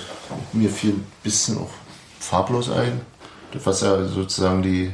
Mir 0.53 0.69
fiel 0.69 0.91
ein 0.91 1.05
bisschen 1.23 1.57
auch 1.57 1.69
farblos 2.19 2.69
ein. 2.69 3.01
Was 3.63 3.81
ja 3.81 4.05
sozusagen 4.05 4.61
die 4.61 4.91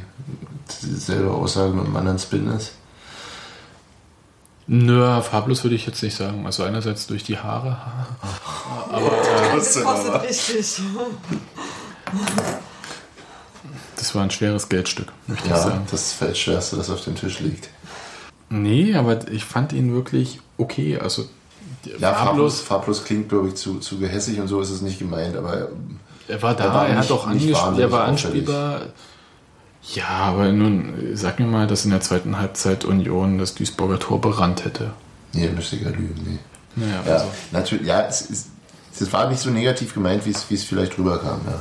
dieselbe 0.82 1.30
Aussage 1.30 1.72
mit 1.72 1.84
einem 1.84 1.96
anderen 1.96 2.18
Spin 2.18 2.48
ist. 2.48 2.72
Nö, 4.68 5.20
farblos 5.22 5.62
würde 5.62 5.76
ich 5.76 5.86
jetzt 5.86 6.02
nicht 6.02 6.16
sagen. 6.16 6.44
Also 6.44 6.64
einerseits 6.64 7.06
durch 7.06 7.22
die 7.24 7.38
Haare. 7.38 7.76
Das 9.54 9.82
kostet 9.82 10.22
richtig. 10.22 10.80
Das 13.96 14.14
war 14.14 14.22
ein 14.22 14.30
schweres 14.30 14.68
Geldstück, 14.68 15.12
möchte 15.26 15.44
ich 15.44 15.50
Ja, 15.50 15.56
sagen. 15.58 15.86
das 15.90 16.12
ist 16.12 16.22
das 16.22 16.38
Schwerste, 16.38 16.76
das 16.76 16.90
auf 16.90 17.02
dem 17.02 17.14
Tisch 17.16 17.40
liegt. 17.40 17.68
Nee, 18.48 18.94
aber 18.94 19.28
ich 19.30 19.44
fand 19.44 19.72
ihn 19.72 19.92
wirklich 19.94 20.40
okay. 20.58 20.98
Also 20.98 21.26
Ja, 21.98 22.12
farblos, 22.14 22.60
farblos, 22.60 23.04
klingt, 23.04 23.28
glaube 23.28 23.48
ich, 23.48 23.54
zu, 23.56 23.78
zu 23.80 23.98
gehässig 23.98 24.38
und 24.40 24.48
so 24.48 24.60
ist 24.60 24.70
es 24.70 24.82
nicht 24.82 24.98
gemeint, 24.98 25.36
aber 25.36 25.68
er 26.28 26.42
war 26.42 26.54
da, 26.54 26.64
er 26.64 26.74
war 26.74 26.88
er 26.88 26.98
hat 26.98 27.10
auch 27.10 27.26
angespielt, 27.26 27.78
er 27.78 27.90
war 27.90 28.08
auffällig. 28.08 28.48
Ja, 29.94 30.08
aber 30.08 30.50
nun, 30.52 31.10
sag 31.14 31.38
mir 31.38 31.46
mal, 31.46 31.66
dass 31.66 31.84
in 31.84 31.90
der 31.92 32.00
zweiten 32.00 32.38
Halbzeit 32.38 32.84
Union 32.84 33.38
das 33.38 33.54
Duisburger 33.54 33.98
Tor 33.98 34.20
berannt 34.20 34.64
hätte. 34.64 34.92
nee, 35.32 35.48
müsste 35.48 35.76
ich 35.76 35.82
ja 35.82 35.90
lügen. 35.90 36.14
Nee. 36.26 36.84
Naja, 36.84 37.02
Ja, 37.06 37.12
also. 37.14 37.26
natürlich, 37.52 37.86
ja, 37.86 38.00
es, 38.06 38.22
ist, 38.22 38.48
es 39.00 39.12
war 39.12 39.28
nicht 39.30 39.40
so 39.40 39.50
negativ 39.50 39.94
gemeint, 39.94 40.26
wie 40.26 40.30
es, 40.30 40.50
wie 40.50 40.54
es 40.54 40.64
vielleicht 40.64 40.98
rüberkam. 40.98 41.40
Ja. 41.46 41.60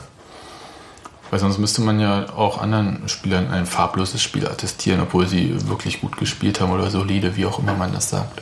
Weil 1.30 1.40
sonst 1.40 1.58
müsste 1.58 1.82
man 1.82 2.00
ja 2.00 2.30
auch 2.36 2.60
anderen 2.62 3.08
Spielern 3.10 3.50
ein 3.50 3.66
farbloses 3.66 4.22
Spiel 4.22 4.48
attestieren, 4.48 5.02
obwohl 5.02 5.28
sie 5.28 5.56
wirklich 5.70 6.02
gut 6.02 6.18
gespielt 6.18 6.60
haben 6.62 6.72
oder 6.72 6.90
solide, 6.90 7.36
wie 7.36 7.46
auch 7.46 7.60
immer 7.60 7.74
man 7.76 7.94
das 7.94 8.10
sagt. 8.10 8.42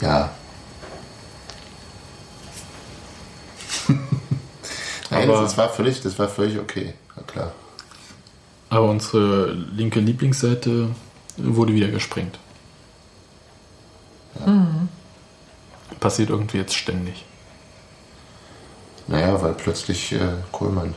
Ja. 0.00 0.30
Nein, 5.10 5.30
Aber- 5.30 5.42
das, 5.42 5.56
war 5.56 5.68
völlig, 5.68 6.00
das 6.02 6.18
war 6.18 6.28
völlig 6.28 6.58
okay. 6.58 6.94
Ja, 7.16 7.22
klar. 7.22 7.52
Aber 8.76 8.90
unsere 8.90 9.52
linke 9.74 10.00
Lieblingsseite 10.00 10.90
wurde 11.38 11.72
wieder 11.72 11.88
gesprengt. 11.88 12.38
passiert 15.98 16.28
irgendwie 16.28 16.58
jetzt 16.58 16.74
ständig. 16.74 17.24
Naja, 19.06 19.40
weil 19.40 19.54
plötzlich 19.54 20.12
äh, 20.12 20.18
Kohlmann, 20.52 20.94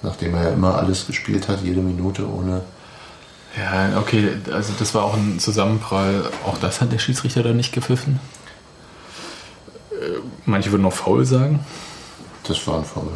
nachdem 0.00 0.34
er 0.34 0.44
ja 0.44 0.50
immer 0.52 0.76
alles 0.76 1.06
gespielt 1.06 1.48
hat, 1.48 1.60
jede 1.62 1.82
Minute 1.82 2.26
ohne. 2.26 2.62
Ja, 3.54 3.98
okay, 3.98 4.38
also 4.50 4.72
das 4.78 4.94
war 4.94 5.04
auch 5.04 5.14
ein 5.14 5.38
Zusammenprall. 5.38 6.30
Auch 6.46 6.56
das 6.56 6.80
hat 6.80 6.92
der 6.92 6.98
Schiedsrichter 6.98 7.42
dann 7.42 7.58
nicht 7.58 7.74
gepfiffen. 7.74 8.20
Äh, 9.92 10.20
Manche 10.46 10.70
würden 10.72 10.82
noch 10.82 10.94
faul 10.94 11.26
sagen. 11.26 11.60
Das 12.44 12.66
war 12.66 12.78
ein 12.78 12.86
Foul. 12.86 13.12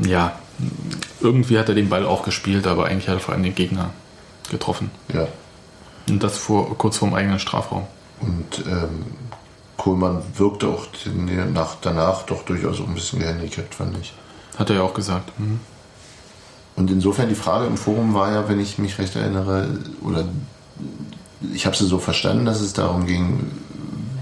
Ja, 0.00 0.36
irgendwie 1.20 1.58
hat 1.58 1.68
er 1.68 1.74
den 1.74 1.88
Ball 1.88 2.06
auch 2.06 2.24
gespielt, 2.24 2.66
aber 2.66 2.86
eigentlich 2.86 3.08
hat 3.08 3.16
er 3.16 3.20
vor 3.20 3.34
allem 3.34 3.42
den 3.42 3.54
Gegner 3.54 3.90
getroffen. 4.50 4.90
Ja. 5.12 5.26
Und 6.08 6.22
das 6.22 6.36
vor, 6.38 6.76
kurz 6.78 6.96
vorm 6.98 7.14
eigenen 7.14 7.38
Strafraum. 7.38 7.84
Und 8.20 8.64
ähm, 8.66 9.04
Kohlmann 9.76 10.22
wirkte 10.36 10.68
auch 10.68 10.86
den- 11.04 11.52
nach, 11.52 11.76
danach 11.82 12.22
doch 12.22 12.44
durchaus 12.44 12.80
ein 12.80 12.94
bisschen 12.94 13.18
gehandicapt, 13.18 13.74
fand 13.74 13.96
ich. 14.00 14.12
Hat 14.56 14.70
er 14.70 14.76
ja 14.76 14.82
auch 14.82 14.94
gesagt. 14.94 15.38
Mhm. 15.38 15.60
Und 16.76 16.90
insofern 16.90 17.28
die 17.28 17.34
Frage 17.34 17.66
im 17.66 17.76
Forum 17.76 18.14
war 18.14 18.32
ja, 18.32 18.48
wenn 18.48 18.60
ich 18.60 18.78
mich 18.78 18.98
recht 18.98 19.16
erinnere, 19.16 19.68
oder 20.02 20.24
ich 21.52 21.66
habe 21.66 21.76
sie 21.76 21.86
so 21.86 21.98
verstanden, 21.98 22.44
dass 22.46 22.60
es 22.60 22.72
darum 22.72 23.06
ging, 23.06 23.50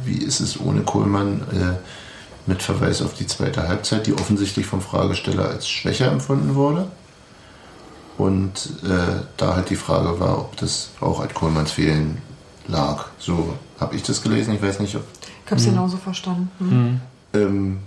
wie 0.04 0.18
ist 0.18 0.40
es 0.40 0.60
ohne 0.60 0.82
Kohlmann 0.82 1.42
äh, 1.52 1.78
mit 2.46 2.62
Verweis 2.62 3.02
auf 3.02 3.14
die 3.14 3.26
zweite 3.26 3.68
Halbzeit, 3.68 4.06
die 4.06 4.14
offensichtlich 4.14 4.66
vom 4.66 4.80
Fragesteller 4.80 5.48
als 5.48 5.68
schwächer 5.68 6.10
empfunden 6.10 6.54
wurde. 6.54 6.88
Und 8.16 8.70
äh, 8.84 9.22
da 9.36 9.56
halt 9.56 9.70
die 9.70 9.76
Frage 9.76 10.20
war, 10.20 10.38
ob 10.38 10.56
das 10.56 10.90
auch 11.00 11.20
an 11.20 11.32
Kohlmanns 11.32 11.72
Fehlen 11.72 12.18
lag. 12.68 13.06
So 13.18 13.54
habe 13.80 13.96
ich 13.96 14.02
das 14.02 14.22
gelesen. 14.22 14.54
Ich 14.54 14.62
weiß 14.62 14.80
nicht, 14.80 14.94
ob 14.94 15.04
Ich 15.44 15.50
habe 15.50 15.60
es 15.60 15.66
genauso 15.66 15.96
verstanden. 15.96 16.50
Hm. 16.58 17.00
ähm, 17.40 17.78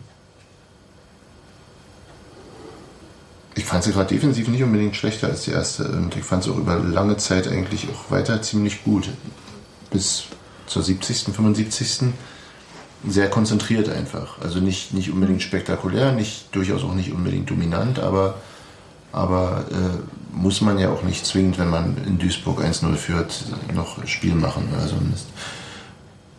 ich 3.56 3.66
fand 3.66 3.84
sie 3.84 3.92
gerade 3.92 4.14
defensiv 4.14 4.48
nicht 4.50 4.64
unbedingt 4.64 4.96
schlechter 4.96 5.28
als 5.28 5.44
die 5.46 5.52
erste. 5.52 5.88
Und 5.88 6.16
ich 6.16 6.24
fand 6.24 6.44
sie 6.44 6.52
auch 6.52 6.58
über 6.58 6.78
lange 6.78 7.18
Zeit 7.18 7.48
eigentlich 7.48 7.88
auch 7.90 8.12
weiter 8.12 8.42
ziemlich 8.42 8.84
gut. 8.84 9.10
Bis 9.92 10.26
zur 10.68 10.84
70., 10.84 11.34
75. 11.34 12.14
Sehr 13.08 13.30
konzentriert 13.30 13.90
einfach. 13.90 14.42
Also 14.42 14.60
nicht, 14.60 14.94
nicht 14.94 15.12
unbedingt 15.12 15.42
spektakulär, 15.42 16.12
nicht, 16.14 16.56
durchaus 16.56 16.84
auch 16.84 16.96
nicht 16.96 17.12
unbedingt 17.12 17.50
dominant, 17.50 18.00
aber, 18.00 18.36
aber 19.12 19.66
äh, 19.72 20.36
muss 20.36 20.62
man 20.62 20.80
ja 20.80 20.90
auch 20.90 21.04
nicht 21.04 21.26
zwingend, 21.26 21.60
wenn 21.60 21.70
man 21.70 21.98
in 22.06 22.18
Duisburg 22.18 22.62
1-0 22.62 22.96
führt, 22.96 23.46
noch 23.74 24.06
Spiel 24.08 24.36
machen. 24.36 24.70
Also 24.80 24.96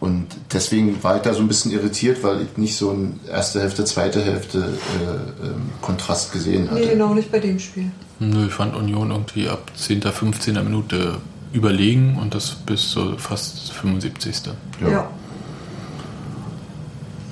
und 0.00 0.26
deswegen 0.52 1.02
war 1.02 1.16
ich 1.16 1.22
da 1.22 1.34
so 1.34 1.40
ein 1.40 1.48
bisschen 1.48 1.72
irritiert, 1.72 2.22
weil 2.22 2.42
ich 2.42 2.56
nicht 2.56 2.76
so 2.76 2.92
ein 2.92 3.18
erste 3.28 3.60
Hälfte, 3.60 3.84
zweite 3.84 4.22
Hälfte 4.22 4.58
äh, 4.58 5.46
ähm, 5.46 5.70
Kontrast 5.82 6.32
gesehen 6.32 6.70
hatte. 6.70 6.80
Nee, 6.80 6.90
genau, 6.90 7.14
nicht 7.14 7.32
bei 7.32 7.40
dem 7.40 7.58
Spiel. 7.58 7.90
Nö, 8.20 8.46
ich 8.46 8.52
fand 8.52 8.76
Union 8.76 9.10
irgendwie 9.10 9.48
ab 9.48 9.72
10., 9.76 10.02
15. 10.02 10.54
Minute 10.54 11.16
überlegen 11.52 12.16
und 12.20 12.34
das 12.34 12.50
bis 12.54 12.90
zur 12.90 13.18
fast 13.18 13.72
75. 13.72 14.34
Ja. 14.80 14.88
Ja. 14.88 15.10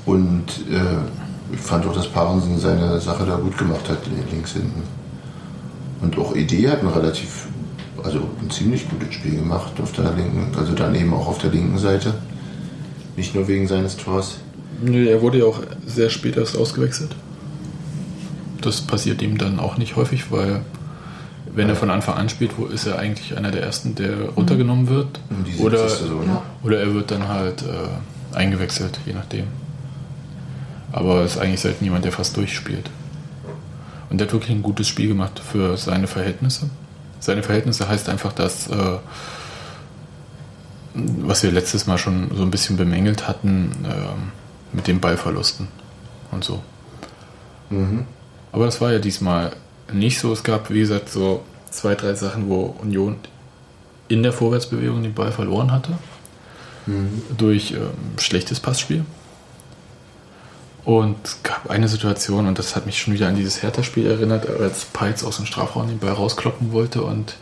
Und 0.07 0.47
äh, 0.71 1.53
ich 1.53 1.61
fand 1.61 1.87
auch, 1.87 1.93
dass 1.93 2.09
Parensen 2.09 2.59
seine 2.59 2.99
Sache 3.01 3.27
da 3.27 3.37
gut 3.37 3.59
gemacht 3.59 3.89
hat, 3.89 3.99
links 4.31 4.53
hinten. 4.53 4.83
Und 6.01 6.19
auch 6.19 6.35
ED 6.35 6.69
hat 6.69 6.83
ein 6.83 6.89
relativ, 6.89 7.49
also 8.03 8.21
ein 8.41 8.51
ziemlich 8.51 8.89
gutes 8.89 9.15
Spiel 9.15 9.37
gemacht 9.37 9.73
auf 9.83 9.93
der 9.93 10.13
linken, 10.13 10.57
also 10.57 10.75
dann 10.75 10.95
eben 10.95 11.13
auch 11.13 11.27
auf 11.27 11.39
der 11.39 11.51
linken 11.51 11.79
Seite. 11.79 12.15
Nicht 13.17 13.35
nur 13.35 13.49
wegen 13.49 13.67
seines 13.67 13.97
Tors. 13.97 14.39
Nö, 14.83 15.09
er 15.09 15.23
wurde 15.23 15.39
ja 15.39 15.45
auch 15.47 15.61
sehr 15.87 16.11
spät 16.11 16.37
erst 16.37 16.57
ausgewechselt. 16.57 17.17
Das 18.61 18.81
passiert 18.81 19.23
ihm 19.23 19.39
dann 19.39 19.59
auch 19.59 19.79
nicht 19.79 19.97
häufig, 19.97 20.31
weil 20.31 20.61
wenn 21.55 21.69
er 21.69 21.77
von 21.77 21.91
Anfang 21.91 22.17
an 22.17 22.29
spielt, 22.29 22.59
wo 22.59 22.67
ist 22.67 22.87
er 22.87 22.99
eigentlich 22.99 23.37
einer 23.37 23.51
der 23.51 23.63
ersten, 23.63 23.95
der 23.95 24.29
runtergenommen 24.37 24.89
wird. 24.89 25.21
Um 25.31 25.65
Oder, 25.65 25.89
70. 25.89 26.09
so, 26.09 26.15
ne? 26.17 26.43
Oder 26.63 26.81
er 26.81 26.95
wird 26.95 27.11
dann 27.11 27.29
halt 27.29 27.63
äh, 27.63 28.37
eingewechselt, 28.37 29.01
je 29.07 29.15
nachdem. 29.15 29.45
Aber 30.97 31.25
ist 31.25 31.37
eigentlich 31.37 31.61
selten 31.61 31.85
jemand, 31.85 32.07
der 32.07 32.13
fast 32.13 32.39
durchspielt. 32.39 32.89
Und 34.09 34.19
der 34.19 34.27
hat 34.27 34.33
wirklich 34.33 34.57
ein 34.57 34.63
gutes 34.63 34.89
Spiel 34.89 35.09
gemacht 35.09 35.39
für 35.39 35.77
seine 35.77 36.07
Verhältnisse. 36.07 36.71
Seine 37.21 37.43
Verhältnisse 37.43 37.87
heißt 37.87 38.09
einfach, 38.09 38.33
dass, 38.33 38.69
äh, 38.69 38.97
was 40.95 41.43
wir 41.43 41.53
letztes 41.53 41.87
Mal 41.87 41.99
schon 41.99 42.31
so 42.35 42.43
ein 42.43 42.51
bisschen 42.51 42.79
bemängelt 42.79 43.29
hatten, 43.29 43.73
ähm, 43.85 44.33
mit 44.73 44.87
den 44.87 44.99
Ballverlusten 45.01 45.69
und 46.31 46.45
so. 46.45 46.63
Aber 48.53 48.65
das 48.65 48.81
war 48.81 48.91
ja 48.91 48.99
diesmal 48.99 49.53
nicht 49.93 50.19
so. 50.19 50.33
Es 50.33 50.45
gab, 50.45 50.71
wie 50.71 50.81
gesagt, 50.81 51.11
so 51.11 51.43
zwei, 51.71 51.95
drei 51.95 52.15
Sachen, 52.15 52.49
wo 52.49 52.75
Union 52.81 53.17
in 54.09 54.23
der 54.23 54.33
Vorwärtsbewegung 54.33 55.03
den 55.03 55.13
Ball 55.13 55.31
verloren 55.31 55.73
hatte. 55.73 55.99
Durch 57.37 57.73
ähm, 57.73 57.91
schlechtes 58.19 58.61
Passspiel. 58.61 59.05
Und 60.87 61.17
es 61.25 61.43
gab 61.43 61.69
eine 61.69 61.89
Situation, 61.89 62.47
und 62.47 62.61
das 62.61 62.77
hat 62.77 62.87
mich 62.87 62.97
schon 62.97 63.13
wieder 63.13 63.27
an 63.27 63.35
dieses 63.35 63.61
Hertha-Spiel 63.61 64.07
erinnert, 64.07 64.49
als 64.49 64.85
Peitz 64.85 65.25
aus 65.25 65.35
dem 65.35 65.45
Strafraum 65.45 65.89
den 65.89 65.99
Ball 65.99 66.13
rauskloppen 66.13 66.71
wollte 66.71 67.03
und 67.03 67.35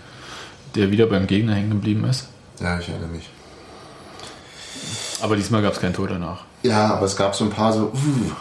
der 0.74 0.90
wieder 0.90 1.04
beim 1.04 1.26
Gegner 1.26 1.54
hängen 1.54 1.68
geblieben 1.68 2.04
ist. 2.04 2.26
Ja, 2.58 2.78
ich 2.78 2.88
erinnere 2.88 3.10
mich. 3.10 3.28
Aber 5.20 5.36
diesmal 5.36 5.60
gab 5.60 5.74
es 5.74 5.80
kein 5.80 5.92
Tor 5.92 6.08
danach. 6.08 6.44
Ja, 6.62 6.94
aber 6.94 7.04
es 7.04 7.16
gab 7.16 7.34
so 7.34 7.44
ein 7.44 7.50
paar 7.50 7.70
so 7.74 7.92
uh, 7.92 8.32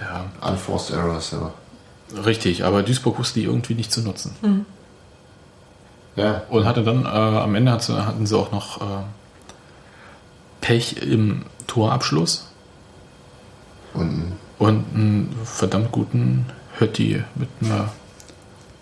Ja, 0.00 0.24
unforced 0.50 0.96
errors. 0.96 1.32
Aber. 1.32 1.54
richtig, 2.26 2.64
aber 2.64 2.82
Duisburg 2.82 3.20
wusste 3.20 3.38
die 3.38 3.46
irgendwie 3.46 3.74
nicht 3.74 3.92
zu 3.92 4.00
nutzen. 4.02 4.66
Ja, 6.16 6.42
Und 6.50 6.64
hatte 6.64 6.82
dann, 6.82 7.04
äh, 7.04 7.08
am 7.08 7.54
Ende 7.54 7.70
hatten 7.70 8.26
sie 8.26 8.36
auch 8.36 8.50
noch 8.50 8.80
äh, 8.80 9.04
Pech 10.60 10.96
im 11.02 11.42
Torabschluss 11.68 12.48
und 13.94 14.32
und 14.58 14.84
einen 14.94 15.36
verdammt 15.44 15.90
guten 15.92 16.46
Hötti 16.78 17.22
mit 17.34 17.48
einer. 17.62 17.92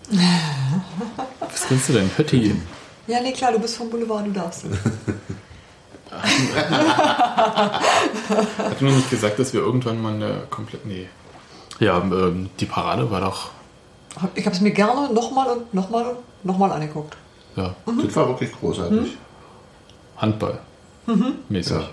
Was 1.39 1.67
kennst 1.67 1.89
du 1.89 1.93
denn? 1.93 2.09
Hötti? 2.15 2.55
Ja, 3.07 3.21
nee, 3.21 3.31
klar, 3.31 3.51
du 3.51 3.59
bist 3.59 3.75
vom 3.77 3.89
Boulevard, 3.89 4.25
du 4.27 4.31
darfst. 4.31 4.65
Hat 8.57 8.81
mir 8.81 8.91
nicht 8.91 9.09
gesagt, 9.09 9.39
dass 9.39 9.53
wir 9.53 9.61
irgendwann 9.61 10.01
mal 10.01 10.13
eine 10.13 10.43
komplett. 10.49 10.85
Nee. 10.85 11.09
Ja, 11.79 11.97
ähm, 11.97 12.49
die 12.59 12.65
Parade 12.65 13.09
war 13.09 13.21
doch. 13.21 13.49
Ich 14.35 14.45
habe 14.45 14.55
es 14.55 14.61
mir 14.61 14.71
gerne 14.71 15.11
nochmal 15.11 15.49
und 15.49 15.73
nochmal 15.73 16.05
und 16.05 16.17
nochmal 16.43 16.71
angeguckt. 16.71 17.17
Ja, 17.55 17.75
das 17.85 18.15
war 18.15 18.27
wirklich 18.27 18.51
großartig. 18.51 19.17
Handball. 20.17 20.59
Mäßig. 21.49 21.77
Ja. 21.77 21.89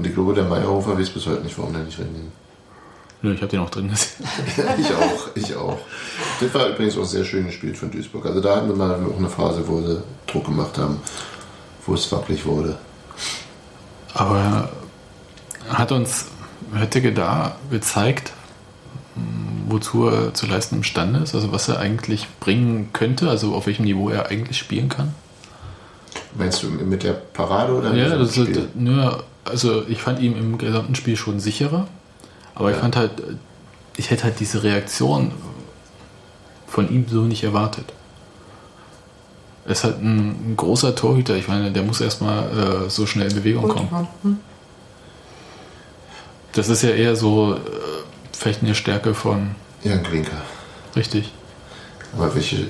Und 0.00 0.06
ich 0.06 0.14
glaube, 0.14 0.32
der 0.32 0.44
Meyerhofer 0.44 0.98
weiß 0.98 1.10
bis 1.10 1.26
heute 1.26 1.42
nicht, 1.42 1.58
warum 1.58 1.74
der 1.74 1.82
nicht 1.82 1.98
reinging. 1.98 2.32
Nö, 3.20 3.34
ich 3.34 3.42
habe 3.42 3.50
den 3.50 3.60
auch 3.60 3.68
drin 3.68 3.90
gesehen. 3.90 4.24
ich 4.78 4.94
auch, 4.94 5.28
ich 5.34 5.54
auch. 5.54 5.78
Das 6.40 6.54
war 6.54 6.68
übrigens 6.68 6.96
auch 6.96 7.04
sehr 7.04 7.22
schön 7.22 7.44
gespielt 7.44 7.76
von 7.76 7.90
Duisburg. 7.90 8.24
Also 8.24 8.40
da 8.40 8.56
hatten 8.56 8.68
wir 8.68 8.76
mal 8.76 8.94
auch 8.94 9.18
eine 9.18 9.28
Phase, 9.28 9.62
wo 9.68 9.82
sie 9.82 10.02
Druck 10.26 10.46
gemacht 10.46 10.78
haben, 10.78 11.02
wo 11.84 11.92
es 11.92 12.10
wackelig 12.10 12.46
wurde. 12.46 12.78
Aber 14.14 14.70
hat 15.68 15.92
uns 15.92 16.28
Höttege 16.72 17.12
da 17.12 17.56
gezeigt, 17.70 18.32
wozu 19.68 20.08
er 20.08 20.32
zu 20.32 20.46
leisten 20.46 20.76
imstande 20.76 21.20
ist? 21.20 21.34
Also 21.34 21.52
was 21.52 21.68
er 21.68 21.78
eigentlich 21.78 22.26
bringen 22.40 22.88
könnte? 22.94 23.28
Also 23.28 23.54
auf 23.54 23.66
welchem 23.66 23.84
Niveau 23.84 24.08
er 24.08 24.30
eigentlich 24.30 24.56
spielen 24.56 24.88
kann? 24.88 25.14
Meinst 26.38 26.62
du 26.62 26.68
mit 26.68 27.02
der 27.02 27.12
Parade 27.12 27.74
oder 27.74 27.94
Ja, 27.94 28.16
das 28.16 28.38
ist, 28.38 28.44
Spiel? 28.48 28.66
Also 29.50 29.84
ich 29.88 30.00
fand 30.02 30.20
ihn 30.20 30.36
im 30.36 30.58
gesamten 30.58 30.94
Spiel 30.94 31.16
schon 31.16 31.40
sicherer, 31.40 31.86
aber 32.54 32.70
ich 32.70 32.76
Ja. 32.76 32.82
fand 32.82 32.96
halt, 32.96 33.10
ich 33.96 34.10
hätte 34.10 34.24
halt 34.24 34.40
diese 34.40 34.62
Reaktion 34.62 35.32
von 36.66 36.90
ihm 36.90 37.06
so 37.08 37.22
nicht 37.22 37.42
erwartet. 37.44 37.92
Er 39.66 39.72
ist 39.72 39.84
halt 39.84 40.00
ein, 40.02 40.52
ein 40.52 40.54
großer 40.56 40.94
Torhüter, 40.94 41.36
ich 41.36 41.46
meine, 41.48 41.70
der 41.70 41.82
muss 41.82 42.00
erstmal 42.00 42.84
äh, 42.86 42.90
so 42.90 43.06
schnell 43.06 43.28
in 43.28 43.34
Bewegung 43.34 43.68
kommen. 43.68 43.88
Und, 43.92 44.08
hm, 44.22 44.38
Das 46.52 46.68
ist 46.68 46.82
ja 46.82 46.90
eher 46.90 47.14
so 47.16 47.54
äh, 47.54 47.58
vielleicht 48.32 48.62
eine 48.62 48.74
Stärke 48.74 49.14
von, 49.14 49.54
Jan 49.84 50.02
Klinker. 50.02 50.42
richtig. 50.96 51.32
Aber 52.16 52.34
welche. 52.34 52.68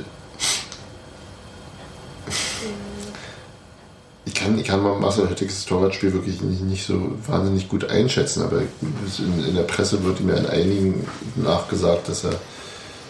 Kann, 4.40 4.58
ich 4.58 4.64
kann 4.66 4.82
Marcel 4.82 5.28
Höttiges 5.28 5.64
Torwartspiel 5.66 6.12
wirklich 6.12 6.40
nicht, 6.42 6.62
nicht 6.62 6.86
so 6.86 7.12
wahnsinnig 7.26 7.68
gut 7.68 7.88
einschätzen, 7.88 8.42
aber 8.42 8.62
in, 8.62 9.44
in 9.48 9.54
der 9.54 9.62
Presse 9.62 10.02
wird 10.02 10.20
ihm 10.20 10.28
ja 10.30 10.36
in 10.36 10.46
einigen 10.46 11.06
nachgesagt, 11.36 12.08
dass 12.08 12.24
er, 12.24 12.34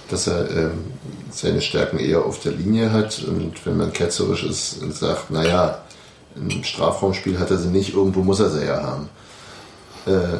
dass 0.08 0.26
er 0.26 0.50
ähm, 0.50 0.84
seine 1.30 1.60
Stärken 1.60 1.98
eher 1.98 2.24
auf 2.24 2.40
der 2.40 2.52
Linie 2.52 2.92
hat 2.92 3.22
und 3.26 3.64
wenn 3.64 3.76
man 3.76 3.92
ketzerisch 3.92 4.44
ist 4.44 4.82
und 4.82 4.94
sagt, 4.94 5.30
naja, 5.30 5.82
Im 6.36 6.62
Strafraumspiel 6.62 7.38
hat 7.38 7.50
er 7.50 7.58
sie 7.58 7.68
nicht, 7.70 7.94
irgendwo 7.94 8.22
muss 8.22 8.40
er 8.40 8.50
sie 8.50 8.64
ja 8.64 8.82
haben. 8.82 9.08
Äh, 10.06 10.38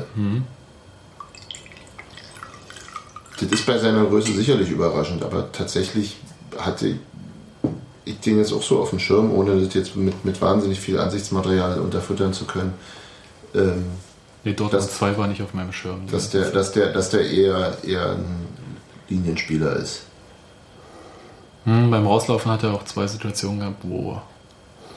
Das 3.40 3.50
ist 3.50 3.66
bei 3.66 3.78
seiner 3.78 4.04
Größe 4.04 4.32
sicherlich 4.32 4.70
überraschend, 4.70 5.22
aber 5.24 5.50
tatsächlich 5.50 6.16
hatte 6.58 6.98
ich 8.04 8.18
den 8.20 8.38
jetzt 8.38 8.52
auch 8.52 8.62
so 8.62 8.80
auf 8.80 8.90
dem 8.90 8.98
Schirm, 8.98 9.32
ohne 9.32 9.60
das 9.60 9.74
jetzt 9.74 9.96
mit, 9.96 10.24
mit 10.24 10.40
wahnsinnig 10.40 10.80
viel 10.80 10.98
Ansichtsmaterial 10.98 11.80
unterfüttern 11.80 12.32
zu 12.32 12.44
können. 12.44 12.72
Ähm, 13.54 13.84
Nee, 14.42 14.54
Dortmund 14.54 14.82
Das- 14.82 14.94
2 14.96 15.18
war 15.18 15.26
nicht 15.26 15.42
auf 15.42 15.52
meinem 15.52 15.72
Schirm. 15.72 16.06
dass 16.10 16.30
der, 16.30 16.50
dass 16.50 16.72
der, 16.72 16.92
dass 16.94 17.10
der 17.10 17.28
eher, 17.30 17.76
eher 17.84 18.12
ein 18.12 18.46
Linienspieler 19.10 19.76
ist. 19.76 20.02
Hm, 21.64 21.90
beim 21.90 22.06
Rauslaufen 22.06 22.50
hat 22.50 22.62
er 22.62 22.72
auch 22.72 22.84
zwei 22.84 23.06
Situationen 23.06 23.60
gehabt, 23.60 23.82
wo 23.82 24.20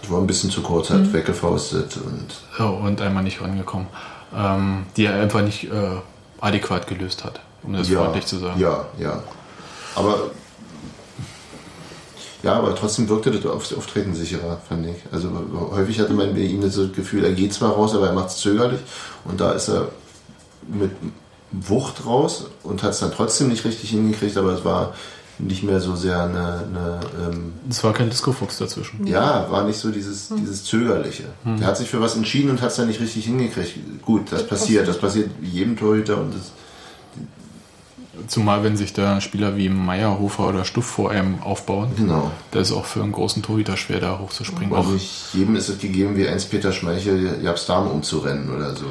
War 0.08 0.20
ein 0.22 0.28
bisschen 0.28 0.50
zu 0.50 0.62
kurz, 0.62 0.90
hat 0.90 1.12
weggefaustet 1.12 1.98
und 1.98 2.28
oh, 2.60 2.86
und 2.86 3.02
einmal 3.02 3.24
nicht 3.24 3.42
rangekommen, 3.42 3.88
ähm, 4.36 4.86
die 4.96 5.06
er 5.06 5.22
einfach 5.22 5.42
nicht 5.42 5.66
äh, 5.66 5.98
adäquat 6.40 6.88
gelöst 6.88 7.24
hat, 7.26 7.42
um 7.64 7.74
das 7.74 7.90
freundlich 7.90 8.26
zu 8.26 8.38
sagen. 8.38 8.60
Ja, 8.62 8.86
ja. 8.98 9.22
Aber 9.96 10.32
ja, 12.44 12.54
aber 12.54 12.76
trotzdem 12.76 13.10
wirkte 13.10 13.32
das 13.32 13.46
Auf- 13.46 13.76
Auftreten 13.78 14.14
sicherer, 14.14 14.60
fand 14.68 14.86
ich. 14.88 14.96
Also 15.12 15.30
häufig 15.72 16.00
hatte 16.00 16.14
man 16.14 16.34
bei 16.34 16.42
ihm 16.42 16.62
das 16.62 16.76
Gefühl, 16.96 17.24
er 17.26 17.32
geht 17.34 17.54
zwar 17.54 17.72
raus, 17.72 17.96
aber 17.96 18.08
er 18.08 18.14
macht 18.14 18.30
es 18.30 18.38
zögerlich. 18.38 18.80
Und 19.26 19.40
da 19.42 19.54
ist 19.54 19.70
er 19.70 19.90
mit 20.68 20.92
Wucht 21.52 22.06
raus 22.06 22.46
und 22.64 22.82
hat 22.84 22.92
es 22.92 23.00
dann 23.00 23.12
trotzdem 23.12 23.48
nicht 23.50 23.64
richtig 23.66 23.90
hingekriegt, 23.92 24.38
aber 24.38 24.54
es 24.54 24.66
war 24.66 24.94
nicht 25.40 25.64
mehr 25.64 25.80
so 25.80 25.96
sehr 25.96 26.22
eine, 26.24 26.64
eine 26.68 27.00
ähm, 27.32 27.54
Es 27.70 27.84
war 27.84 27.92
kein 27.94 28.10
Disco-Fuchs 28.10 28.58
dazwischen. 28.60 29.06
ja, 29.08 29.48
war 29.50 29.64
nicht 29.66 29.80
so 29.80 29.90
dieses, 29.92 30.30
dieses 30.30 30.64
Zögerliche. 30.64 31.24
Der 31.44 31.66
hat 31.68 31.78
sich 31.78 31.90
für 31.90 32.00
was 32.02 32.16
entschieden 32.16 32.52
und 32.52 32.62
hat 32.62 32.70
es 32.70 32.76
dann 32.78 32.88
nicht 32.88 33.00
richtig 33.02 33.26
hingekriegt. 33.26 34.02
Gut, 34.04 34.32
das 34.32 34.46
passiert, 34.48 34.88
das 34.88 34.98
passiert 35.00 35.30
jedem 35.42 35.76
Torhüter 35.76 36.18
und 36.20 36.34
das, 36.36 36.52
Zumal 38.28 38.64
wenn 38.64 38.78
sich 38.78 38.94
da 38.94 39.20
Spieler 39.22 39.58
wie 39.58 39.70
Meyerhofer 39.70 40.50
oder 40.50 40.66
Stuff 40.66 40.86
vor 40.86 41.10
einem 41.10 41.42
aufbauen, 41.42 41.94
genau. 41.98 42.32
da 42.52 42.60
ist 42.60 42.72
auch 42.72 42.86
für 42.86 43.02
einen 43.02 43.12
großen 43.12 43.42
Torhüter 43.42 43.76
schwer, 43.76 44.00
da 44.00 44.20
hochzuspringen. 44.20 44.72
Aber 44.72 44.88
Auch, 44.88 44.92
nicht 44.92 45.34
jedem 45.34 45.56
ist 45.56 45.68
es 45.68 45.80
gegeben, 45.80 46.16
wie 46.16 46.28
eins 46.28 46.46
Peter 46.46 46.72
Schmeichel 46.72 47.40
Jabs 47.42 47.66
Darm 47.66 47.88
umzurennen 47.88 48.56
oder 48.56 48.76
so. 48.76 48.86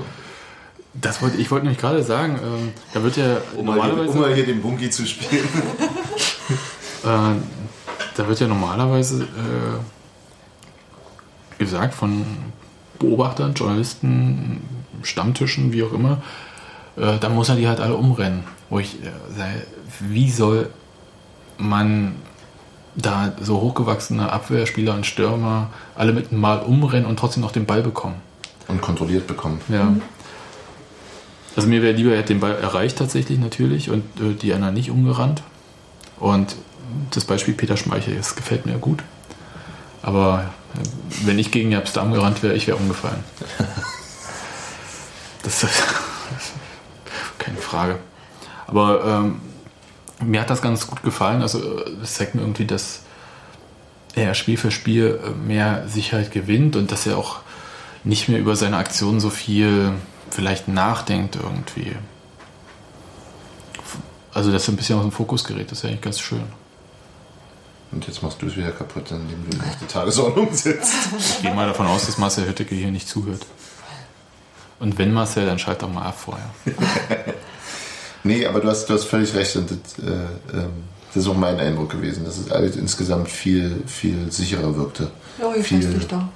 das 0.95 1.23
wollte, 1.23 1.37
ich 1.37 1.53
wollte 1.53 1.67
nämlich 1.67 1.81
gerade 1.81 2.03
sagen, 2.03 2.41
ähm, 2.43 2.73
da 2.93 3.03
wird 3.05 3.17
ja 3.17 3.37
Um 3.57 3.67
mal, 3.67 3.75
hier, 3.75 3.83
normalerweise, 3.85 4.13
um 4.13 4.21
mal 4.21 4.35
hier 4.35 4.45
den 4.45 4.61
Bunky 4.61 4.91
zu 4.91 5.07
spielen. 5.07 5.45
äh, 7.05 7.37
da 8.17 8.29
wird 8.29 8.41
ja 8.41 8.49
normalerweise 8.49 9.23
äh, 9.23 9.79
gesagt 11.59 11.95
von 11.95 12.27
Beobachtern, 12.99 13.55
Journalisten, 13.55 14.63
Stammtischen, 15.03 15.73
wie 15.73 15.85
auch 15.85 15.93
immer, 15.93 16.23
äh, 16.97 17.19
da 17.19 17.29
muss 17.29 17.49
er 17.49 17.57
die 17.57 17.69
halt 17.69 17.81
alle 17.81 17.95
umrennen. 17.95 18.45
Wo 18.71 18.79
ich 18.79 19.03
äh, 19.03 19.09
sage, 19.37 19.67
wie 20.01 20.31
soll 20.31 20.71
man 21.59 22.17
da 22.95 23.33
so 23.41 23.61
hochgewachsene 23.61 24.31
Abwehrspieler 24.31 24.95
und 24.95 25.07
Stürmer 25.07 25.71
alle 25.95 26.13
mit 26.13 26.31
einem 26.31 26.41
Mal 26.41 26.59
umrennen 26.61 27.07
und 27.07 27.19
trotzdem 27.19 27.43
noch 27.43 27.53
den 27.53 27.67
Ball 27.67 27.83
bekommen? 27.83 28.17
Und 28.69 28.81
kontrolliert 28.81 29.27
bekommen. 29.27 29.61
Ja. 29.69 29.95
Also 31.57 31.69
mir 31.69 31.83
wäre 31.83 31.95
lieber, 31.95 32.13
er 32.13 32.19
hätte 32.19 32.33
den 32.33 32.41
Ball 32.41 32.55
erreicht 32.55 32.99
tatsächlich 32.99 33.39
natürlich 33.39 33.91
und 33.91 34.05
äh, 34.21 34.35
die 34.35 34.53
anderen 34.53 34.75
nicht 34.75 34.91
umgerannt. 34.91 35.43
Und 36.19 36.57
das 37.11 37.25
Beispiel 37.25 37.55
Peter 37.55 37.77
Schmeichel, 37.77 38.17
das 38.17 38.37
gefällt 38.37 38.67
mir 38.67 38.79
gut. 38.79 39.03
Aber 40.03 40.51
äh, 40.75 41.27
wenn 41.27 41.39
ich 41.39 41.51
gegen 41.51 41.73
Jabstam 41.73 42.13
gerannt 42.13 42.43
wäre, 42.43 42.55
ich 42.55 42.67
wäre 42.67 42.77
umgefallen. 42.77 43.25
Das 45.45 45.65
ist 45.65 45.73
keine 47.43 47.59
Frage. 47.59 47.99
Aber 48.67 49.05
ähm, 49.05 49.41
mir 50.25 50.41
hat 50.41 50.51
das 50.51 50.63
ganz 50.63 50.87
gut 50.87 51.03
gefallen. 51.03 51.43
Also 51.43 51.59
äh, 51.59 51.91
es 52.03 52.15
zeigt 52.15 52.35
mir 52.35 52.43
irgendwie, 52.43 52.65
dass 52.65 53.01
er 54.15 54.35
Spiel 54.35 54.57
für 54.57 54.71
Spiel 54.71 55.21
äh, 55.25 55.31
mehr 55.31 55.89
Sicherheit 55.89 56.31
gewinnt 56.31 56.77
und 56.77 56.93
dass 56.93 57.07
er 57.07 57.19
auch 57.19 57.41
nicht 58.05 58.29
mehr 58.29 58.39
über 58.39 58.57
seine 58.57 58.77
Aktionen 58.77 59.21
so 59.21 59.31
viel 59.31 59.93
vielleicht 60.31 60.69
nachdenkt 60.69 61.37
irgendwie. 61.37 61.93
Also 64.33 64.51
dass 64.51 64.67
er 64.69 64.75
ein 64.75 64.77
bisschen 64.77 64.97
aus 64.97 65.03
dem 65.03 65.13
Fokus 65.13 65.45
gerät, 65.45 65.71
das 65.71 65.79
ist 65.79 65.85
ja 65.85 65.91
eigentlich 65.91 66.03
ganz 66.03 66.21
schön. 66.21 66.45
Und 67.93 68.07
jetzt 68.07 68.23
machst 68.23 68.41
du 68.41 68.47
es 68.47 68.57
wieder 68.57 68.73
kaputt, 68.73 69.11
indem 69.11 69.51
du 69.51 69.59
auf 69.59 69.77
die 69.79 69.87
Tagesordnung 69.87 70.55
sitzt. 70.55 70.95
Ich 71.19 71.43
gehe 71.43 71.55
mal 71.55 71.67
davon 71.67 71.87
aus, 71.87 72.07
dass 72.07 72.17
Marcel 72.17 72.49
Hütteke 72.49 72.75
hier 72.75 72.91
nicht 72.91 73.07
zuhört. 73.07 73.45
Und 74.83 74.99
wenn 74.99 75.13
Marcel, 75.13 75.47
dann 75.47 75.61
schalt 75.61 75.81
doch 75.81 75.93
mal 75.93 76.03
ab 76.03 76.19
vorher. 76.19 76.51
Nee, 78.25 78.47
aber 78.47 78.61
du 78.61 78.69
hast, 78.69 78.87
du 78.87 78.95
hast 78.95 79.05
völlig 79.05 79.35
recht. 79.35 79.57
Und 79.57 79.69
das, 79.71 79.99
äh, 79.99 80.13
ähm, 80.57 80.71
das 81.13 81.25
ist 81.25 81.29
auch 81.29 81.37
mein 81.37 81.59
Eindruck 81.59 81.91
gewesen, 81.91 82.25
dass 82.25 82.39
es 82.39 82.53
alles 82.53 82.77
insgesamt 82.77 83.29
viel, 83.29 83.83
viel 83.87 84.31
sicherer 84.31 84.77
wirkte. 84.77 85.11
Ja, 85.41 85.53
ihr 85.53 85.65
viel, 85.65 85.83
festigt 85.83 86.13
da. 86.13 86.29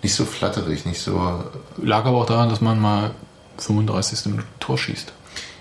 Nicht 0.00 0.14
so 0.14 0.24
flatterig, 0.24 0.86
nicht 0.86 1.00
so 1.00 1.42
Lag 1.82 2.04
aber 2.04 2.18
auch 2.18 2.26
daran, 2.26 2.50
dass 2.50 2.60
man 2.60 2.80
mal 2.80 3.10
35. 3.58 4.26
Minute 4.26 4.46
Tor 4.60 4.78
schießt. 4.78 5.12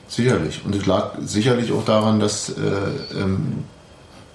Sicherlich. 0.08 0.62
Und 0.64 0.76
es 0.76 0.86
lag 0.86 1.14
sicherlich 1.22 1.72
auch 1.72 1.86
daran, 1.86 2.20
dass, 2.20 2.50
äh, 2.50 3.20
ähm, 3.20 3.64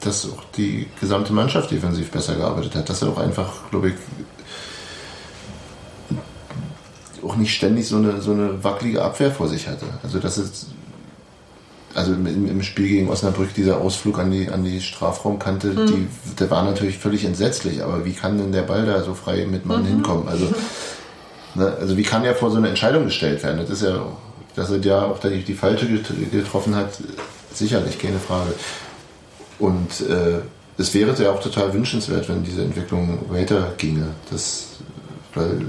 dass 0.00 0.26
auch 0.28 0.42
die 0.56 0.88
gesamte 1.00 1.32
Mannschaft 1.32 1.70
defensiv 1.70 2.10
besser 2.10 2.34
gearbeitet 2.34 2.74
hat. 2.74 2.88
Dass 2.88 3.02
er 3.02 3.10
auch 3.10 3.18
einfach, 3.18 3.70
glaube 3.70 3.90
ich, 3.90 3.94
auch 7.24 7.36
nicht 7.36 7.54
ständig 7.54 7.86
so 7.88 7.96
eine, 7.96 8.20
so 8.20 8.32
eine 8.32 8.62
wackelige 8.64 9.02
Abwehr 9.02 9.30
vor 9.30 9.48
sich 9.48 9.68
hatte. 9.68 9.86
Also 10.02 10.18
dass 10.18 10.36
es 10.36 10.66
also 11.94 12.12
im, 12.12 12.62
Spiel 12.62 12.86
gegen 12.86 13.08
Osnabrück 13.08 13.52
dieser 13.54 13.78
Ausflug 13.78 14.20
an 14.20 14.30
die, 14.30 14.48
an 14.48 14.62
die 14.62 14.80
Strafraumkante, 14.80 15.74
die, 15.86 16.06
der 16.38 16.48
war 16.48 16.62
natürlich 16.62 16.98
völlig 16.98 17.24
entsetzlich. 17.24 17.82
Aber 17.82 18.04
wie 18.04 18.12
kann 18.12 18.38
denn 18.38 18.52
der 18.52 18.62
Ball 18.62 18.86
da 18.86 19.02
so 19.02 19.14
frei 19.14 19.44
mit 19.50 19.66
Mann 19.66 19.84
hinkommen? 19.84 20.28
Also, 20.28 20.46
ne, 21.56 21.72
also 21.80 21.96
wie 21.96 22.04
kann 22.04 22.22
er 22.22 22.36
vor 22.36 22.52
so 22.52 22.58
eine 22.58 22.68
Entscheidung 22.68 23.06
gestellt 23.06 23.42
werden? 23.42 23.58
Das 23.58 23.70
ist 23.70 23.82
ja, 23.82 24.06
dass 24.54 24.70
er 24.70 24.78
ja 24.78 25.02
auch 25.02 25.18
die, 25.18 25.42
die 25.42 25.54
falsche 25.54 25.86
get- 25.86 26.30
getroffen 26.30 26.76
hat, 26.76 26.90
sicherlich, 27.52 27.98
keine 27.98 28.20
Frage. 28.20 28.54
Und 29.58 30.00
äh, 30.08 30.42
es 30.78 30.94
wäre 30.94 31.20
ja 31.20 31.32
auch 31.32 31.40
total 31.42 31.74
wünschenswert, 31.74 32.28
wenn 32.28 32.44
diese 32.44 32.62
Entwicklung 32.62 33.18
weiter 33.30 33.72
ginge. 33.78 34.06
Das, 34.30 34.66
weil, 35.34 35.66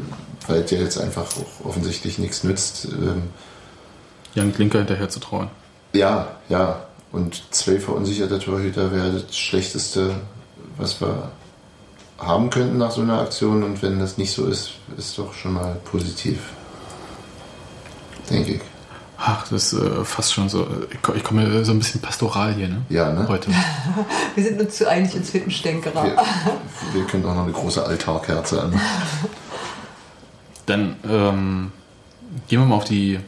weil 0.47 0.63
der 0.63 0.79
jetzt 0.81 0.97
einfach 0.99 1.23
auch 1.23 1.65
offensichtlich 1.65 2.17
nichts 2.19 2.43
nützt. 2.43 2.85
Ähm, 2.85 3.23
Jan 4.33 4.53
Klinker 4.53 4.79
hinterher 4.79 5.09
zu 5.09 5.19
trauen. 5.19 5.49
ja, 5.93 6.27
ja. 6.49 6.83
Und 7.11 7.43
zwei 7.51 7.77
verunsicherte 7.77 8.39
Torhüter 8.39 8.93
wäre 8.93 9.11
das 9.11 9.37
Schlechteste, 9.37 10.15
was 10.77 11.01
wir 11.01 11.29
haben 12.17 12.49
könnten 12.49 12.77
nach 12.77 12.91
so 12.91 13.01
einer 13.01 13.19
Aktion. 13.19 13.63
Und 13.63 13.81
wenn 13.81 13.99
das 13.99 14.17
nicht 14.17 14.31
so 14.31 14.45
ist, 14.47 14.71
ist 14.97 15.17
doch 15.17 15.33
schon 15.33 15.51
mal 15.51 15.75
positiv. 15.83 16.39
Denke 18.29 18.53
ich. 18.53 18.61
Ach, 19.17 19.45
das 19.49 19.73
ist 19.73 19.79
äh, 19.81 20.05
fast 20.05 20.33
schon 20.33 20.47
so. 20.47 20.65
Ich, 20.89 21.01
ko- 21.01 21.13
ich 21.13 21.23
komme 21.23 21.45
mir 21.45 21.65
so 21.65 21.73
ein 21.73 21.79
bisschen 21.79 21.99
pastoral 22.01 22.53
hier, 22.53 22.69
ne? 22.69 22.81
Ja, 22.89 23.11
ne? 23.11 23.27
Heute. 23.27 23.51
Wir 24.35 24.43
sind 24.45 24.61
uns 24.61 24.77
zu 24.77 24.89
einig 24.89 25.13
ins 25.13 25.29
Fittenstänkerer. 25.31 26.03
Wir, 26.05 26.15
wir 26.93 27.03
können 27.07 27.25
auch 27.25 27.35
noch 27.35 27.43
eine 27.43 27.51
große 27.51 27.85
Altarkerze 27.85 28.63
an. 28.63 28.79
Dann 30.65 30.95
ähm, 31.07 31.71
gehen 32.47 32.59
wir 32.59 32.65
mal 32.65 32.75
auf 32.75 32.85
die. 32.85 33.19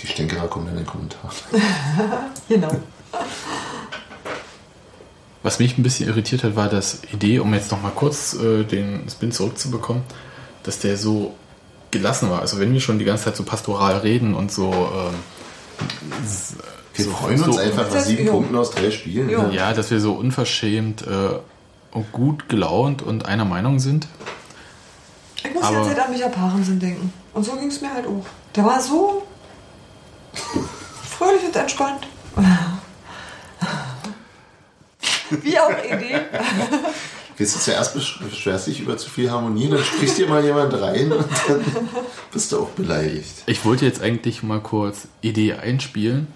Die 0.00 0.06
Stänkerer 0.06 0.48
kommen 0.48 0.68
in 0.68 0.76
den 0.76 0.86
Kommentaren. 0.86 1.30
Genau. 2.48 2.70
Was 5.42 5.58
mich 5.58 5.78
ein 5.78 5.82
bisschen 5.82 6.08
irritiert 6.08 6.44
hat, 6.44 6.54
war 6.56 6.68
das 6.68 7.00
Idee, 7.12 7.38
um 7.38 7.52
jetzt 7.54 7.70
noch 7.70 7.80
mal 7.80 7.92
kurz 7.92 8.34
äh, 8.34 8.64
den 8.64 9.08
Spin 9.10 9.32
zurückzubekommen, 9.32 10.02
dass 10.64 10.80
der 10.80 10.96
so 10.98 11.34
gelassen 11.90 12.28
war. 12.30 12.40
Also 12.40 12.60
wenn 12.60 12.72
wir 12.72 12.80
schon 12.80 12.98
die 12.98 13.04
ganze 13.06 13.24
Zeit 13.24 13.36
so 13.36 13.42
pastoral 13.44 13.98
reden 13.98 14.34
und 14.34 14.52
so. 14.52 14.70
Ähm, 14.72 15.14
Wir 16.94 17.04
so, 17.06 17.10
freuen 17.12 17.42
uns 17.42 17.56
so, 17.56 17.60
einfach 17.62 17.88
bei 17.88 17.94
Das- 17.94 18.06
sieben 18.06 18.26
jo. 18.26 18.32
Punkten 18.32 18.56
aus 18.56 18.70
drei 18.72 18.90
Spielen. 18.90 19.30
Jo. 19.30 19.42
Ne? 19.44 19.54
Ja, 19.54 19.72
dass 19.72 19.90
wir 19.90 20.00
so 20.00 20.12
unverschämt 20.12 21.02
äh, 21.06 21.38
und 21.92 22.12
gut 22.12 22.48
gelaunt 22.50 23.00
und 23.02 23.24
einer 23.24 23.44
Meinung 23.46 23.78
sind. 23.78 24.08
Ich 25.62 25.66
muss 25.68 25.76
Aber- 25.76 25.86
jetzt 25.88 25.88
halt 25.98 26.06
an 26.08 26.12
Micha 26.12 26.28
Parensen 26.28 26.80
denken. 26.80 27.12
Und 27.34 27.44
so 27.44 27.52
ging 27.52 27.68
es 27.68 27.80
mir 27.82 27.92
halt 27.92 28.06
auch. 28.06 28.24
Der 28.56 28.64
war 28.64 28.80
so 28.80 29.22
fröhlich 31.18 31.44
und 31.44 31.54
entspannt. 31.54 32.06
Wie 35.42 35.58
auch 35.58 35.70
Idee. 35.70 36.20
Jetzt 37.38 37.54
du 37.56 37.60
zuerst 37.60 37.96
besch- 37.96 38.22
beschwerst 38.22 38.66
dich 38.66 38.80
über 38.80 38.96
zu 38.96 39.08
viel 39.08 39.30
Harmonie, 39.30 39.68
dann 39.68 39.82
spricht 39.84 40.18
dir 40.18 40.26
mal 40.28 40.44
jemand 40.44 40.72
rein 40.80 41.12
und 41.12 41.24
dann 41.48 41.64
bist 42.32 42.50
du 42.52 42.60
auch 42.62 42.68
beleidigt. 42.70 43.42
Ich 43.46 43.64
wollte 43.64 43.84
jetzt 43.86 44.02
eigentlich 44.02 44.42
mal 44.42 44.60
kurz 44.60 45.06
Idee 45.20 45.52
einspielen, 45.54 46.26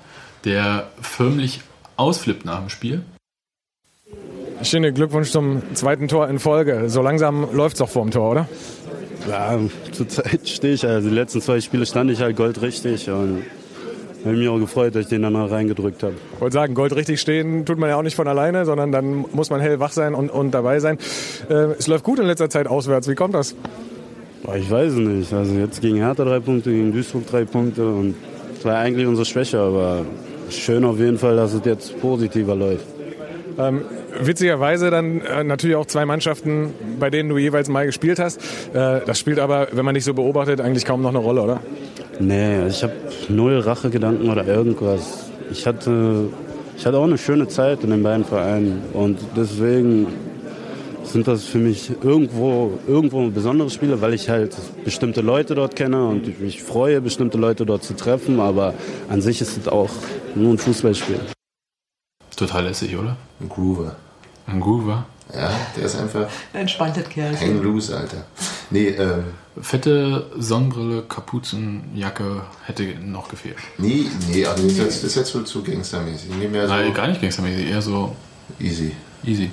der 0.44 0.90
förmlich 1.00 1.62
ausflippt 1.96 2.44
nach 2.44 2.60
dem 2.60 2.68
Spiel. 2.68 3.02
Schöne 4.62 4.92
Glückwunsch 4.92 5.30
zum 5.32 5.74
zweiten 5.74 6.06
Tor 6.08 6.28
in 6.28 6.38
Folge. 6.38 6.88
So 6.88 7.02
langsam 7.02 7.52
läuft 7.54 7.74
es 7.74 7.78
doch 7.80 7.88
vorm 7.88 8.12
Tor, 8.12 8.30
oder? 8.30 8.48
Ja, 9.28 9.58
zurzeit 9.92 10.48
stehe 10.48 10.74
ich, 10.74 10.86
also 10.86 11.08
die 11.08 11.14
letzten 11.14 11.40
zwei 11.40 11.60
Spiele 11.60 11.86
stand 11.86 12.10
ich 12.10 12.20
halt 12.20 12.36
goldrichtig 12.36 13.08
und 13.08 13.42
habe 14.24 14.36
mich 14.36 14.48
auch 14.48 14.58
gefreut, 14.58 14.94
dass 14.94 15.02
ich 15.02 15.08
den 15.08 15.22
dann 15.22 15.34
noch 15.34 15.50
reingedrückt 15.50 16.02
habe. 16.02 16.14
Ich 16.34 16.40
wollte 16.40 16.54
sagen, 16.54 16.74
Gold 16.74 16.94
richtig 16.94 17.20
stehen 17.20 17.64
tut 17.66 17.78
man 17.78 17.90
ja 17.90 17.96
auch 17.96 18.02
nicht 18.02 18.16
von 18.16 18.26
alleine, 18.26 18.64
sondern 18.64 18.92
dann 18.92 19.24
muss 19.32 19.50
man 19.50 19.60
hellwach 19.60 19.92
sein 19.92 20.14
und, 20.14 20.30
und 20.30 20.52
dabei 20.52 20.80
sein. 20.80 20.98
Äh, 21.48 21.74
es 21.78 21.86
läuft 21.86 22.04
gut 22.04 22.18
in 22.18 22.26
letzter 22.26 22.48
Zeit 22.48 22.66
auswärts. 22.66 23.08
Wie 23.08 23.14
kommt 23.14 23.34
das? 23.34 23.54
Ich 24.56 24.70
weiß 24.70 24.92
es 24.92 24.98
nicht. 24.98 25.32
Also 25.32 25.54
jetzt 25.54 25.80
gegen 25.80 25.96
Hertha 25.96 26.24
drei 26.24 26.40
Punkte, 26.40 26.70
gegen 26.70 26.92
Duisburg 26.92 27.26
drei 27.26 27.44
Punkte 27.44 27.86
und 27.86 28.14
das 28.54 28.64
war 28.64 28.76
eigentlich 28.76 29.06
unsere 29.06 29.24
Schwäche, 29.24 29.58
aber 29.58 30.04
schön 30.50 30.84
auf 30.84 30.98
jeden 30.98 31.18
Fall, 31.18 31.36
dass 31.36 31.54
es 31.54 31.62
jetzt 31.64 31.98
positiver 32.00 32.54
läuft. 32.54 32.93
Ähm, 33.58 33.82
witzigerweise 34.20 34.90
dann 34.90 35.20
äh, 35.20 35.44
natürlich 35.44 35.76
auch 35.76 35.86
zwei 35.86 36.04
Mannschaften, 36.04 36.72
bei 36.98 37.10
denen 37.10 37.28
du 37.28 37.38
jeweils 37.38 37.68
mal 37.68 37.86
gespielt 37.86 38.18
hast. 38.18 38.40
Äh, 38.74 39.00
das 39.06 39.18
spielt 39.18 39.38
aber, 39.38 39.68
wenn 39.72 39.84
man 39.84 39.94
dich 39.94 40.04
so 40.04 40.14
beobachtet, 40.14 40.60
eigentlich 40.60 40.84
kaum 40.84 41.02
noch 41.02 41.10
eine 41.10 41.18
Rolle, 41.18 41.42
oder? 41.42 41.60
Nee, 42.20 42.66
ich 42.68 42.82
habe 42.82 42.92
null 43.28 43.58
Rachegedanken 43.58 44.30
oder 44.30 44.46
irgendwas. 44.46 45.30
Ich 45.50 45.66
hatte, 45.66 46.28
ich 46.76 46.86
hatte 46.86 46.98
auch 46.98 47.04
eine 47.04 47.18
schöne 47.18 47.48
Zeit 47.48 47.84
in 47.84 47.90
den 47.90 48.02
beiden 48.02 48.24
Vereinen 48.24 48.82
und 48.92 49.18
deswegen 49.36 50.06
sind 51.04 51.28
das 51.28 51.44
für 51.44 51.58
mich 51.58 51.92
irgendwo, 52.02 52.78
irgendwo 52.88 53.28
besondere 53.28 53.70
Spiele, 53.70 54.00
weil 54.00 54.14
ich 54.14 54.28
halt 54.28 54.56
bestimmte 54.84 55.20
Leute 55.20 55.54
dort 55.54 55.76
kenne 55.76 56.06
und 56.06 56.26
ich 56.26 56.40
mich 56.40 56.62
freue, 56.62 57.00
bestimmte 57.00 57.38
Leute 57.38 57.66
dort 57.66 57.84
zu 57.84 57.94
treffen, 57.94 58.40
aber 58.40 58.74
an 59.08 59.20
sich 59.20 59.40
ist 59.40 59.56
es 59.56 59.68
auch 59.68 59.90
nur 60.34 60.52
ein 60.54 60.58
Fußballspiel. 60.58 61.20
Total 62.36 62.64
lässig, 62.64 62.96
oder? 62.96 63.16
Ein 63.40 63.48
Groover. 63.48 63.96
Ein 64.46 64.60
Groover. 64.60 65.06
Ja, 65.34 65.50
der 65.76 65.84
ist 65.84 65.96
einfach 65.96 66.26
Ein 66.52 66.60
entspanntes 66.62 67.08
Kerl. 67.08 67.34
hang 67.38 67.62
loose, 67.62 67.96
Alter. 67.96 68.24
Nee, 68.70 68.88
ähm, 68.88 69.24
Fette 69.60 70.26
Sonnenbrille, 70.38 71.02
Kapuzenjacke 71.02 72.42
hätte 72.66 72.82
noch 73.00 73.28
gefehlt. 73.28 73.56
nee, 73.78 74.06
nee, 74.30 74.44
also 74.44 74.62
das 74.64 74.72
ist 74.72 74.78
jetzt, 74.78 74.96
das 74.98 75.04
ist 75.10 75.14
jetzt 75.16 75.30
so 75.30 75.42
zu 75.42 75.62
gangstermäßig. 75.62 76.30
Nee, 76.38 76.48
mehr 76.48 76.66
so 76.68 76.74
Nein, 76.74 76.92
gar 76.92 77.06
nicht 77.08 77.20
gangstermäßig, 77.22 77.68
eher 77.70 77.80
so 77.80 78.14
easy. 78.60 78.92
easy. 79.24 79.50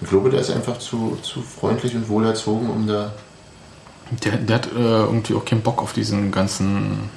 Ich 0.00 0.08
glaube, 0.08 0.30
der 0.30 0.40
ist 0.40 0.50
einfach 0.50 0.78
zu, 0.78 1.18
zu 1.22 1.42
freundlich 1.42 1.94
und 1.94 2.08
wohlerzogen, 2.08 2.70
um 2.70 2.86
da. 2.86 3.12
Der, 4.24 4.36
der 4.36 4.56
hat 4.56 4.66
äh, 4.66 4.78
irgendwie 4.78 5.34
auch 5.34 5.44
keinen 5.44 5.62
Bock 5.62 5.82
auf 5.82 5.92
diesen 5.92 6.30
ganzen 6.30 7.10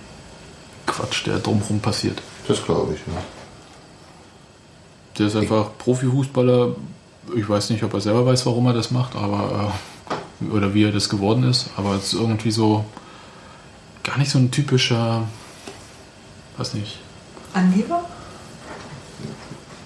Quatsch, 0.87 1.25
der 1.27 1.39
drumherum 1.39 1.79
passiert. 1.79 2.21
Das 2.49 2.65
glaube 2.65 2.95
ich, 2.95 2.99
ja. 3.01 3.21
Der 5.19 5.27
ist 5.27 5.35
einfach 5.35 5.69
Profifußballer. 5.77 6.75
Ich 7.35 7.47
weiß 7.47 7.69
nicht, 7.69 7.83
ob 7.83 7.93
er 7.93 8.01
selber 8.01 8.25
weiß, 8.25 8.43
warum 8.47 8.65
er 8.65 8.73
das 8.73 8.89
macht, 8.89 9.15
aber 9.15 9.71
äh, 10.41 10.45
oder 10.51 10.73
wie 10.73 10.83
er 10.83 10.91
das 10.91 11.09
geworden 11.09 11.43
ist. 11.43 11.69
Aber 11.77 11.93
es 11.93 12.05
ist 12.05 12.13
irgendwie 12.13 12.49
so 12.49 12.85
gar 14.03 14.17
nicht 14.17 14.31
so 14.31 14.39
ein 14.39 14.49
typischer, 14.49 15.27
weiß 16.57 16.73
nicht. 16.73 16.97
Angeber? 17.53 18.03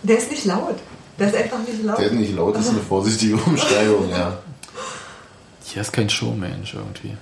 Der 0.03 0.17
ist 0.17 0.31
nicht 0.31 0.45
laut. 0.45 0.75
Der 1.19 1.27
ist 1.27 1.35
einfach 1.35 1.59
nicht 1.67 1.83
laut. 1.83 1.99
Der 1.99 2.05
ist 2.05 2.13
nicht 2.13 2.33
laut, 2.33 2.55
das 2.55 2.65
ist 2.65 2.71
eine 2.71 2.79
vorsichtige 2.79 3.35
Umschreibung, 3.35 4.09
ja. 4.09 4.37
Hier 5.65 5.81
ist 5.81 5.91
kein 5.91 6.09
Showmensch 6.09 6.75
irgendwie. 6.75 7.17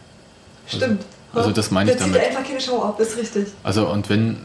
Stimmt. 0.68 1.04
Also 1.34 1.52
das 1.52 1.72
meine 1.72 1.90
ich 1.90 1.98
der 1.98 2.06
damit. 2.06 2.22
zieht 2.22 2.30
einfach 2.30 2.48
keine 2.48 2.62
Show 2.62 2.84
ab, 2.84 3.00
ist 3.00 3.18
richtig. 3.18 3.48
Also 3.64 3.88
und 3.90 4.08
wenn 4.10 4.38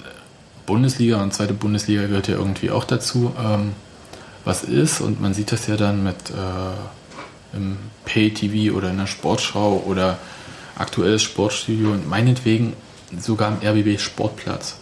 Bundesliga 0.66 1.22
und 1.22 1.32
zweite 1.32 1.54
Bundesliga 1.54 2.02
gehört 2.02 2.28
ja 2.28 2.34
irgendwie 2.34 2.70
auch 2.70 2.84
dazu, 2.84 3.32
ähm, 3.38 3.72
was 4.44 4.64
ist. 4.64 5.00
Und 5.00 5.20
man 5.20 5.32
sieht 5.34 5.52
das 5.52 5.66
ja 5.66 5.76
dann 5.76 6.02
mit 6.02 6.30
äh, 6.30 7.56
im 7.56 7.78
Pay-TV 8.04 8.76
oder 8.76 8.90
in 8.90 8.98
der 8.98 9.06
Sportschau 9.06 9.82
oder 9.86 10.18
aktuelles 10.76 11.22
Sportstudio 11.22 11.92
und 11.92 12.08
meinetwegen 12.08 12.74
sogar 13.18 13.48
am 13.48 13.58
RBB 13.64 13.98
Sportplatz, 13.98 14.76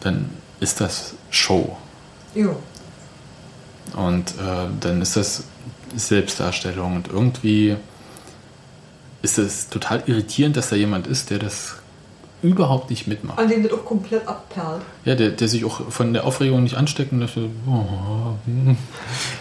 dann 0.00 0.30
ist 0.60 0.80
das 0.80 1.14
Show. 1.30 1.76
Jo. 2.34 2.56
und 3.96 4.30
äh, 4.32 4.66
dann 4.80 5.00
ist 5.00 5.16
das 5.16 5.44
Selbstdarstellung. 5.94 6.96
Und 6.96 7.08
irgendwie 7.08 7.76
ist 9.22 9.38
es 9.38 9.68
total 9.68 10.02
irritierend, 10.06 10.56
dass 10.56 10.68
da 10.68 10.76
jemand 10.76 11.06
ist, 11.06 11.30
der 11.30 11.38
das 11.38 11.76
überhaupt 12.44 12.90
nicht 12.90 13.06
mitmacht. 13.06 13.38
An 13.38 13.48
dem 13.48 13.62
das 13.62 13.72
auch 13.72 13.84
komplett 13.84 14.28
abperlt. 14.28 14.82
Ja, 15.04 15.14
der, 15.14 15.30
der 15.30 15.48
sich 15.48 15.64
auch 15.64 15.90
von 15.90 16.12
der 16.12 16.24
Aufregung 16.26 16.62
nicht 16.62 16.76
anstecken 16.76 17.18
möchte. 17.18 17.48
Oh, 17.66 18.34
hm. 18.44 18.76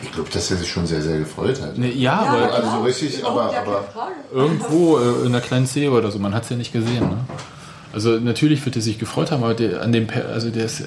Ich 0.02 0.12
glaube, 0.12 0.30
dass 0.32 0.50
er 0.50 0.58
sich 0.58 0.70
schon 0.72 0.88
sehr, 0.88 1.02
sehr 1.02 1.20
gefreut 1.20 1.62
hat. 1.62 1.78
Ne, 1.78 1.92
ja, 1.94 2.20
aber 2.20 2.54
also 2.54 2.70
so 2.72 2.82
richtig, 2.84 3.26
aber, 3.26 3.52
ja 3.54 3.62
aber 3.62 3.84
irgendwo 4.34 4.98
äh, 4.98 5.22
in 5.22 5.28
einer 5.28 5.42
kleinen 5.42 5.68
Szene 5.68 5.92
oder 5.92 6.10
so, 6.12 6.18
man 6.20 6.34
hat 6.34 6.44
es 6.44 6.50
ja 6.50 6.56
nicht 6.56 6.72
gesehen. 6.74 7.10
Ne? 7.10 7.18
Also 7.92 8.12
natürlich 8.20 8.64
wird 8.66 8.76
er 8.76 8.82
sich 8.82 8.98
gefreut 8.98 9.32
haben, 9.32 9.44
aber 9.44 9.54
der, 9.54 9.82
an 9.82 9.92
dem, 9.92 10.08
Per- 10.08 10.30
also 10.30 10.50
der 10.50 10.66
ist, 10.66 10.84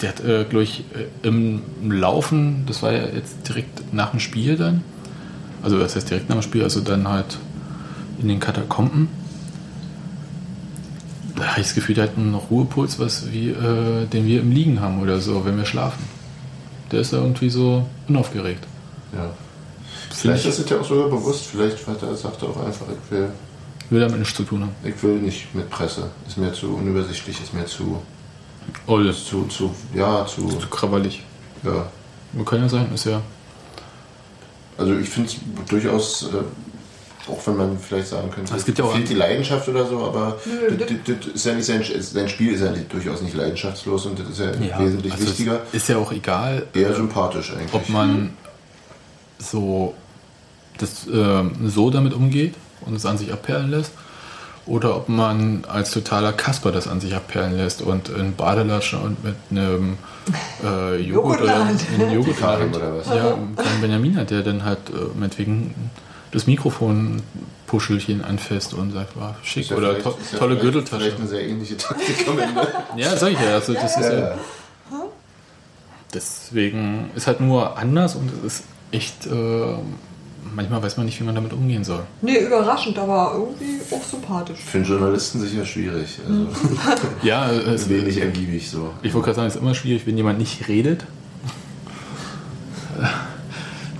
der 0.00 0.08
hat, 0.10 0.20
äh, 0.24 0.44
glaube 0.44 0.64
ich, 0.64 0.84
äh, 0.94 1.26
im, 1.26 1.62
im 1.82 1.90
Laufen, 1.92 2.64
das 2.66 2.82
war 2.82 2.92
ja 2.92 3.04
jetzt 3.06 3.48
direkt 3.48 3.92
nach 3.94 4.10
dem 4.10 4.20
Spiel 4.20 4.56
dann, 4.56 4.84
also 5.62 5.78
das 5.78 5.96
heißt 5.96 6.10
direkt 6.10 6.28
nach 6.28 6.36
dem 6.36 6.42
Spiel, 6.42 6.62
also 6.62 6.80
dann 6.80 7.08
halt 7.08 7.38
in 8.20 8.28
den 8.28 8.38
Katakomben. 8.38 9.08
Da 11.42 11.48
habe 11.48 11.60
ich 11.60 11.66
das 11.66 11.74
Gefühl, 11.74 11.96
der 11.96 12.04
hat 12.04 12.16
einen 12.16 12.36
Ruhepuls, 12.36 13.00
was 13.00 13.32
wie, 13.32 13.48
äh, 13.50 14.06
den 14.06 14.26
wir 14.26 14.40
im 14.42 14.52
Liegen 14.52 14.80
haben 14.80 15.02
oder 15.02 15.20
so, 15.20 15.44
wenn 15.44 15.56
wir 15.56 15.64
schlafen. 15.64 16.04
Der 16.92 17.00
ist 17.00 17.12
da 17.12 17.16
irgendwie 17.16 17.50
so 17.50 17.84
unaufgeregt. 18.06 18.64
ja. 19.12 19.22
Finde 19.22 19.34
Vielleicht 20.14 20.44
ich, 20.44 20.50
ist 20.50 20.58
es 20.60 20.70
ja 20.70 20.78
auch 20.78 20.84
sogar 20.84 21.08
bewusst, 21.08 21.46
vielleicht 21.46 21.84
hat 21.88 22.00
er, 22.00 22.14
sagt 22.14 22.40
er 22.42 22.50
auch 22.50 22.64
einfach, 22.64 22.86
ich 22.86 23.10
will, 23.10 23.28
will 23.90 24.00
damit 24.00 24.20
nichts 24.20 24.36
zu 24.36 24.44
tun 24.44 24.60
haben. 24.60 24.70
ich 24.84 25.02
will 25.02 25.16
nicht 25.16 25.52
mit 25.52 25.68
Presse. 25.68 26.10
Ist 26.28 26.38
mir 26.38 26.52
zu 26.52 26.76
unübersichtlich, 26.76 27.42
ist 27.42 27.52
mir 27.52 27.66
zu, 27.66 28.00
Alles 28.86 29.24
zu, 29.24 29.44
zu, 29.46 29.74
ja, 29.96 30.24
zu, 30.26 30.46
zu 30.46 30.68
krawallig. 30.68 31.24
ja. 31.64 31.88
Kann 32.44 32.60
ja 32.60 32.68
sein, 32.68 32.86
ist 32.94 33.06
ja. 33.06 33.20
Also 34.78 34.96
ich 34.96 35.08
finde 35.08 35.28
es 35.28 35.36
durchaus, 35.68 36.22
äh, 36.32 36.42
auch 37.28 37.46
wenn 37.46 37.56
man 37.56 37.78
vielleicht 37.78 38.08
sagen 38.08 38.30
könnte, 38.30 38.54
Es 38.56 38.64
gibt 38.64 38.78
ja 38.78 38.84
auch- 38.84 38.92
fehlt 38.94 39.08
die 39.08 39.14
Leidenschaft 39.14 39.68
oder 39.68 39.86
so, 39.86 40.04
aber 40.04 40.38
Nö, 40.44 40.76
das, 40.76 40.88
das, 40.88 41.16
das 41.18 41.26
ist 41.34 41.46
ja 41.46 41.54
nicht 41.54 41.66
sein, 41.66 41.84
sein 42.00 42.28
Spiel 42.28 42.52
ist 42.54 42.60
ja 42.62 42.70
nicht, 42.70 42.92
durchaus 42.92 43.22
nicht 43.22 43.34
leidenschaftslos 43.34 44.06
und 44.06 44.18
das 44.18 44.28
ist 44.30 44.40
ja, 44.40 44.78
wesentlich 44.78 45.12
also 45.12 45.26
wichtiger. 45.26 45.60
Ist 45.72 45.88
ja 45.88 45.98
auch 45.98 46.10
egal, 46.12 46.66
Eher 46.74 46.90
äh, 46.90 46.94
sympathisch 46.94 47.52
eigentlich. 47.52 47.72
ob 47.72 47.88
man 47.88 48.30
so 49.38 49.94
das 50.78 51.06
äh, 51.06 51.42
so 51.66 51.90
damit 51.90 52.14
umgeht 52.14 52.54
und 52.86 52.94
es 52.96 53.06
an 53.06 53.18
sich 53.18 53.32
abperlen 53.32 53.70
lässt 53.70 53.92
oder 54.66 54.96
ob 54.96 55.08
man 55.08 55.64
als 55.68 55.90
totaler 55.90 56.32
Kasper 56.32 56.72
das 56.72 56.86
an 56.88 57.00
sich 57.00 57.14
abperlen 57.14 57.56
lässt 57.56 57.82
und 57.82 58.08
in 58.08 58.34
Badelatschen 58.34 59.00
und 59.00 59.24
mit 59.24 59.34
einem 59.50 59.98
äh, 60.64 61.00
Joghurt 61.00 61.42
oder 61.42 61.56
in 61.56 61.68
Hand. 61.68 62.76
oder 62.76 62.96
was? 62.98 63.06
Ja, 63.08 63.36
kein 63.56 63.80
Benjamin 63.80 64.16
hat, 64.16 64.30
der 64.30 64.42
dann 64.42 64.64
halt 64.64 64.78
äh, 64.90 65.18
meinetwegen 65.18 65.74
das 66.32 66.46
Mikrofon 66.46 67.22
Puschelchen 67.66 68.22
anfasst 68.24 68.74
und 68.74 68.92
sagt, 68.92 69.16
war 69.16 69.36
schick 69.42 69.64
Ist 69.64 69.70
ja 69.70 69.76
oder 69.76 69.98
to 69.98 70.16
ist 70.20 70.32
ja 70.32 70.38
tolle 70.38 70.56
Gürteltasche. 70.56 71.04
Vielleicht 71.04 71.18
eine 71.18 71.28
sehr 71.28 71.46
ähnliche 71.46 71.76
Taktik 71.76 72.26
am 72.28 72.38
Ende. 72.38 72.68
Ja, 72.96 73.16
sag 73.16 73.32
ich 73.32 73.40
ja. 73.40 73.54
Also 73.54 73.74
das 73.74 73.96
ist 73.96 74.10
ja, 74.10 74.18
ja. 74.18 74.38
Deswegen 76.12 77.10
ist 77.14 77.26
halt 77.26 77.40
nur 77.40 77.78
anders 77.78 78.16
und 78.16 78.30
es 78.44 78.60
ist 78.60 78.64
echt, 78.90 79.26
äh, 79.26 79.30
manchmal 80.54 80.82
weiß 80.82 80.98
man 80.98 81.06
nicht, 81.06 81.18
wie 81.20 81.24
man 81.24 81.34
damit 81.34 81.54
umgehen 81.54 81.84
soll. 81.84 82.02
Nee, 82.20 82.38
überraschend, 82.40 82.98
aber 82.98 83.32
irgendwie 83.34 83.80
auch 83.90 84.02
sympathisch. 84.02 84.58
Für 84.58 84.78
einen 84.78 84.86
Journalisten 84.86 85.40
sicher 85.40 85.64
schwierig. 85.64 86.18
Also 86.28 86.48
Ja, 87.22 87.50
es, 87.50 87.88
wenig 87.88 88.18
ergiebig 88.18 88.70
so. 88.70 88.92
ich 89.02 89.14
wollte 89.14 89.26
gerade 89.26 89.36
sagen, 89.36 89.48
es 89.48 89.54
ist 89.54 89.62
immer 89.62 89.74
schwierig, 89.74 90.06
wenn 90.06 90.16
jemand 90.16 90.38
nicht 90.38 90.68
redet. 90.68 91.06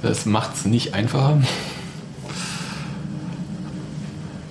Das 0.03 0.26
macht 0.26 0.57
es 0.57 0.64
nicht 0.66 0.93
einfacher. 0.95 1.41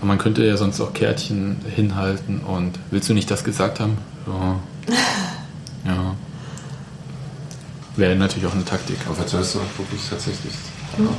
Und 0.01 0.07
man 0.07 0.17
könnte 0.17 0.43
ja 0.43 0.57
sonst 0.57 0.81
auch 0.81 0.93
Kärtchen 0.93 1.57
hinhalten 1.75 2.39
und 2.41 2.79
willst 2.89 3.07
du 3.07 3.13
nicht 3.13 3.29
das 3.29 3.43
gesagt 3.43 3.79
haben? 3.79 3.97
Ja. 4.25 4.59
ja. 5.85 6.15
Wäre 7.95 8.15
natürlich 8.15 8.47
auch 8.47 8.53
eine 8.55 8.65
Taktik. 8.65 8.97
Aber 9.05 9.15
vielleicht 9.15 9.29
sollst 9.29 9.55
du 9.55 9.59
auch 9.59 9.77
wirklich 9.79 10.01
tatsächlich 10.09 10.53
machen. 10.97 11.15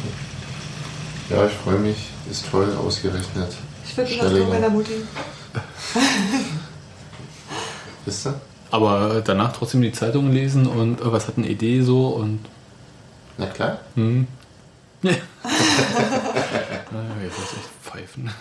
Ja, 1.31 1.47
ich 1.47 1.53
freue 1.53 1.79
mich. 1.79 2.09
Ist 2.29 2.51
toll 2.51 2.75
ausgerechnet. 2.75 3.53
Ich 3.87 3.97
wünsche 3.97 4.19
das 4.19 4.33
nur 4.33 4.49
meiner 4.49 4.71
Mutti. 4.71 4.95
Wisst 8.05 8.27
ihr? 8.27 8.35
Aber 8.71 9.23
danach 9.25 9.53
trotzdem 9.53 9.83
die 9.83 9.93
Zeitung 9.93 10.33
lesen 10.33 10.67
und 10.67 10.99
was 11.03 11.29
hat 11.29 11.37
eine 11.37 11.47
Idee 11.47 11.83
so 11.83 12.09
und 12.09 12.41
Na 13.39 13.47
klar. 13.47 13.79
hm. 13.95 14.27
Ja. 15.03 15.11
naja, 16.91 17.15
jetzt 17.23 17.39
muss 17.39 17.53
ich 17.53 17.59
echt 17.59 17.82
pfeifen. 17.93 18.31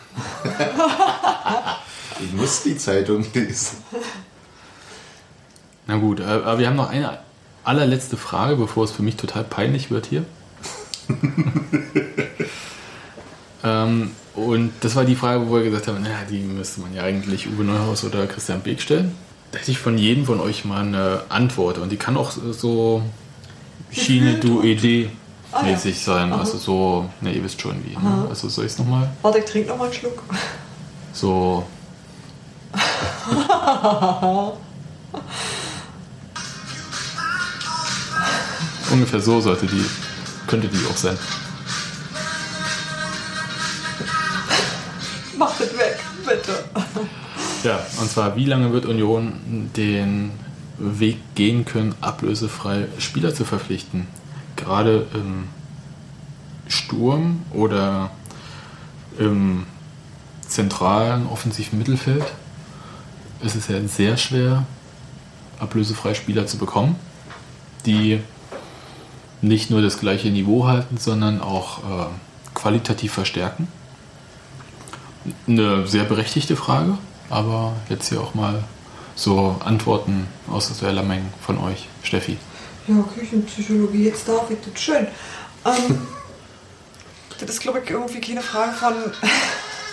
Ich 2.24 2.34
muss 2.34 2.62
die 2.62 2.78
Zeitung 2.78 3.26
lesen. 3.34 3.78
Na 5.88 5.98
gut, 5.98 6.20
äh, 6.20 6.24
aber 6.24 6.60
wir 6.60 6.68
haben 6.68 6.76
noch 6.76 6.90
eine 6.90 7.18
allerletzte 7.64 8.16
Frage, 8.16 8.58
bevor 8.58 8.84
es 8.84 8.92
für 8.92 9.02
mich 9.02 9.16
total 9.16 9.44
peinlich 9.44 9.90
wird 9.90 10.06
hier. 10.06 10.24
ähm, 13.64 14.12
und 14.36 14.72
das 14.82 14.96
war 14.96 15.04
die 15.04 15.16
Frage, 15.16 15.50
wo 15.50 15.56
wir 15.56 15.64
gesagt 15.64 15.88
haben, 15.88 16.04
naja, 16.04 16.20
die 16.30 16.40
müsste 16.40 16.82
man 16.82 16.94
ja 16.94 17.02
eigentlich 17.02 17.48
Uwe 17.48 17.64
Neuhaus 17.64 18.04
oder 18.04 18.28
Christian 18.28 18.62
Beek 18.62 18.82
stellen. 18.82 19.16
Da 19.52 19.58
hätte 19.58 19.72
ich 19.72 19.80
von 19.80 19.98
jedem 19.98 20.26
von 20.26 20.40
euch 20.40 20.64
mal 20.64 20.82
eine 20.82 21.24
Antwort. 21.30 21.80
Und 21.80 21.92
die 21.92 21.98
kann 21.98 22.18
auch 22.18 22.32
so 22.32 23.02
Schiene, 23.90 24.36
du, 24.36 24.62
Idee 24.62 25.10
Ah, 25.52 25.66
ja. 25.66 25.74
mäßig 25.74 26.00
sein. 26.00 26.32
Also 26.32 26.58
so, 26.58 27.10
ne, 27.20 27.34
ihr 27.34 27.44
wisst 27.44 27.60
schon 27.62 27.84
wie. 27.86 27.98
Ne? 27.98 28.28
Also 28.30 28.48
soll 28.48 28.66
ich 28.66 28.72
es 28.72 28.80
nochmal? 28.80 29.10
Warte, 29.22 29.40
ich 29.40 29.46
trinke 29.46 29.68
noch 29.70 29.78
mal 29.78 29.84
einen 29.86 29.94
Schluck. 29.94 30.24
So. 31.14 31.66
Ungefähr 38.92 39.20
so 39.22 39.40
sollte 39.42 39.66
die, 39.68 39.84
könnte 40.48 40.68
die 40.70 40.86
auch 40.90 40.96
sein. 40.98 41.18
Mach 45.38 45.52
das 45.58 45.78
weg, 45.78 46.00
bitte. 46.26 46.64
Ja, 47.64 47.80
und 48.00 48.10
zwar, 48.10 48.36
wie 48.36 48.46
lange 48.46 48.72
wird 48.74 48.86
Union 48.86 49.70
den 49.76 50.32
Weg 50.78 51.18
gehen 51.36 51.66
können, 51.66 51.94
ablösefrei 52.02 52.88
Spieler 53.00 53.34
zu 53.36 53.46
verpflichten? 53.46 54.08
Gerade 54.62 55.08
im 55.16 55.48
Sturm 56.68 57.42
oder 57.52 58.12
im 59.18 59.66
zentralen 60.48 61.26
offensiven 61.28 61.80
Mittelfeld 61.80 62.26
ist 63.42 63.56
es 63.56 63.68
ja 63.68 63.82
sehr 63.88 64.18
schwer, 64.18 64.66
ablösefrei 65.60 66.14
Spieler 66.14 66.46
zu 66.46 66.58
bekommen, 66.58 66.96
die 67.88 68.20
nicht 69.42 69.72
nur 69.72 69.82
das 69.82 70.00
gleiche 70.00 70.30
Niveau 70.30 70.68
halten, 70.68 70.98
sondern 70.98 71.42
auch 71.42 71.80
äh, 71.80 72.06
qualitativ 72.54 73.14
verstärken. 73.14 73.68
Eine 75.48 75.88
sehr 75.88 76.04
berechtigte 76.04 76.56
Frage, 76.56 77.00
aber 77.32 77.74
jetzt 77.90 78.10
hier 78.10 78.22
auch 78.22 78.36
mal 78.36 78.64
so 79.16 79.56
Antworten 79.66 80.28
aus 80.48 80.78
der 80.80 80.94
Lameng 80.94 81.26
von 81.42 81.58
euch, 81.58 81.88
Steffi. 82.04 82.38
Ja, 82.88 83.04
Küchenpsychologie, 83.16 84.06
jetzt 84.06 84.28
darf 84.28 84.50
ich 84.50 84.58
das 84.72 84.82
schön. 84.82 85.08
Ähm, 85.66 86.08
das 87.40 87.50
ist, 87.50 87.62
glaube 87.62 87.82
ich, 87.84 87.90
irgendwie 87.90 88.22
keine 88.22 88.42
Frage 88.42 88.74
von. 88.74 88.94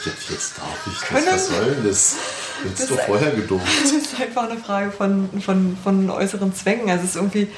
Jetzt, 0.05 0.31
jetzt 0.31 0.59
darf 0.59 0.87
ich 0.87 0.99
das. 0.99 1.09
Können- 1.09 1.27
Was 1.31 1.49
soll 1.49 1.75
denn 1.75 1.85
das? 1.87 2.17
Jetzt 2.65 2.81
Das 2.81 2.89
doch 2.89 3.01
vorher 3.01 3.31
gedummt. 3.33 3.63
Das 3.83 3.93
ist 3.93 4.21
einfach 4.21 4.49
eine 4.51 4.59
Frage 4.59 4.91
von, 4.91 5.29
von, 5.41 5.77
von 5.83 6.11
äußeren 6.11 6.55
Zwängen. 6.55 6.91
Also 6.91 7.05
es 7.05 7.11
ist 7.11 7.17
irgendwie, 7.17 7.49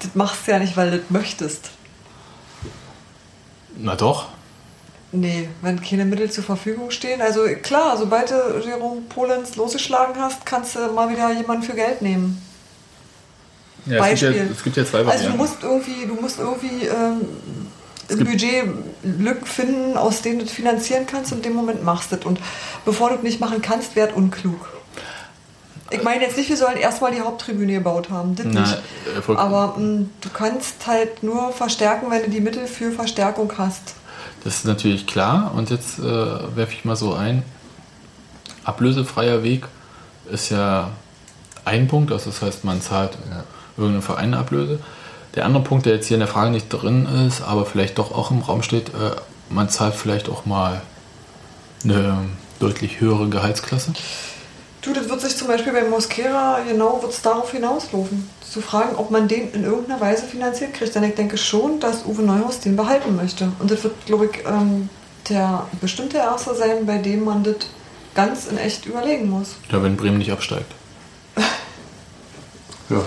das 0.00 0.14
machst 0.14 0.46
du 0.46 0.50
ja 0.52 0.58
nicht, 0.58 0.76
weil 0.76 0.90
du 0.90 0.98
das 0.98 1.10
möchtest. 1.10 1.70
Na 3.76 3.94
doch, 3.94 4.28
Nee, 5.10 5.48
wenn 5.62 5.80
keine 5.82 6.04
Mittel 6.04 6.30
zur 6.30 6.44
Verfügung 6.44 6.90
stehen. 6.90 7.22
Also 7.22 7.46
klar, 7.62 7.96
sobald 7.96 8.30
du 8.30 8.34
Jerome 8.62 9.00
Polenz 9.08 9.56
losgeschlagen 9.56 10.20
hast, 10.20 10.44
kannst 10.44 10.74
du 10.76 10.80
mal 10.92 11.08
wieder 11.08 11.32
jemanden 11.32 11.62
für 11.62 11.72
Geld 11.72 12.02
nehmen. 12.02 12.42
Ja, 13.88 14.04
es, 14.06 14.20
gibt 14.20 14.20
ja, 14.22 14.28
Beispiel. 14.30 14.52
es 14.56 14.64
gibt 14.64 14.76
ja 14.76 14.84
zwei 14.84 14.98
Also 14.98 15.08
du 15.10 15.14
Varianten. 15.14 15.36
musst 15.38 15.62
irgendwie, 15.62 16.06
du 16.06 16.14
musst 16.14 16.38
irgendwie 16.38 16.86
ähm, 16.86 17.20
im 18.08 18.18
gibt- 18.18 18.30
Budget 18.30 18.64
Lücken 19.02 19.46
finden, 19.46 19.96
aus 19.96 20.22
denen 20.22 20.38
du 20.40 20.44
das 20.44 20.54
finanzieren 20.54 21.06
kannst 21.06 21.32
und 21.32 21.38
in 21.38 21.42
dem 21.44 21.54
Moment 21.54 21.82
machst 21.84 22.10
du 22.12 22.16
das. 22.16 22.24
Und 22.26 22.38
bevor 22.84 23.08
du 23.10 23.14
das 23.16 23.24
nicht 23.24 23.40
machen 23.40 23.60
kannst, 23.62 23.96
wäre 23.96 24.14
unklug. 24.14 24.68
Ich 25.90 26.02
meine 26.02 26.22
jetzt 26.22 26.36
nicht, 26.36 26.50
wir 26.50 26.56
sollen 26.58 26.76
erstmal 26.76 27.12
die 27.14 27.20
Haupttribüne 27.22 27.72
gebaut 27.74 28.10
haben, 28.10 28.34
das 28.36 28.46
Na, 28.50 28.60
nicht. 28.60 28.78
äh, 29.28 29.32
Aber 29.36 29.74
mh, 29.78 30.06
du 30.20 30.28
kannst 30.34 30.86
halt 30.86 31.22
nur 31.22 31.50
verstärken, 31.52 32.10
wenn 32.10 32.22
du 32.24 32.28
die 32.30 32.40
Mittel 32.42 32.66
für 32.66 32.92
Verstärkung 32.92 33.50
hast. 33.56 33.94
Das 34.44 34.56
ist 34.56 34.64
natürlich 34.66 35.06
klar. 35.06 35.52
Und 35.56 35.70
jetzt 35.70 35.98
äh, 35.98 36.02
werfe 36.02 36.72
ich 36.74 36.84
mal 36.84 36.94
so 36.96 37.14
ein. 37.14 37.42
Ablösefreier 38.64 39.42
Weg 39.42 39.64
ist 40.30 40.50
ja 40.50 40.90
ein 41.64 41.88
Punkt, 41.88 42.12
also 42.12 42.30
das 42.30 42.42
heißt, 42.42 42.64
man 42.64 42.82
zahlt 42.82 43.12
irgendeinen 43.78 44.02
Verein 44.02 44.34
Ablöse. 44.34 44.80
Der 45.34 45.44
andere 45.44 45.62
Punkt, 45.62 45.86
der 45.86 45.94
jetzt 45.94 46.06
hier 46.06 46.16
in 46.16 46.20
der 46.20 46.28
Frage 46.28 46.50
nicht 46.50 46.68
drin 46.68 47.06
ist, 47.26 47.42
aber 47.42 47.64
vielleicht 47.64 47.98
doch 47.98 48.12
auch 48.12 48.30
im 48.30 48.40
Raum 48.40 48.62
steht, 48.62 48.88
äh, 48.88 49.12
man 49.50 49.68
zahlt 49.68 49.94
vielleicht 49.94 50.28
auch 50.28 50.46
mal 50.46 50.82
eine 51.84 52.24
deutlich 52.58 53.00
höhere 53.00 53.28
Gehaltsklasse. 53.28 53.92
Du, 54.82 54.92
das 54.92 55.08
wird 55.08 55.20
sich 55.20 55.36
zum 55.36 55.48
Beispiel 55.48 55.72
bei 55.72 55.84
Mosquera 55.84 56.60
genau 56.66 57.02
wird's 57.02 57.22
darauf 57.22 57.50
hinauslaufen. 57.50 58.28
Zu 58.40 58.60
fragen, 58.60 58.96
ob 58.96 59.10
man 59.10 59.28
den 59.28 59.52
in 59.52 59.64
irgendeiner 59.64 60.00
Weise 60.00 60.24
finanziert 60.24 60.74
kriegt. 60.74 60.94
Denn 60.94 61.04
ich 61.04 61.14
denke 61.14 61.36
schon, 61.36 61.80
dass 61.80 62.06
Uwe 62.06 62.22
Neuhaus 62.22 62.60
den 62.60 62.76
behalten 62.76 63.16
möchte. 63.16 63.52
Und 63.58 63.70
das 63.70 63.84
wird, 63.84 64.06
glaube 64.06 64.26
ich, 64.26 64.46
ähm, 64.46 64.88
der 65.28 65.66
bestimmt 65.80 66.12
der 66.14 66.22
Erste 66.22 66.54
sein, 66.54 66.86
bei 66.86 66.98
dem 66.98 67.24
man 67.24 67.44
das 67.44 67.56
ganz 68.14 68.46
in 68.46 68.56
echt 68.56 68.86
überlegen 68.86 69.28
muss. 69.28 69.56
Ja, 69.70 69.82
wenn 69.82 69.96
Bremen 69.96 70.18
nicht 70.18 70.32
absteigt. 70.32 70.72
Ja. 72.90 73.02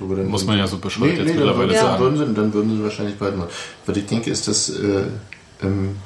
Aber 0.00 0.16
dann 0.16 0.26
Muss 0.26 0.44
man 0.44 0.58
ja 0.58 0.66
so 0.66 0.78
bescheuert 0.78 1.18
jetzt 1.18 1.28
dann 1.28 1.36
mittlerweile 1.36 1.68
würden- 1.68 1.78
sagen. 1.80 2.02
Würden 2.02 2.16
sie, 2.18 2.34
dann 2.34 2.52
würden 2.52 2.76
sie 2.76 2.82
wahrscheinlich 2.82 3.16
bald 3.16 3.36
mal. 3.36 3.48
Was 3.86 3.96
ich 3.96 4.06
denke, 4.06 4.30
ist, 4.30 4.48
dass, 4.48 4.68
äh, 4.70 5.04
ähm, 5.62 5.96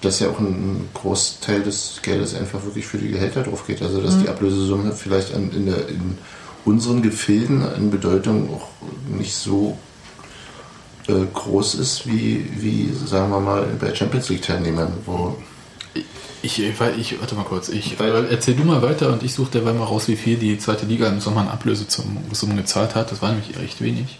dass 0.00 0.20
ja 0.20 0.28
auch 0.30 0.38
ein, 0.38 0.88
Großteil 0.94 1.62
des 1.62 2.00
Geldes 2.02 2.34
einfach 2.34 2.64
wirklich 2.64 2.86
für 2.86 2.98
die 2.98 3.08
Gehälter 3.08 3.42
drauf 3.42 3.66
geht. 3.66 3.82
Also 3.82 4.00
dass 4.00 4.18
die 4.20 4.28
Ablösesumme 4.28 4.92
vielleicht 4.92 5.34
an, 5.34 5.50
in, 5.50 5.66
der, 5.66 5.88
in 5.88 6.18
unseren 6.64 7.02
Gefilden 7.02 7.62
an 7.62 7.90
Bedeutung 7.90 8.54
auch 8.54 8.68
nicht 9.08 9.34
so 9.34 9.76
äh, 11.08 11.14
groß 11.34 11.74
ist 11.76 12.06
wie, 12.06 12.46
wie, 12.56 12.92
sagen 13.06 13.30
wir 13.30 13.40
mal, 13.40 13.66
bei 13.80 13.92
Champions 13.94 14.28
League-Teilnehmern, 14.28 14.92
wo 15.04 15.36
Ich, 16.42 16.60
ich, 16.62 16.80
ich, 16.98 17.20
warte 17.20 17.34
mal 17.34 17.44
kurz. 17.44 17.68
Ich, 17.68 17.98
Weil- 17.98 18.26
äh, 18.26 18.28
erzähl 18.30 18.54
du 18.54 18.64
mal 18.64 18.80
weiter 18.82 19.12
und 19.12 19.22
ich 19.22 19.34
suche 19.34 19.50
derweil 19.50 19.74
mal 19.74 19.84
raus, 19.84 20.06
wie 20.08 20.16
viel 20.16 20.36
die 20.36 20.58
zweite 20.58 20.86
Liga 20.86 21.08
im 21.08 21.20
Sommer 21.20 21.40
an 21.40 21.48
Ablösesummen 21.48 22.56
gezahlt 22.56 22.94
hat. 22.94 23.10
Das 23.10 23.20
war 23.22 23.30
nämlich 23.30 23.56
echt 23.56 23.80
wenig. 23.80 24.18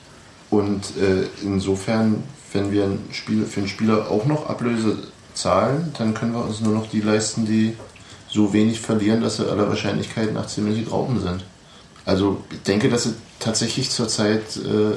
Und 0.50 0.96
äh, 0.96 1.26
insofern, 1.42 2.22
wenn 2.52 2.72
wir 2.72 2.84
ein 2.84 2.98
Spiel, 3.12 3.44
für 3.44 3.60
einen 3.60 3.68
Spieler 3.68 4.10
auch 4.10 4.24
noch 4.24 4.48
Ablöse 4.48 4.96
zahlen, 5.34 5.92
dann 5.98 6.14
können 6.14 6.32
wir 6.32 6.44
uns 6.44 6.60
nur 6.60 6.74
noch 6.74 6.88
die 6.90 7.00
leisten, 7.00 7.46
die 7.46 7.76
so 8.28 8.52
wenig 8.52 8.80
verlieren, 8.80 9.20
dass 9.22 9.36
sie 9.36 9.48
aller 9.48 9.68
Wahrscheinlichkeit 9.68 10.34
nach 10.34 10.46
ziemlich 10.46 10.90
Rauben 10.90 11.20
sind. 11.20 11.44
Also 12.04 12.42
ich 12.50 12.62
denke, 12.62 12.88
dass 12.88 13.06
es 13.06 13.14
tatsächlich 13.38 13.90
zurzeit, 13.90 14.42
äh, 14.56 14.96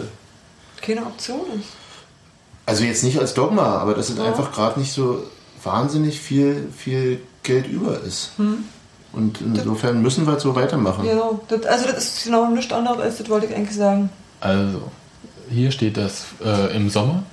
Keine 0.82 1.06
Option 1.06 1.42
ist. 1.60 1.70
also 2.66 2.84
jetzt 2.84 3.04
nicht 3.04 3.20
als 3.20 3.34
Dogma, 3.34 3.78
aber 3.78 3.94
dass 3.94 4.10
es 4.10 4.20
einfach 4.20 4.52
gerade 4.52 4.80
nicht 4.80 4.92
so 4.94 5.24
wahnsinnig 5.64 6.20
viel, 6.20 6.68
viel 6.76 7.22
Geld 7.44 7.68
über 7.68 8.00
ist. 8.02 8.32
Und 9.14 9.42
insofern 9.42 10.02
müssen 10.02 10.26
wir 10.26 10.40
so 10.40 10.56
weitermachen. 10.56 11.04
Genau. 11.04 11.42
Das, 11.48 11.66
also 11.66 11.86
das 11.88 11.98
ist 11.98 12.24
genau 12.26 12.50
nichts 12.50 12.72
anderes, 12.72 13.00
als 13.00 13.18
das 13.18 13.30
wollte 13.30 13.48
ich 13.48 13.56
eigentlich 13.56 13.76
sagen. 13.76 14.10
Also, 14.40 14.92
hier 15.50 15.72
steht 15.72 15.98
das 15.98 16.26
äh, 16.44 16.76
im 16.76 16.90
Sommer 16.90 17.24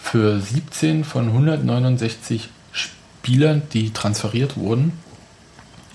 für 0.00 0.40
17 0.40 1.04
von 1.04 1.28
169 1.28 2.50
Spielern, 2.72 3.62
die 3.72 3.92
transferiert 3.92 4.56
wurden, 4.56 4.98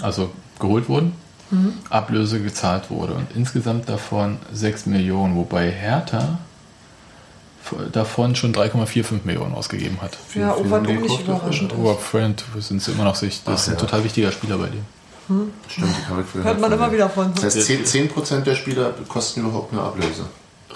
also 0.02 0.32
geholt 0.60 0.88
wurden, 0.88 1.14
Ablöse 1.90 2.42
gezahlt 2.42 2.90
wurde. 2.90 3.14
Und 3.14 3.28
insgesamt 3.36 3.90
davon 3.90 4.38
6 4.54 4.86
Millionen, 4.88 5.36
wobei 5.36 5.70
Hertha 5.72 6.40
davon 7.92 8.36
schon 8.36 8.54
3,45 8.54 9.20
Millionen 9.24 9.54
ausgegeben 9.54 10.02
hat. 10.02 10.18
Ja, 10.36 10.56
die 10.56 10.94
nicht 10.94 11.22
überraschend 11.22 11.72
ist. 11.72 11.78
Oberfriend 11.78 12.44
sind 12.60 12.82
sie 12.82 12.92
immer 12.92 13.04
noch 13.04 13.16
sich, 13.16 13.42
das 13.44 13.54
Ach 13.54 13.60
ist 13.60 13.68
ein 13.70 13.74
ja. 13.74 13.80
total 13.80 14.04
wichtiger 14.04 14.32
Spieler 14.32 14.58
bei 14.58 14.68
dem. 14.68 14.84
Stimmt, 15.68 15.88
die 15.98 16.10
habe 16.10 16.22
ich 16.22 16.28
vorher 16.28 16.52
Hört 16.52 16.62
man 16.62 16.72
immer 16.72 16.92
wieder 16.92 17.10
von. 17.10 17.34
Das 17.36 17.56
heißt, 17.56 17.70
10%, 17.70 18.24
10 18.24 18.44
der 18.46 18.56
Spieler 18.56 18.94
kosten 19.10 19.42
überhaupt 19.42 19.74
eine 19.74 19.82
Ablöse. 19.82 20.24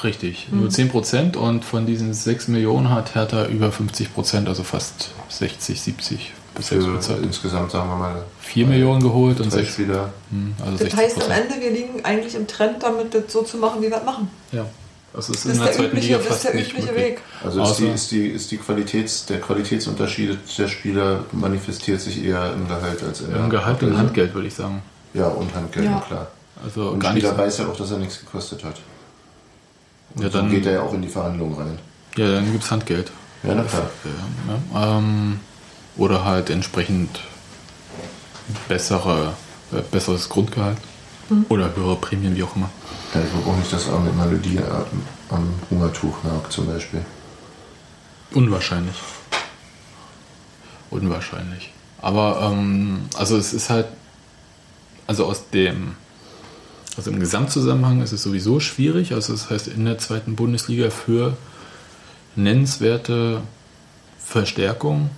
Richtig, 0.03 0.47
nur 0.51 0.69
10 0.69 0.89
Prozent 0.89 1.37
und 1.37 1.63
von 1.63 1.85
diesen 1.85 2.13
6 2.13 2.47
Millionen 2.47 2.89
hat 2.89 3.13
Hertha 3.13 3.45
über 3.45 3.71
50 3.71 4.13
Prozent, 4.13 4.47
also 4.47 4.63
fast 4.63 5.11
60, 5.29 5.79
70 5.79 6.33
bis 6.55 6.69
Für 6.69 6.81
6 6.81 6.85
Prozent. 6.93 7.25
insgesamt 7.25 7.71
sagen 7.71 7.87
wir 7.89 7.95
mal 7.97 8.23
4 8.39 8.67
Millionen 8.67 9.01
geholt 9.01 9.39
und 9.39 9.53
drei 9.53 9.59
6, 9.59 9.73
Spieler. 9.73 10.11
also 10.59 10.71
Das 10.71 10.79
60 10.91 10.99
heißt 10.99 11.23
am. 11.23 11.31
Ende, 11.31 11.55
wir 11.61 11.71
liegen 11.71 12.03
eigentlich 12.03 12.35
im 12.35 12.47
Trend 12.47 12.81
damit, 12.83 13.13
das 13.13 13.31
so 13.31 13.43
zu 13.43 13.57
machen, 13.57 13.81
wie 13.81 13.89
wir 13.89 13.97
es 13.97 14.03
machen. 14.03 14.27
Ja, 14.51 14.65
das 15.13 15.29
ist 15.29 15.35
Das 15.35 15.45
in 15.45 15.51
ist 15.51 15.57
der 15.59 15.65
der 15.67 15.73
zweiten 15.75 15.89
übliche, 15.91 16.07
Liga 16.07 16.17
das 16.17 16.25
ist 16.25 16.31
fast 16.31 16.43
der 16.45 16.53
nicht 16.55 16.71
übliche 16.71 16.87
möglich. 16.87 17.05
Weg. 17.05 17.21
Also 17.43 17.61
ist 17.63 17.75
die, 17.77 17.87
ist 17.87 18.11
die, 18.11 18.27
ist 18.27 18.51
die 18.51 18.57
Qualitäts, 18.57 19.25
der 19.25 19.41
Qualitätsunterschied 19.41 20.37
der 20.57 20.67
Spieler 20.67 21.25
manifestiert 21.31 22.01
sich 22.01 22.23
eher 22.23 22.53
im 22.53 22.67
Gehalt 22.67 23.03
als 23.03 23.21
in 23.21 23.31
der 23.31 23.39
Im 23.43 23.49
Gehalt 23.49 23.83
und. 23.83 23.97
Handgeld, 23.97 24.33
würde 24.33 24.47
ich 24.47 24.53
sagen. 24.53 24.81
Ja, 25.13 25.27
und 25.27 25.53
Handgeld, 25.53 25.85
Ja. 25.85 25.99
klar. 26.07 26.27
Also 26.63 26.89
Und 26.91 27.03
der 27.03 27.13
nicht. 27.13 27.25
Spieler 27.25 27.37
weiß 27.37 27.57
ja 27.59 27.67
auch, 27.67 27.75
dass 27.75 27.91
er 27.91 27.97
nichts 27.97 28.19
gekostet 28.19 28.63
hat. 28.63 28.75
Und 30.15 30.23
Ja, 30.23 30.29
so 30.29 30.37
dann- 30.39 30.49
geht 30.49 30.65
er 30.65 30.73
ja 30.73 30.81
auch 30.81 30.93
in 30.93 31.01
die 31.01 31.07
Verhandlungen 31.07 31.55
rein. 31.55 31.79
Ja, 32.15 32.33
dann 32.35 32.51
gibt 32.51 32.63
es 32.63 32.71
Handgeld. 32.71 33.11
Ja, 33.43 33.55
na 33.55 33.63
klar. 33.63 33.89
Ja, 34.73 34.79
ja. 34.81 34.97
Ähm, 34.97 35.39
oder 35.97 36.23
halt 36.23 36.49
entsprechend 36.49 37.19
bessere 38.67 39.33
äh, 39.73 39.81
besseres 39.89 40.29
Grundgehalt 40.29 40.77
oder 41.49 41.73
höhere 41.75 41.95
Prämien, 41.95 42.35
wie 42.35 42.43
auch 42.43 42.55
immer. 42.55 42.69
Ja, 43.13 43.21
ich 43.21 43.29
glaube 43.31 43.49
auch 43.49 43.57
nicht, 43.57 43.71
dass 43.73 43.89
Ahmed 43.89 44.15
Malodi 44.15 44.57
am, 44.59 45.03
am 45.29 45.53
Hungertuch 45.69 46.23
nagt 46.23 46.51
zum 46.51 46.67
Beispiel. 46.67 47.03
Unwahrscheinlich. 48.33 48.95
Unwahrscheinlich. 50.89 51.73
Aber 52.01 52.51
ähm, 52.51 53.01
also 53.15 53.37
es 53.37 53.53
ist 53.53 53.69
halt, 53.69 53.87
also 55.07 55.25
aus 55.25 55.49
dem, 55.49 55.95
also 56.95 57.11
im 57.11 57.19
Gesamtzusammenhang 57.19 58.01
ist 58.01 58.13
es 58.13 58.23
sowieso 58.23 58.59
schwierig. 58.59 59.13
Also 59.13 59.33
das 59.33 59.49
heißt, 59.49 59.67
in 59.67 59.85
der 59.85 59.97
zweiten 59.97 60.35
Bundesliga 60.35 60.89
für 60.89 61.35
nennenswerte 62.35 63.41
Verstärkung 64.19 65.09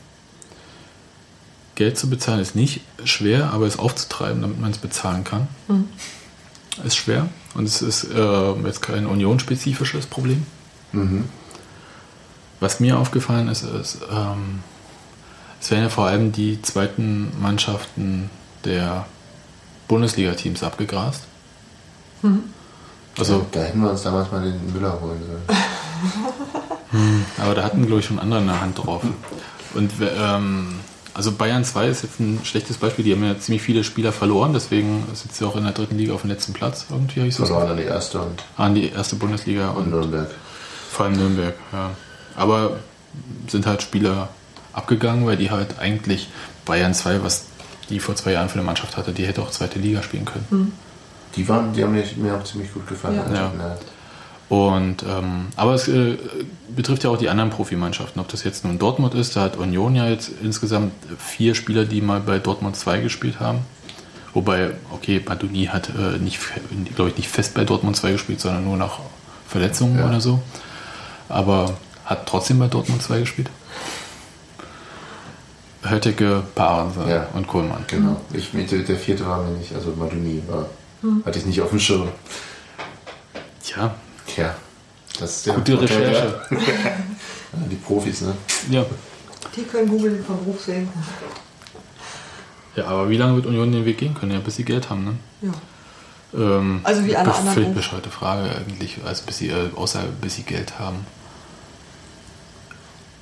Geld 1.75 1.97
zu 1.97 2.09
bezahlen 2.09 2.39
ist 2.39 2.55
nicht 2.55 2.81
schwer, 3.03 3.51
aber 3.51 3.65
es 3.65 3.79
aufzutreiben, 3.79 4.41
damit 4.41 4.59
man 4.59 4.71
es 4.71 4.77
bezahlen 4.77 5.23
kann, 5.23 5.47
ist 6.83 6.95
schwer. 6.95 7.29
Und 7.53 7.65
es 7.65 7.81
ist 7.81 8.05
äh, 8.05 8.51
jetzt 8.65 8.81
kein 8.81 9.05
unionsspezifisches 9.05 10.05
Problem. 10.07 10.45
Was 12.59 12.79
mir 12.79 12.97
aufgefallen 12.97 13.47
ist, 13.47 13.63
ist, 13.63 13.99
ähm, 14.11 14.59
es 15.61 15.71
werden 15.71 15.83
ja 15.83 15.89
vor 15.89 16.07
allem 16.07 16.31
die 16.31 16.61
zweiten 16.61 17.31
Mannschaften 17.41 18.29
der 18.65 19.05
Bundesliga-Teams 19.87 20.63
abgegrast. 20.63 21.21
Also, 23.17 23.45
Da 23.51 23.61
hätten 23.61 23.81
wir 23.81 23.91
uns 23.91 24.03
damals 24.03 24.31
mal 24.31 24.41
den 24.43 24.73
Müller 24.73 24.99
holen 24.99 25.21
sollen. 25.25 25.59
aber 27.37 27.55
da 27.55 27.63
hatten, 27.63 27.85
glaube 27.85 27.99
ich, 27.99 28.05
schon 28.05 28.19
andere 28.19 28.39
eine 28.41 28.59
Hand 28.59 28.77
drauf. 28.77 29.03
Und 29.73 29.91
ähm, 30.01 30.79
also 31.13 31.31
Bayern 31.31 31.63
2 31.63 31.87
ist 31.87 32.03
jetzt 32.03 32.19
ein 32.19 32.39
schlechtes 32.43 32.77
Beispiel. 32.77 33.05
Die 33.05 33.11
haben 33.13 33.23
ja 33.23 33.37
ziemlich 33.37 33.61
viele 33.61 33.83
Spieler 33.83 34.11
verloren, 34.11 34.53
deswegen 34.53 35.05
sitzt 35.13 35.35
sie 35.35 35.45
auch 35.45 35.55
in 35.55 35.63
der 35.63 35.73
dritten 35.73 35.97
Liga 35.97 36.13
auf 36.13 36.21
dem 36.21 36.31
letzten 36.31 36.53
Platz. 36.53 36.85
Irgendwie 36.89 37.19
habe 37.19 37.29
ich 37.29 37.35
so 37.35 37.45
Verloren 37.45 37.71
an 37.71 37.77
die 37.77 37.83
erste 37.83 38.21
und 38.21 38.43
an 38.57 38.75
die 38.75 38.89
erste 38.89 39.15
Bundesliga 39.15 39.69
und 39.71 39.89
Nürnberg. 39.89 40.29
Vor 40.89 41.05
allem 41.05 41.15
Nürnberg, 41.15 41.55
ja. 41.71 41.91
Aber 42.35 42.77
sind 43.47 43.65
halt 43.67 43.81
Spieler 43.83 44.29
abgegangen, 44.73 45.25
weil 45.25 45.37
die 45.37 45.51
halt 45.51 45.79
eigentlich 45.79 46.29
Bayern 46.65 46.93
2, 46.93 47.23
was 47.23 47.45
die 47.89 47.99
vor 47.99 48.15
zwei 48.15 48.31
Jahren 48.31 48.49
für 48.49 48.55
eine 48.55 48.63
Mannschaft 48.63 48.97
hatte, 48.97 49.11
die 49.11 49.25
hätte 49.25 49.41
auch 49.41 49.51
zweite 49.51 49.77
Liga 49.77 50.01
spielen 50.01 50.25
können. 50.25 50.71
Die 51.35 51.47
waren, 51.47 51.73
die 51.73 51.83
haben 51.83 51.91
mir, 51.93 52.05
mir 52.17 52.35
auch 52.35 52.43
ziemlich 52.43 52.73
gut 52.73 52.87
gefallen. 52.87 53.15
Ja. 53.15 53.23
Also, 53.23 53.35
Ja. 53.35 53.77
Und 54.49 55.03
ähm, 55.03 55.47
aber 55.55 55.73
es 55.73 55.87
äh, 55.87 56.17
betrifft 56.75 57.03
ja 57.03 57.09
auch 57.09 57.17
die 57.17 57.29
anderen 57.29 57.49
Profimannschaften. 57.49 58.19
Ob 58.21 58.27
das 58.27 58.43
jetzt 58.43 58.65
nun 58.65 58.77
Dortmund 58.77 59.15
ist, 59.15 59.35
da 59.35 59.41
hat 59.41 59.57
Union 59.57 59.95
ja 59.95 60.07
jetzt 60.07 60.31
insgesamt 60.43 60.91
vier 61.17 61.55
Spieler, 61.55 61.85
die 61.85 62.01
mal 62.01 62.19
bei 62.19 62.39
Dortmund 62.39 62.75
2 62.75 62.99
gespielt 62.99 63.39
haben. 63.39 63.59
Wobei, 64.33 64.71
okay, 64.91 65.19
Baduni 65.19 65.65
hat 65.65 65.89
äh, 65.89 66.17
nicht, 66.19 66.39
glaube 66.95 67.11
ich, 67.11 67.17
nicht 67.17 67.29
fest 67.29 67.53
bei 67.55 67.63
Dortmund 67.65 67.95
2 67.95 68.11
gespielt, 68.13 68.41
sondern 68.41 68.63
nur 68.65 68.77
nach 68.77 68.99
Verletzungen 69.47 69.97
Ja. 69.97 70.07
oder 70.07 70.19
so. 70.21 70.41
Aber 71.29 71.73
hat 72.05 72.25
trotzdem 72.27 72.59
bei 72.59 72.67
Dortmund 72.67 73.01
2 73.01 73.21
gespielt. 73.21 73.49
Hötteke, 75.83 76.43
Parensen 76.55 77.07
Ja. 77.09 77.27
und 77.33 77.47
Kohlmann. 77.47 77.83
Genau. 77.87 78.19
Ich, 78.33 78.53
mit, 78.53 78.71
der 78.71 78.95
vierte 78.97 79.25
war 79.25 79.41
mir 79.43 79.57
nicht, 79.57 79.73
also 79.75 79.93
Maduni 79.97 80.41
war, 80.47 80.67
hatte 81.25 81.39
ich 81.39 81.45
nicht 81.45 81.61
auf 81.61 81.69
dem 81.69 81.79
Schirm. 81.79 82.07
Tja, 83.63 83.93
Tja, 84.27 84.55
das 85.19 85.37
ist 85.37 85.45
der 85.47 85.53
gute 85.55 85.81
Recherche. 85.81 86.41
Ja, 87.55 87.59
die 87.69 87.75
Profis, 87.75 88.21
ne? 88.21 88.33
Ja. 88.71 88.83
Die 89.55 89.61
können 89.61 89.87
googeln 89.87 90.23
von 90.25 90.43
Berufswegen. 90.43 90.89
ja, 92.75 92.85
aber 92.85 93.07
wie 93.11 93.17
lange 93.17 93.35
wird 93.35 93.45
Union 93.45 93.71
den 93.71 93.85
Weg 93.85 93.99
gehen 93.99 94.15
können? 94.15 94.31
Ja, 94.31 94.39
bis 94.39 94.55
sie 94.55 94.63
Geld 94.65 94.89
haben, 94.89 95.03
ne? 95.05 95.13
Ja. 95.43 95.51
Ähm, 96.33 96.79
Also 96.83 97.05
wie 97.05 97.15
alle 97.15 97.29
be- 97.29 97.35
anderen 97.35 97.53
Völlig 97.53 97.75
bescheuerte 97.75 98.09
Frage 98.09 98.49
eigentlich, 98.55 98.97
also 99.05 99.23
bis 99.27 99.37
sie, 99.37 99.49
äh, 99.49 99.69
außer 99.75 99.99
bis 100.19 100.33
sie 100.37 100.41
Geld 100.41 100.79
haben. 100.79 101.05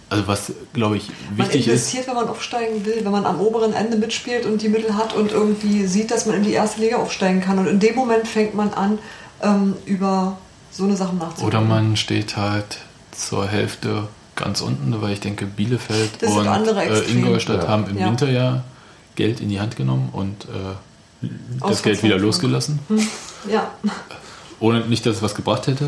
Also 0.09 0.27
was, 0.27 0.53
glaube 0.73 0.95
ich, 0.95 1.09
Man 1.29 1.39
wichtig 1.39 1.61
ist, 1.61 1.73
investiert, 1.73 2.07
wenn 2.07 2.15
man 2.15 2.29
aufsteigen 2.29 2.85
will, 2.85 3.01
wenn 3.03 3.11
man 3.11 3.25
am 3.25 3.41
oberen 3.41 3.73
Ende 3.73 3.97
mitspielt 3.97 4.45
und 4.45 4.61
die 4.61 4.69
Mittel 4.69 4.95
hat 4.95 5.13
und 5.13 5.31
irgendwie 5.33 5.85
sieht, 5.87 6.11
dass 6.11 6.25
man 6.25 6.35
in 6.37 6.43
die 6.43 6.53
erste 6.53 6.79
Liga 6.79 6.97
aufsteigen 6.97 7.41
kann. 7.41 7.59
Und 7.59 7.67
in 7.67 7.79
dem 7.81 7.95
Moment 7.95 8.27
fängt 8.29 8.53
man 8.55 8.73
an, 8.73 8.99
ähm, 9.41 9.75
über 9.85 10.37
so 10.71 10.83
eine 10.85 10.95
Sachen 10.95 11.17
nachzudenken. 11.17 11.45
oder 11.45 11.61
man 11.61 11.97
steht 11.97 12.37
halt 12.37 12.79
zur 13.11 13.47
Hälfte 13.47 14.07
ganz 14.35 14.61
unten, 14.61 15.01
weil 15.01 15.13
ich 15.13 15.19
denke, 15.19 15.45
Bielefeld 15.45 16.21
Das 16.21 16.31
und 16.31 16.47
andere 16.47 16.83
äh. 16.85 17.11
Ingolstadt 17.11 17.63
Ja. 17.63 17.69
haben 17.69 17.87
im 17.89 17.97
Ja. 17.97 18.07
Winter 18.07 18.29
ja 18.29 18.63
Geld 19.15 19.39
in 19.41 19.49
die 19.49 19.59
Hand 19.59 19.75
genommen 19.75 20.09
und 20.13 20.45
äh, 20.45 21.27
das 21.67 21.83
Geld 21.83 22.01
wieder 22.03 22.17
losgelassen. 22.17 22.79
Ja, 23.49 23.69
Ohne 24.59 24.81
nicht, 24.87 25.05
dass 25.05 25.17
es 25.17 25.21
was 25.21 25.35
gebracht 25.35 25.67
hätte. 25.67 25.87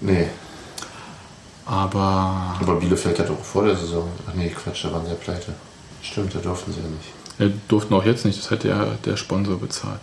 Nee. 0.00 0.28
Aber 1.66 2.56
Aber 2.60 2.76
Bielefeld 2.76 3.18
hat 3.18 3.30
auch 3.30 3.38
vor 3.44 3.64
der 3.64 3.76
Saison. 3.76 4.08
Ach 4.28 4.34
nee, 4.34 4.48
Quatsch, 4.48 4.84
da 4.84 4.92
waren 4.92 5.04
sie 5.04 5.10
ja 5.10 5.16
pleite. 5.16 5.52
Stimmt, 6.02 6.34
da 6.34 6.40
durften 6.40 6.72
sie 6.72 6.80
ja 6.80 6.86
nicht. 6.88 7.54
äh, 7.54 7.56
durften 7.68 7.94
auch 7.94 8.04
jetzt 8.04 8.24
nicht, 8.24 8.38
das 8.38 8.50
hat 8.50 8.64
ja 8.64 8.86
der 9.04 9.16
Sponsor 9.16 9.58
bezahlt. 9.58 10.00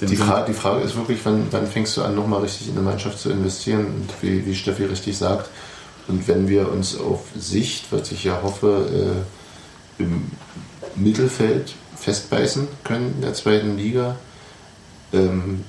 Die, 0.00 0.16
Fra 0.16 0.42
die 0.42 0.52
Frage 0.54 0.82
ist 0.82 0.96
wirklich, 0.96 1.20
wann, 1.24 1.46
wann 1.50 1.66
fängst 1.66 1.96
du 1.96 2.02
an, 2.02 2.14
nochmal 2.14 2.40
richtig 2.40 2.68
in 2.68 2.74
eine 2.74 2.82
Mannschaft 2.82 3.18
zu 3.18 3.30
investieren? 3.30 3.86
Und 3.86 4.22
wie, 4.22 4.46
wie 4.46 4.54
Steffi 4.54 4.84
richtig 4.84 5.18
sagt, 5.18 5.50
und 6.08 6.26
wenn 6.26 6.48
wir 6.48 6.70
uns 6.72 6.98
auf 6.98 7.20
Sicht, 7.38 7.86
was 7.90 8.10
ich 8.10 8.24
ja 8.24 8.40
hoffe, 8.42 9.24
äh, 9.98 10.02
im 10.02 10.30
Mittelfeld 10.96 11.74
festbeißen 11.96 12.66
können 12.84 13.14
in 13.16 13.20
der 13.22 13.34
zweiten 13.34 13.76
Liga, 13.76 14.16
ähm, 15.12 15.64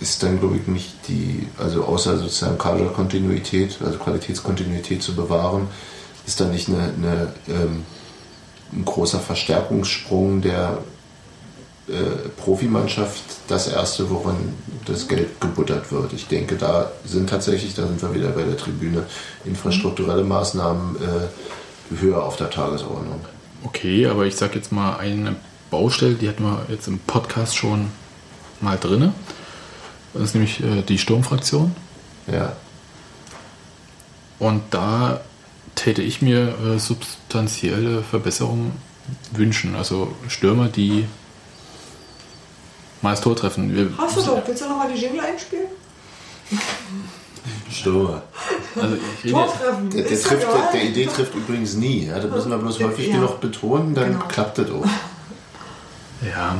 ist 0.00 0.22
dann, 0.22 0.38
glaube 0.38 0.56
ich, 0.56 0.66
nicht 0.66 0.92
die, 1.08 1.48
also 1.58 1.84
außer 1.84 2.18
sozusagen 2.18 2.58
Kaderkontinuität, 2.58 3.78
also 3.84 3.98
Qualitätskontinuität 3.98 5.02
zu 5.02 5.14
bewahren, 5.14 5.68
ist 6.26 6.40
dann 6.40 6.52
nicht 6.52 6.68
eine, 6.68 6.78
eine, 6.78 7.32
ähm, 7.48 7.84
ein 8.72 8.84
großer 8.84 9.18
Verstärkungssprung 9.18 10.40
der 10.40 10.78
äh, 11.88 12.28
Profimannschaft 12.36 13.22
das 13.48 13.68
erste, 13.68 14.10
woran 14.10 14.36
das 14.84 15.08
Geld 15.08 15.40
gebuttert 15.40 15.90
wird. 15.90 16.12
Ich 16.12 16.26
denke, 16.26 16.56
da 16.56 16.90
sind 17.04 17.30
tatsächlich, 17.30 17.74
da 17.74 17.86
sind 17.86 18.00
wir 18.02 18.14
wieder 18.14 18.28
bei 18.28 18.42
der 18.42 18.56
Tribüne, 18.56 19.04
infrastrukturelle 19.44 20.24
Maßnahmen 20.24 20.96
äh, 20.96 22.00
höher 22.00 22.22
auf 22.22 22.36
der 22.36 22.50
Tagesordnung. 22.50 23.20
Okay, 23.64 24.06
aber 24.06 24.26
ich 24.26 24.36
sag 24.36 24.54
jetzt 24.54 24.70
mal 24.72 24.96
eine 24.96 25.36
Baustelle, 25.70 26.14
die 26.14 26.28
hatten 26.28 26.44
wir 26.44 26.66
jetzt 26.68 26.88
im 26.88 26.98
Podcast 26.98 27.56
schon 27.56 27.90
mal 28.60 28.78
drinne. 28.78 29.12
Das 30.14 30.22
ist 30.22 30.34
nämlich 30.34 30.62
äh, 30.62 30.82
die 30.82 30.98
Sturmfraktion. 30.98 31.74
Ja, 32.30 32.52
Und 34.38 34.62
da 34.70 35.20
täte 35.74 36.02
ich 36.02 36.20
mir 36.20 36.54
äh, 36.58 36.78
substanzielle 36.78 38.02
Verbesserungen 38.02 38.72
wünschen. 39.32 39.74
Also 39.76 40.14
Stürmer, 40.28 40.68
die 40.68 41.06
mal 43.02 43.10
das 43.10 43.20
Tor 43.20 43.36
treffen. 43.36 43.74
Wir, 43.74 43.90
hast 43.98 44.16
du 44.16 44.22
doch. 44.22 44.42
Willst 44.46 44.62
du 44.62 44.68
nochmal 44.68 44.90
die 44.92 45.00
Jingle 45.00 45.20
einspielen? 45.20 45.66
Stürmer. 47.70 48.22
Also 48.76 48.96
ich 48.96 49.24
rede, 49.24 49.34
Tortreffen. 49.34 49.90
Der, 49.90 50.02
der, 50.02 50.20
trifft, 50.20 50.42
der, 50.42 50.72
der 50.72 50.82
Idee 50.84 51.06
trifft 51.06 51.34
übrigens 51.34 51.74
nie. 51.74 52.06
Ja, 52.06 52.18
das 52.18 52.30
müssen 52.30 52.50
wir 52.50 52.58
bloß 52.58 52.80
häufig 52.80 53.08
Ja. 53.08 53.14
genug 53.16 53.40
betonen, 53.40 53.94
dann 53.94 54.12
Genau. 54.12 54.24
klappt 54.26 54.58
das 54.58 54.70
auch. 54.70 54.84
ja. 56.26 56.56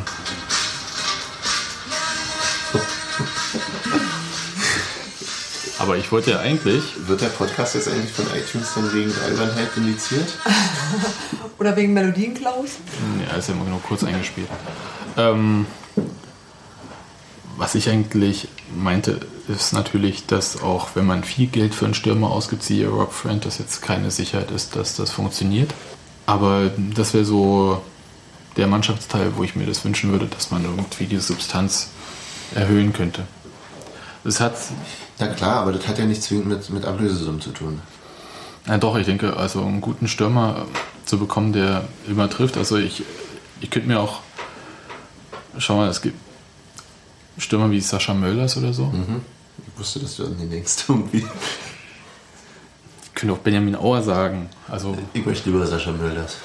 Aber 5.78 5.97
ich 5.97 6.11
wollte 6.11 6.32
ja 6.32 6.41
eigentlich, 6.41 6.82
Wird 7.07 7.20
der 7.20 7.28
Podcast 7.28 7.76
jetzt 7.76 7.89
eigentlich 7.89 8.12
von 8.12 8.26
iTunes 8.36 8.74
dann 8.74 8.93
wegen 8.93 9.12
Albernheit 9.24 9.68
indiziert? 9.76 10.26
Oder 11.59 11.76
wegen 11.76 11.93
Melodienklaus? 11.95 12.70
Ja, 13.30 13.36
ist 13.36 13.49
ja 13.49 13.55
immer 13.55 13.64
nur 13.64 13.80
kurz 13.82 14.03
eingespielt. 14.03 14.49
Ähm, 15.16 15.66
was 17.59 17.74
ich 17.74 17.90
eigentlich 17.90 18.46
meinte, 18.74 19.20
ist 19.48 19.72
natürlich, 19.72 20.26
dass 20.26 20.62
auch 20.62 20.90
wenn 20.94 21.06
man 21.06 21.24
viel 21.24 21.48
Geld 21.48 21.74
für 21.74 21.86
einen 21.86 21.94
Stürmer 21.94 22.30
ausgibt, 22.30 22.62
siehe 22.62 22.88
Rob 22.88 23.12
Friend, 23.12 23.44
das 23.44 23.59
jetzt 23.59 23.82
keine 23.82 24.12
Sicherheit 24.12 24.52
ist, 24.52 24.76
dass 24.76 24.94
das 24.94 25.11
funktioniert. 25.11 25.74
Aber 26.26 26.70
das 26.94 27.14
wäre 27.14 27.24
so 27.24 27.82
der 28.56 28.68
Mannschaftsteil, 28.68 29.32
wo 29.36 29.42
ich 29.42 29.56
mir 29.56 29.66
das 29.66 29.84
wünschen 29.84 30.12
würde, 30.12 30.26
dass 30.26 30.52
man 30.52 30.64
irgendwie 30.64 31.06
die 31.06 31.18
Substanz 31.18 31.88
erhöhen 32.54 32.92
könnte. 32.92 33.24
Das 34.22 34.40
hat, 34.40 34.54
Na 35.18 35.26
klar, 35.26 35.56
aber 35.56 35.72
das 35.72 35.88
hat 35.88 35.98
ja 35.98 36.04
nichts 36.04 36.26
zwingend 36.26 36.48
mit, 36.48 36.70
mit 36.70 36.84
Ablösesummen 36.84 37.40
zu 37.40 37.50
tun. 37.50 37.80
ja 38.66 38.78
doch, 38.78 38.96
ich 38.96 39.06
denke, 39.06 39.36
also 39.36 39.62
einen 39.62 39.80
guten 39.80 40.06
Stürmer 40.06 40.66
zu 41.04 41.18
bekommen, 41.18 41.52
der 41.52 41.88
immer 42.06 42.30
trifft. 42.30 42.56
Also 42.56 42.76
ich, 42.76 43.02
ich 43.61 43.70
könnte 43.70 43.88
mir 43.88 43.98
auch, 43.98 44.20
schau 45.59 45.76
mal, 45.76 45.88
es 45.88 46.02
gibt 46.02 46.28
Stürmer 47.39 47.70
wie 47.70 47.80
Sascha 47.80 48.14
Mölders 48.14 48.57
oder 48.57 48.72
so. 48.72 48.93
Ich 49.66 49.78
wusste, 49.80 50.01
dass 50.01 50.16
du 50.16 50.26
an 50.26 50.36
den 50.39 50.51
denkst 50.51 50.84
irgendwie. 50.89 51.24
Ich 53.05 53.14
könnte 53.14 53.34
auch 53.34 53.39
Benjamin 53.39 53.74
Auer 53.76 54.03
sagen. 54.03 54.49
Also 54.68 54.97
Ich 55.12 55.24
möchte 55.24 55.51
lieber 55.51 55.66
Sascha 55.66 55.93
Mölders. 55.93 56.36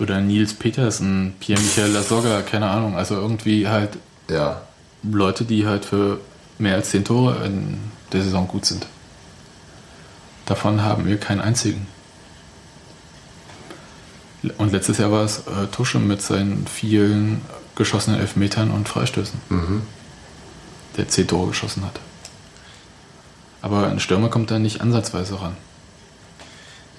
Oder 0.00 0.20
Nils 0.20 0.54
Petersen, 0.54 1.34
Pierre-Michel 1.40 1.90
Lasogga, 1.90 2.42
keine 2.42 2.68
Ahnung. 2.70 2.96
Also 2.96 3.14
irgendwie 3.16 3.68
halt 3.68 3.98
Ja. 4.30 4.62
Leute, 5.02 5.44
die 5.44 5.66
halt 5.66 5.84
für 5.84 6.20
mehr 6.58 6.74
als 6.74 6.90
10 6.90 7.04
Tore 7.04 7.44
in 7.46 7.78
der 8.12 8.22
Saison 8.22 8.46
gut 8.48 8.64
sind. 8.66 8.86
Davon 10.46 10.82
haben 10.82 11.06
wir 11.06 11.18
keinen 11.18 11.40
einzigen. 11.40 11.86
Und 14.56 14.72
letztes 14.72 14.98
Jahr 14.98 15.10
war 15.10 15.24
es 15.24 15.38
äh, 15.40 15.66
Tusche 15.72 15.98
mit 15.98 16.22
seinen 16.22 16.66
vielen 16.66 17.40
geschossenen 17.78 18.20
Elfmetern 18.20 18.70
und 18.70 18.88
Freistößen, 18.88 19.40
der 20.98 21.08
10 21.08 21.28
Tore 21.28 21.48
geschossen 21.48 21.84
hat. 21.84 21.98
Aber 23.62 23.86
ein 23.86 24.00
Stürmer 24.00 24.28
kommt 24.28 24.50
da 24.50 24.58
nicht 24.58 24.80
ansatzweise 24.80 25.40
ran. 25.40 25.56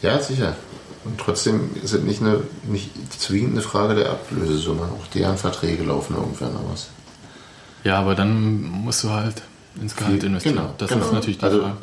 Ja, 0.01 0.19
sicher. 0.19 0.55
Und 1.05 1.19
trotzdem 1.19 1.69
ist 1.81 1.93
es 1.93 2.01
nicht, 2.01 2.21
eine, 2.21 2.41
nicht 2.63 2.89
zwingend 3.19 3.53
eine 3.53 3.61
Frage 3.61 3.95
der 3.95 4.09
Ablösesumme. 4.11 4.83
Auch 4.83 5.07
deren 5.07 5.37
Verträge 5.37 5.83
laufen 5.83 6.15
irgendwann 6.15 6.55
aus. 6.71 6.89
Ja, 7.83 7.99
aber 7.99 8.15
dann 8.15 8.61
musst 8.61 9.03
du 9.03 9.09
halt 9.09 9.41
ins 9.81 9.95
Gehalt 9.95 10.23
investieren. 10.23 10.55
Genau, 10.55 10.73
das 10.77 10.89
genau. 10.89 11.05
ist 11.05 11.13
natürlich 11.13 11.37
die 11.37 11.45
also, 11.45 11.61
Frage. 11.61 11.77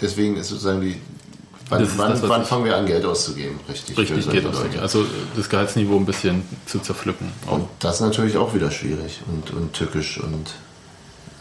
Deswegen 0.00 0.36
ist 0.36 0.48
sozusagen 0.48 0.80
die. 0.80 1.00
Wann, 1.68 1.80
Das 1.80 1.96
wann, 1.98 2.10
das, 2.10 2.28
wann 2.28 2.44
fangen 2.44 2.64
wir 2.66 2.76
an, 2.76 2.86
Geld 2.86 3.04
auszugeben? 3.04 3.58
Richtig. 3.68 3.96
Richtig 3.96 4.26
das. 4.26 4.42
Leute. 4.44 4.82
Also 4.82 5.06
das 5.36 5.48
Gehaltsniveau 5.48 5.96
ein 5.96 6.04
bisschen 6.06 6.42
zu 6.66 6.80
zerpflücken. 6.80 7.28
Und 7.46 7.66
das 7.78 7.96
ist 7.96 8.00
natürlich 8.02 8.36
auch 8.36 8.54
wieder 8.54 8.70
schwierig 8.70 9.20
und, 9.26 9.50
und 9.52 9.72
tückisch 9.72 10.18
und. 10.20 10.50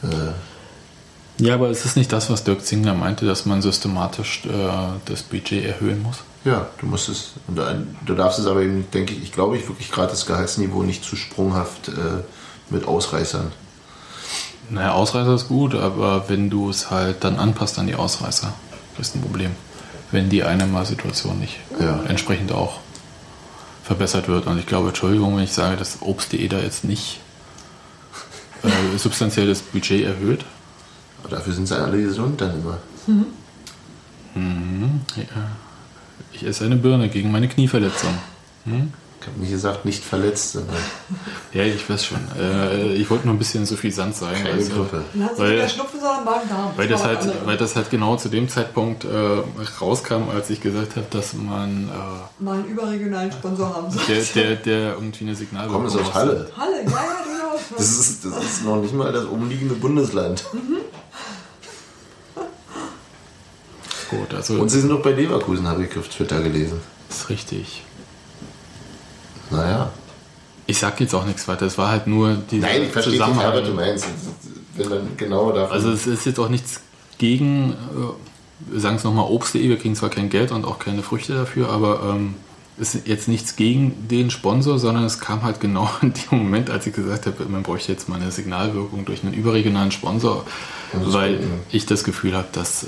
Äh, 0.04 0.32
Ja, 1.46 1.56
aber 1.56 1.70
ist 1.70 1.86
es 1.86 1.96
nicht 1.96 2.12
das, 2.14 2.30
was 2.30 2.44
Dirk 2.44 2.64
Zingler 2.66 2.94
meinte, 2.94 3.26
dass 3.26 3.46
man 3.46 3.62
systematisch 3.62 4.44
äh, 4.46 4.50
das 5.06 5.24
Budget 5.24 5.66
erhöhen 5.66 6.02
muss? 6.04 6.18
ja, 6.44 6.68
du 6.80 6.88
musst 6.88 7.08
es. 7.10 7.34
und 7.48 7.56
da- 7.58 7.76
Du 8.06 8.16
darfst 8.16 8.40
es 8.40 8.48
aber 8.48 8.62
eben, 8.64 8.90
denke 8.92 9.14
ich, 9.14 9.22
ich 9.24 9.32
glaube 9.32 9.58
ich 9.58 9.68
wirklich 9.68 9.92
gerade 9.92 10.10
das 10.10 10.26
Gehaltsniveau 10.26 10.82
nicht 10.84 11.04
zu 11.04 11.16
sprunghaft 11.16 11.90
äh, 11.90 11.92
mit 12.72 12.88
Ausreißern. 12.88 13.52
Naja, 14.70 14.94
Ausreißer 14.94 15.36
ist 15.36 15.48
gut, 15.50 15.76
aber 15.76 16.30
wenn 16.30 16.50
du 16.50 16.70
es 16.70 16.90
halt 16.90 17.24
dann 17.24 17.36
anpasst 17.38 17.78
an 17.78 17.88
die 17.88 17.96
Ausreißer, 17.96 18.54
ist 19.00 19.16
ein 19.16 19.22
Problem. 19.22 19.52
Wenn 20.12 20.30
die 20.30 20.44
Einnehmersituation 20.44 21.40
nicht 21.40 21.58
Ja. 21.80 22.02
entsprechend 22.08 22.52
auch 22.52 22.80
verbessert 23.84 24.28
wird. 24.28 24.46
Und 24.48 24.58
ich 24.60 24.66
glaube, 24.66 24.90
Entschuldigung, 24.90 25.36
wenn 25.38 25.44
ich 25.44 25.54
sage, 25.54 25.78
dass 25.78 26.02
Obst.de 26.02 26.48
da 26.48 26.60
jetzt 26.60 26.84
nicht 26.84 27.20
äh, 28.64 28.98
substanziell 28.98 29.48
das 29.48 29.62
Budget 29.62 30.06
erhöht. 30.06 30.46
Aber 31.24 31.36
dafür 31.36 31.54
sind 31.54 31.68
sie 31.68 31.78
alle 31.78 32.02
gesund 32.02 32.40
dann 32.42 32.62
immer. 32.62 32.78
Ja. 34.36 35.24
Ich 36.34 36.44
esse 36.46 36.66
eine 36.66 36.76
Birne 36.78 37.10
gegen 37.10 37.32
meine 37.32 37.48
Knieverletzung. 37.48 38.14
Ich 39.22 39.28
habe 39.28 39.40
nicht 39.40 39.52
gesagt, 39.52 39.86
nicht 39.86 40.04
verletzt, 40.04 40.58
Ja, 41.54 41.64
ich 41.64 41.88
weiß 41.88 42.06
schon. 42.06 42.18
Äh, 42.40 42.94
ich 42.94 43.08
wollte 43.12 43.26
nur 43.28 43.36
ein 43.36 43.38
bisschen 43.38 43.66
suffisant 43.68 44.16
sein. 44.16 44.34
keine 44.36 44.56
also- 44.56 44.72
Grippe. 44.74 45.04
Weil- 45.14 45.50
nicht 45.50 45.58
mehr 45.60 45.70
Schnupfen, 45.70 46.00
sondern 46.00 46.26
Magen-Darm. 46.26 46.72
Weil 46.76 46.88
das, 46.88 47.04
halt, 47.04 47.20
weil 47.46 47.58
das 47.58 47.76
halt 47.76 47.90
genau 47.92 48.16
zu 48.18 48.30
dem 48.30 48.50
Zeitpunkt 48.50 49.04
äh, 49.06 49.10
rauskam, 49.80 50.30
als 50.34 50.50
ich 50.50 50.60
gesagt 50.60 50.96
habe, 50.96 51.06
dass 51.12 51.34
man 51.34 51.90
äh, 51.90 52.44
Mal 52.44 52.56
einen 52.56 52.66
überregionalen 52.66 53.32
Sponsor 53.32 53.76
haben 53.76 53.92
soll. 53.92 54.02
der, 54.08 54.24
der, 54.24 54.56
der 54.56 54.94
irgendwie 54.94 55.26
eine 55.26 55.36
Signalwirkung 55.36 55.84
Kommen 55.84 55.90
sie 55.90 56.00
aus 56.00 56.08
aus- 56.10 56.14
Halle. 56.16 56.50
Halle, 56.58 56.84
ja, 56.84 56.90
ja, 56.90 57.24
durchaus. 57.24 57.62
Das 57.78 57.90
ist, 58.00 58.26
das 58.26 58.44
ist 58.44 58.66
noch 58.66 58.78
nicht 58.82 58.94
mal 58.94 59.12
das 59.14 59.26
umliegende 59.26 59.76
Bundesland. 59.76 60.44
Gut, 64.10 64.34
also 64.34 64.56
Und 64.56 64.70
sie 64.70 64.82
sind 64.82 64.90
noch 64.90 65.02
bei 65.02 65.12
Leverkusen, 65.12 65.68
habe 65.68 65.86
ich 65.86 65.98
auf 65.98 66.08
Twitter 66.10 66.42
gelesen. 66.42 66.80
ist 67.10 67.30
richtig. 67.30 67.84
Naja. 69.52 69.92
Ich 70.68 70.80
sag 70.80 71.00
jetzt 71.00 71.14
auch 71.14 71.26
nichts 71.26 71.48
weiter. 71.48 71.66
Es 71.66 71.78
war 71.78 71.90
halt 71.90 72.08
nur 72.08 72.36
die 72.36 72.60
Nein, 72.60 72.84
ich 72.84 72.92
verstehe 72.92 73.18
total, 73.20 73.60
was 73.60 73.68
du 73.68 73.74
meinst. 73.74 74.08
Wenn 74.76 74.90
dann 74.90 75.18
genau 75.18 75.52
davon. 75.52 75.74
Also 75.74 75.92
es 75.92 76.08
ist 76.08 76.26
jetzt 76.26 76.40
auch 76.40 76.50
nichts 76.50 76.82
gegen, 77.18 77.72
äh, 77.72 78.72
wir 78.72 78.80
sagen 78.80 78.96
es 78.96 79.04
nochmal, 79.04 79.26
Obst.de, 79.26 79.68
wir 79.68 79.78
kriegen 79.78 79.96
zwar 79.96 80.10
kein 80.10 80.30
Geld 80.30 80.52
und 80.52 80.66
auch 80.66 80.80
keine 80.80 81.04
Früchte 81.04 81.34
dafür, 81.34 81.70
aber 81.70 82.02
ähm, 82.14 82.36
es 82.80 82.96
ist 82.96 83.08
jetzt 83.08 83.28
nichts 83.28 83.56
gegen 83.56 84.08
den 84.08 84.32
Sponsor, 84.32 84.80
sondern 84.80 85.04
es 85.04 85.20
kam 85.20 85.44
halt 85.44 85.60
genau 85.60 85.90
in 86.02 86.14
dem 86.14 86.40
Moment, 86.40 86.70
als 86.70 86.88
ich 86.88 86.94
gesagt 86.94 87.28
habe, 87.28 87.46
man 87.46 87.64
bräuchte 87.64 87.92
jetzt 87.92 88.10
mal 88.10 88.20
eine 88.20 88.32
Signalwirkung 88.32 89.06
durch 89.06 89.24
einen 89.24 89.34
überregionalen 89.34 89.92
Sponsor, 89.92 90.46
weil 90.94 91.36
stimmt, 91.36 91.52
ich 91.72 91.86
das 91.86 92.04
Gefühl 92.04 92.36
habe, 92.36 92.48
dass 92.52 92.84
äh, 92.84 92.88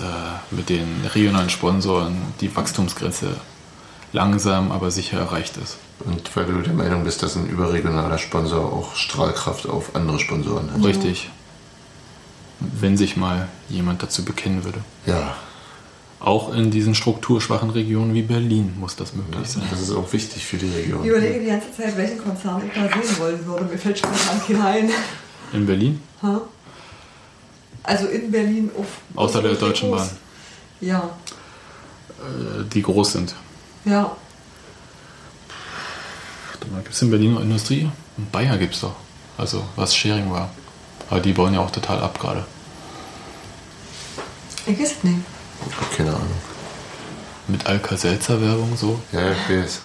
mit 0.51 0.70
den 0.70 0.88
regionalen 1.14 1.49
Sponsoren 1.49 2.18
die 2.41 2.53
Wachstumsgrenze 2.55 3.36
langsam, 4.14 4.72
aber 4.72 4.89
sicher 4.91 5.20
erreicht 5.20 5.57
ist. 5.57 5.78
Und 6.06 6.36
weil 6.36 6.45
du 6.45 6.62
der 6.62 6.74
Meinung 6.74 7.04
bist, 7.04 7.24
dass 7.24 7.36
ein 7.36 7.47
überregionaler 7.47 8.18
Sponsor 8.18 8.62
auch 8.74 8.95
Strahlkraft 8.95 9.68
auf 9.68 9.95
andere 9.95 10.20
Sponsoren 10.20 10.72
hat. 10.72 10.84
Richtig. 10.84 11.30
Wenn 12.60 12.97
sich 12.97 13.16
mal 13.18 13.47
jemand 13.70 14.04
dazu 14.04 14.24
bekennen 14.26 14.64
würde. 14.64 14.80
Ja, 15.06 15.36
Auch 16.20 16.54
in 16.54 16.72
diesen 16.72 16.95
strukturschwachen 16.95 17.70
Regionen 17.70 18.14
wie 18.14 18.22
Berlin 18.22 18.74
muss 18.80 18.95
das 18.95 19.14
möglich 19.14 19.45
sein. 19.49 19.64
das 19.70 19.82
ist 19.82 19.91
auch 19.91 20.12
wichtig 20.14 20.45
für 20.45 20.56
die 20.58 20.70
Region. 20.70 21.04
Ich 21.04 21.10
überlege 21.10 21.39
die 21.41 21.47
ganze 21.47 21.72
Zeit, 21.76 21.97
welchen 21.97 22.18
Konzern 22.24 22.62
ich 22.66 22.74
da 22.74 22.84
sehen 23.01 23.20
wollen 23.20 23.45
würde. 23.45 23.66
Mir 23.66 23.78
fällt 23.78 23.97
spontan 23.99 24.41
keiner 24.47 24.66
ein. 24.68 24.89
In 25.51 25.66
Berlin? 25.66 26.01
Ha? 26.22 26.41
Also 27.84 28.08
in 28.08 28.32
Berlin 28.32 28.72
auf. 28.78 28.86
Außer 29.16 29.41
der 29.41 29.54
Deutschen 29.56 29.91
Bahn. 29.91 30.10
Ja, 30.80 31.10
Äh, 32.20 32.64
die 32.74 32.82
groß 32.82 33.12
sind. 33.14 33.36
ja. 33.86 34.16
Gibt 36.82 36.93
es 36.93 37.01
in 37.01 37.09
Berlin 37.09 37.34
noch 37.34 37.41
Industrie? 37.41 37.89
In 38.17 38.30
Bayer 38.32 38.57
gibt 38.57 38.76
es 38.76 38.82
doch. 38.82 38.95
Also 39.38 39.63
was 39.76 39.95
Sharing 39.95 40.32
war. 40.32 40.49
Aber 41.09 41.19
die 41.19 41.34
bauen 41.34 41.53
ja 41.53 41.59
auch 41.59 41.71
total 41.71 42.01
ab 42.01 42.19
gerade. 42.19 42.45
Ich 44.65 44.80
weiß 44.80 44.91
es 44.91 45.03
nicht. 45.03 45.17
Keine 45.97 46.11
Ahnung. 46.11 46.32
Mit 47.47 47.65
Alka-Seltzer-Werbung 47.65 48.78
so. 48.78 48.99
Ja, 49.11 49.32
ich 49.32 49.49
weiß. 49.49 49.82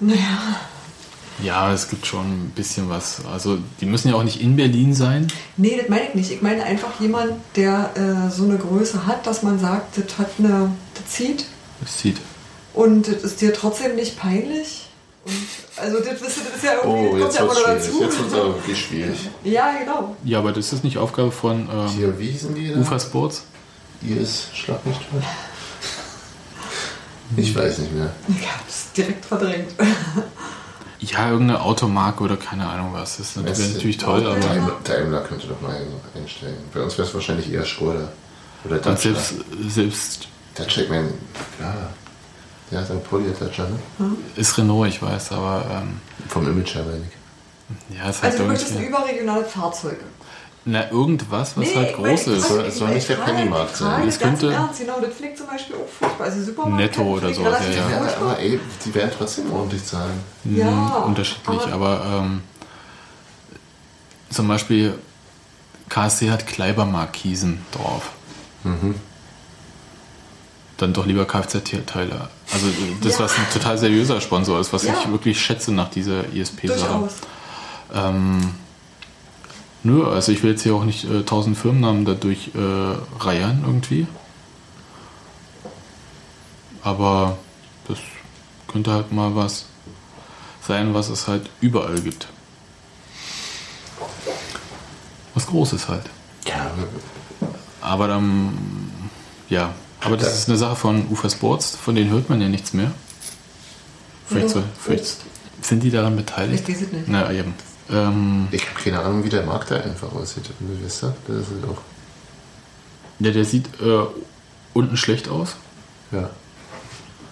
Naja. 0.00 0.60
Ja, 1.42 1.72
es 1.72 1.88
gibt 1.88 2.06
schon 2.06 2.26
ein 2.26 2.52
bisschen 2.54 2.88
was. 2.90 3.24
Also 3.24 3.58
die 3.80 3.86
müssen 3.86 4.08
ja 4.08 4.14
auch 4.14 4.22
nicht 4.22 4.40
in 4.40 4.56
Berlin 4.56 4.94
sein. 4.94 5.28
Nee, 5.56 5.76
das 5.78 5.88
meine 5.88 6.08
ich 6.08 6.14
nicht. 6.14 6.30
Ich 6.30 6.42
meine 6.42 6.62
einfach 6.62 7.00
jemand, 7.00 7.32
der 7.56 7.90
äh, 7.96 8.30
so 8.30 8.44
eine 8.44 8.58
Größe 8.58 9.06
hat, 9.06 9.26
dass 9.26 9.42
man 9.42 9.58
sagt, 9.58 9.96
das 9.96 10.18
hat 10.18 10.30
eine. 10.38 10.70
Das 10.94 11.06
zieht 11.06 11.46
Es 11.82 11.98
sieht. 12.00 12.20
Und 12.74 13.06
das 13.08 13.22
ist 13.22 13.40
dir 13.40 13.52
trotzdem 13.52 13.94
nicht 13.96 14.18
peinlich. 14.18 14.86
Und 15.24 15.32
also 15.76 15.98
das, 16.00 16.20
ist- 16.20 16.22
das 16.22 16.56
ist 16.56 16.64
ja 16.64 16.72
irgendwie, 16.82 16.88
Oh, 17.06 17.10
kommt 17.10 17.22
jetzt 17.22 17.36
ja 17.38 17.44
immer 17.44 17.54
schwierig. 17.54 17.82
dazu. 17.84 18.02
Jetzt 18.02 18.18
wird 18.18 18.28
es 18.28 18.34
aber 18.34 18.54
wirklich 18.56 18.80
schwierig. 18.84 19.18
Ja, 19.44 19.72
genau. 19.78 20.16
Ja, 20.24 20.38
aber 20.40 20.52
das 20.52 20.72
ist 20.72 20.82
nicht 20.84 20.98
Aufgabe 20.98 21.30
von 21.30 21.68
ähm, 21.72 21.88
Hier, 21.96 22.18
wie 22.18 22.30
hießen 22.30 22.54
die 22.54 22.72
da? 22.72 22.78
Ufa 22.80 22.98
Sports. 22.98 23.44
Ihr 24.02 24.20
ist 24.20 24.48
Schlag 24.56 24.84
mich 24.84 24.96
tot. 24.96 25.22
Ich 27.36 27.54
weiß 27.56 27.78
nicht 27.78 27.92
mehr. 27.94 28.12
Ich 28.28 28.46
hab's 28.52 28.92
direkt 28.96 29.24
verdrängt. 29.24 29.72
Ja, 31.04 31.30
irgendeine 31.30 31.60
Automarke 31.60 32.22
oder 32.22 32.36
keine 32.36 32.64
Ahnung 32.64 32.90
was. 32.92 33.16
Das 33.16 33.34
wäre 33.34 33.46
Das- 33.46 33.58
natürlich 33.74 33.98
toll, 33.98 34.24
aber. 34.24 34.38
Daimler, 34.38 34.76
Daimler 34.84 35.20
könnte 35.22 35.48
doch 35.48 35.60
mal 35.60 35.76
einstellen. 36.14 36.54
Bei 36.72 36.80
uns 36.80 36.96
wäre 36.96 37.08
es 37.08 37.12
wahrscheinlich 37.12 37.52
eher 37.52 37.64
Skoda. 37.64 38.12
Oder 38.64 38.76
Und 38.76 38.86
Dacia. 38.86 39.12
selbst, 39.12 39.34
selbst 39.68 40.28
Dacia, 40.54 40.84
ich 40.84 40.88
meine, 40.88 41.08
ja. 41.60 41.90
Ja, 42.72 42.84
St. 42.84 43.04
Pauli 43.08 43.28
hat 43.28 43.40
Dacia, 43.40 43.64
ne? 43.66 44.16
ist 44.36 44.56
Renault, 44.56 44.88
ich 44.88 45.02
weiß, 45.02 45.32
aber 45.32 45.64
ähm, 45.82 46.00
Vom 46.28 46.46
Image 46.48 46.74
her, 46.74 46.84
meine 46.84 47.04
ich. 47.04 47.98
ja, 47.98 48.08
es 48.08 48.16
hat 48.22 48.30
Also 48.32 48.38
du 48.44 48.48
möchtest 48.48 48.80
überregionale 48.80 49.44
Fahrzeuge. 49.44 50.00
Na, 50.64 50.88
irgendwas, 50.90 51.56
was 51.56 51.66
Nee, 51.66 51.74
halt 51.74 51.94
groß 51.96 52.04
meine, 52.26 52.38
ist. 52.38 52.48
soll- 52.48 52.66
ich- 52.68 52.74
soll 52.74 52.88
ich 52.90 52.94
nicht 52.94 53.08
der 53.08 53.16
Pennymarkt 53.16 53.76
sein. 53.76 54.06
Das 54.06 54.18
könnte- 54.18 54.52
Ernst, 54.52 54.78
genau, 54.80 55.00
das 55.00 55.12
finde 55.14 55.32
ich 55.32 55.36
zum 55.38 55.46
Beispiel 55.48 55.74
auch 55.76 55.88
furchtbar. 55.88 56.24
Also 56.24 56.40
Supermarkt 56.44 56.76
Netto 56.76 57.02
oder 57.02 57.34
sowas, 57.34 57.58
ja, 57.74 57.90
ja. 57.90 58.16
Aber 58.20 58.38
ey, 58.38 58.60
die 58.84 58.94
werden 58.94 59.10
trotzdem 59.18 59.52
ordentlich 59.52 59.84
zahlen. 59.84 60.20
Ja, 60.44 60.66
Hm, 60.98 61.02
unterschiedlich, 61.08 61.62
aber- 61.72 62.00
aber, 62.00 62.18
ähm, 62.20 62.42
zum 64.30 64.48
Beispiel 64.48 64.94
KSC 65.88 66.30
hat 66.30 66.46
Kleibermarkisen 66.46 67.58
drauf. 67.72 68.12
Mhm. 68.64 68.94
Dann 70.82 70.92
doch 70.92 71.06
lieber 71.06 71.24
Kfz-Teile. 71.26 72.28
Also 72.52 72.66
das, 73.04 73.12
Ja. 73.18 73.20
was 73.20 73.38
ein 73.38 73.46
total 73.52 73.78
seriöser 73.78 74.20
Sponsor 74.20 74.58
ist, 74.58 74.72
was 74.72 74.82
Ja. 74.82 74.94
ich 74.98 75.08
wirklich 75.12 75.40
schätze 75.40 75.70
nach 75.70 75.88
dieser 75.88 76.32
ISP-Sache. 76.34 76.76
Durchaus. 76.80 77.12
Ähm, 77.94 78.52
nö, 79.84 80.04
also 80.04 80.32
ich 80.32 80.42
will 80.42 80.50
jetzt 80.50 80.62
hier 80.64 80.74
auch 80.74 80.82
nicht 80.82 81.04
äh, 81.04 81.22
tausend 81.22 81.56
Firmennamen 81.56 82.04
dadurch 82.04 82.50
äh, 82.56 82.96
reiern 83.24 83.62
irgendwie. 83.64 84.08
Aber 86.82 87.38
das 87.86 87.98
könnte 88.66 88.90
halt 88.90 89.12
mal 89.12 89.36
was 89.36 89.66
sein, 90.66 90.94
was 90.94 91.10
es 91.10 91.28
halt 91.28 91.48
überall 91.60 92.00
gibt. 92.00 92.26
Was 95.34 95.46
Großes 95.46 95.88
halt. 95.88 96.06
Ja, 96.44 96.72
Aber 97.80 98.08
dann, 98.08 98.52
ja, 99.48 99.72
aber 100.04 100.16
das 100.16 100.28
Ja. 100.28 100.34
ist 100.34 100.48
eine 100.48 100.58
Sache 100.58 100.76
von 100.76 101.06
Ufa 101.10 101.28
Sports, 101.30 101.76
von 101.76 101.94
denen 101.94 102.10
hört 102.10 102.28
man 102.28 102.40
ja 102.40 102.48
nichts 102.48 102.72
mehr. 102.72 102.90
Vielleicht, 104.26 104.50
so, 104.50 104.62
vielleicht 104.80 105.16
sind 105.60 105.82
die 105.82 105.90
daran 105.90 106.16
beteiligt. 106.16 106.68
Ich 106.68 106.74
weiß 106.76 106.82
es 106.82 106.92
nicht. 106.92 107.04
Na 107.08 107.32
eben. 107.32 107.54
Ähm, 107.90 108.48
Ich 108.50 108.66
habe 108.68 108.80
keine 108.80 109.00
Ahnung, 109.00 109.24
wie 109.24 109.28
der 109.28 109.44
Markt 109.44 109.70
da 109.70 109.76
einfach 109.76 110.12
aussieht. 110.12 110.50
Das 110.82 110.92
ist 110.94 111.04
auch. 111.04 111.80
ja, 113.18 113.30
der 113.30 113.44
sieht 113.44 113.66
äh, 113.80 114.04
unten 114.74 114.96
schlecht 114.96 115.28
aus. 115.28 115.56
Ja. 116.10 116.30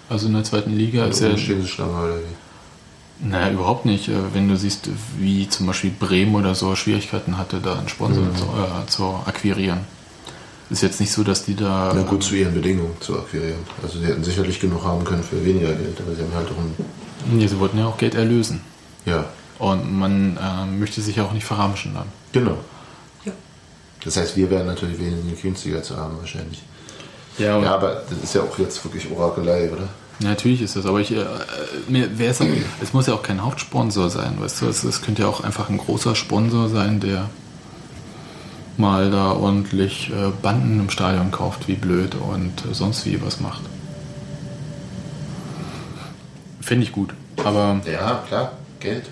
Also 0.09 0.27
in 0.27 0.33
der 0.33 0.43
zweiten 0.43 0.71
Liga 0.75 1.05
ist 1.05 1.21
Also 1.21 1.27
er. 1.27 1.37
steht 1.37 1.67
Schlange 1.67 1.93
oder 1.97 2.17
wie? 2.17 3.27
Naja, 3.27 3.51
überhaupt 3.51 3.85
nicht. 3.85 4.07
Äh, 4.09 4.33
Wenn 4.33 4.47
du 4.49 4.57
siehst, 4.57 4.89
wie 5.17 5.47
zum 5.49 5.67
Beispiel 5.67 5.91
Bremen 5.91 6.35
oder 6.35 6.53
so 6.55 6.75
Schwierigkeiten 6.75 7.37
hatte, 7.37 7.59
da 7.59 7.77
einen 7.79 7.87
Sponsor 7.89 8.23
Mhm. 8.23 8.35
zu, 8.35 8.43
äh, 8.45 8.87
zu 8.87 9.03
akquirieren. 9.25 9.79
Ist 10.71 10.81
jetzt 10.83 10.99
nicht 11.01 11.11
so, 11.11 11.23
dass 11.23 11.43
die 11.43 11.55
da. 11.55 11.91
Na 11.93 12.03
gut, 12.03 12.23
zu 12.23 12.33
ihren 12.35 12.53
Bedingungen 12.53 12.93
zu 13.01 13.19
akquirieren. 13.19 13.59
Also 13.83 13.99
sie 13.99 14.05
hätten 14.05 14.23
sicherlich 14.23 14.59
genug 14.59 14.83
haben 14.85 15.03
können 15.03 15.21
für 15.23 15.43
weniger 15.45 15.73
Geld, 15.73 15.99
aber 15.99 16.15
sie 16.15 16.21
haben 16.21 16.33
halt 16.33 16.47
auch 16.47 16.57
ein. 16.57 16.73
Nee, 17.37 17.45
sie 17.47 17.59
wollten 17.59 17.77
ja 17.77 17.87
auch 17.87 17.97
Geld 17.97 18.15
erlösen. 18.15 18.61
Ja, 19.05 19.25
Und 19.59 19.91
man 19.99 20.37
äh, 20.37 20.65
möchte 20.65 21.01
sich 21.01 21.17
ja 21.17 21.25
auch 21.25 21.33
nicht 21.33 21.43
verramschen 21.45 21.93
dann. 21.93 22.05
genau. 22.31 22.57
Ja. 23.25 23.31
Das 24.03 24.15
heißt, 24.17 24.35
wir 24.37 24.49
wären 24.49 24.65
natürlich 24.67 24.97
wesentlich 24.99 25.41
günstiger 25.41 25.83
zu 25.83 25.97
haben 25.97 26.17
wahrscheinlich. 26.19 26.61
Ja, 27.37 27.59
Ja, 27.59 27.75
aber 27.75 28.03
das 28.09 28.19
ist 28.23 28.33
ja 28.35 28.41
auch 28.41 28.57
jetzt 28.59 28.83
wirklich 28.85 29.11
Orakelei, 29.11 29.69
oder? 29.71 29.87
Natürlich 30.19 30.61
ist 30.61 30.75
das, 30.75 30.85
aber 30.85 30.99
ich, 31.01 31.11
äh, 31.11 31.25
mir 31.87 32.17
wäre 32.19 32.31
es, 32.31 32.41
auch- 32.41 32.45
es 32.81 32.93
muss 32.93 33.07
ja 33.07 33.13
auch 33.15 33.23
kein 33.23 33.43
Hauptsponsor 33.43 34.09
sein, 34.09 34.35
weißt 34.39 34.61
du, 34.61 34.67
es, 34.67 34.83
es 34.83 35.01
könnte 35.01 35.23
ja 35.23 35.27
auch 35.27 35.43
einfach 35.43 35.69
ein 35.69 35.77
großer 35.79 36.15
Sponsor 36.15 36.69
sein, 36.69 36.99
der 36.99 37.29
mal 38.77 39.11
da 39.11 39.31
ordentlich 39.33 40.09
äh, 40.09 40.31
Banden 40.41 40.79
im 40.79 40.89
Stadion 40.89 41.31
kauft, 41.31 41.67
wie 41.67 41.75
blöd 41.75 42.15
und 42.15 42.65
äh, 42.69 42.73
sonst 42.73 43.05
wie 43.05 43.21
was 43.21 43.39
macht. 43.39 43.61
Finde 46.61 46.83
ich 46.85 46.91
gut, 46.91 47.13
aber 47.43 47.81
Ja, 47.91 48.23
klar, 48.27 48.53
Geld. 48.79 49.03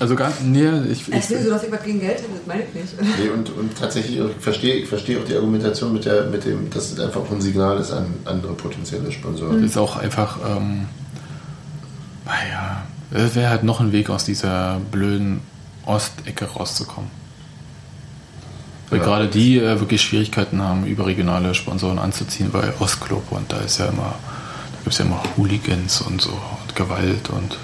also 0.00 0.14
gar, 0.14 0.32
nee, 0.42 0.66
ich, 0.90 1.08
nicht 1.08 1.30
ich 1.30 1.42
so, 1.42 1.50
dass 1.50 1.64
ich 1.64 1.72
was 1.72 1.82
gegen 1.82 2.00
Geld 2.00 2.18
hätte, 2.18 2.28
das 2.32 2.46
meine 2.46 2.62
ich 2.62 2.74
nicht. 2.74 2.94
Nee, 3.18 3.28
und, 3.30 3.50
und 3.50 3.76
tatsächlich, 3.76 4.18
ich 4.18 4.42
verstehe, 4.42 4.74
ich 4.76 4.88
verstehe 4.88 5.18
auch 5.20 5.24
die 5.24 5.34
Argumentation 5.34 5.92
mit, 5.92 6.04
der, 6.04 6.24
mit 6.26 6.44
dem, 6.44 6.70
dass 6.70 6.92
es 6.92 7.00
einfach 7.00 7.22
ein 7.30 7.40
Signal 7.40 7.78
ist 7.78 7.92
an 7.92 8.06
andere 8.24 8.54
potenzielle 8.54 9.10
Sponsoren. 9.12 9.62
ist 9.64 9.76
auch 9.76 9.96
einfach, 9.96 10.38
ähm, 10.46 10.86
naja, 12.24 12.82
es 13.10 13.34
wäre 13.34 13.50
halt 13.50 13.64
noch 13.64 13.80
ein 13.80 13.92
Weg 13.92 14.08
aus 14.08 14.24
dieser 14.24 14.80
blöden 14.90 15.40
Ostecke 15.84 16.46
rauszukommen. 16.46 17.10
Weil 18.92 19.00
Ja. 19.00 19.04
gerade 19.06 19.26
die 19.28 19.58
äh, 19.58 19.80
wirklich 19.80 20.02
Schwierigkeiten 20.02 20.60
haben, 20.62 20.84
überregionale 20.86 21.54
Sponsoren 21.54 21.98
anzuziehen, 21.98 22.50
weil 22.52 22.72
Ostclub 22.78 23.24
und 23.32 23.50
da 23.50 23.56
ist 23.60 23.78
ja 23.78 23.86
immer, 23.86 24.02
da 24.12 24.78
gibt 24.84 24.92
es 24.92 24.98
ja 24.98 25.06
immer 25.06 25.22
Hooligans 25.36 26.02
und 26.02 26.20
so 26.20 26.30
und 26.30 26.76
Gewalt 26.76 27.30
und 27.30 27.56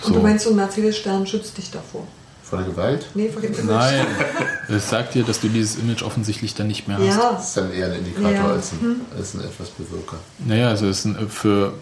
so. 0.00 0.08
Und 0.08 0.14
du 0.16 0.20
meinst, 0.22 0.44
so 0.44 0.50
ein 0.50 0.56
Mercedes-Stern 0.56 1.26
schützt 1.26 1.58
dich 1.58 1.70
davor? 1.70 2.06
Vor 2.44 2.58
der 2.58 2.68
Gewalt? 2.68 3.06
Nee, 3.14 3.28
vor 3.30 3.42
dem 3.42 3.54
Image. 3.54 3.64
Nein, 3.66 4.06
es 4.68 4.88
sagt 4.88 5.14
dir, 5.14 5.24
dass 5.24 5.40
du 5.40 5.48
dieses 5.48 5.76
Image 5.78 6.02
offensichtlich 6.02 6.54
dann 6.54 6.68
nicht 6.68 6.86
mehr 6.86 6.98
hast. 6.98 7.06
Ja, 7.06 7.32
Das 7.32 7.48
ist 7.48 7.56
dann 7.56 7.72
eher 7.72 7.86
ein 7.86 7.94
Indikator 7.94 8.30
Ja. 8.32 8.46
als, 8.52 8.70
ein, 8.72 9.00
als 9.16 9.34
ein 9.34 9.40
etwas 9.40 9.70
Bewirker. 9.70 10.18
Naja, 10.46 10.68
also 10.68 10.86
es 10.86 11.00
ist 11.00 11.04
ein, 11.06 11.28
für, 11.28 11.72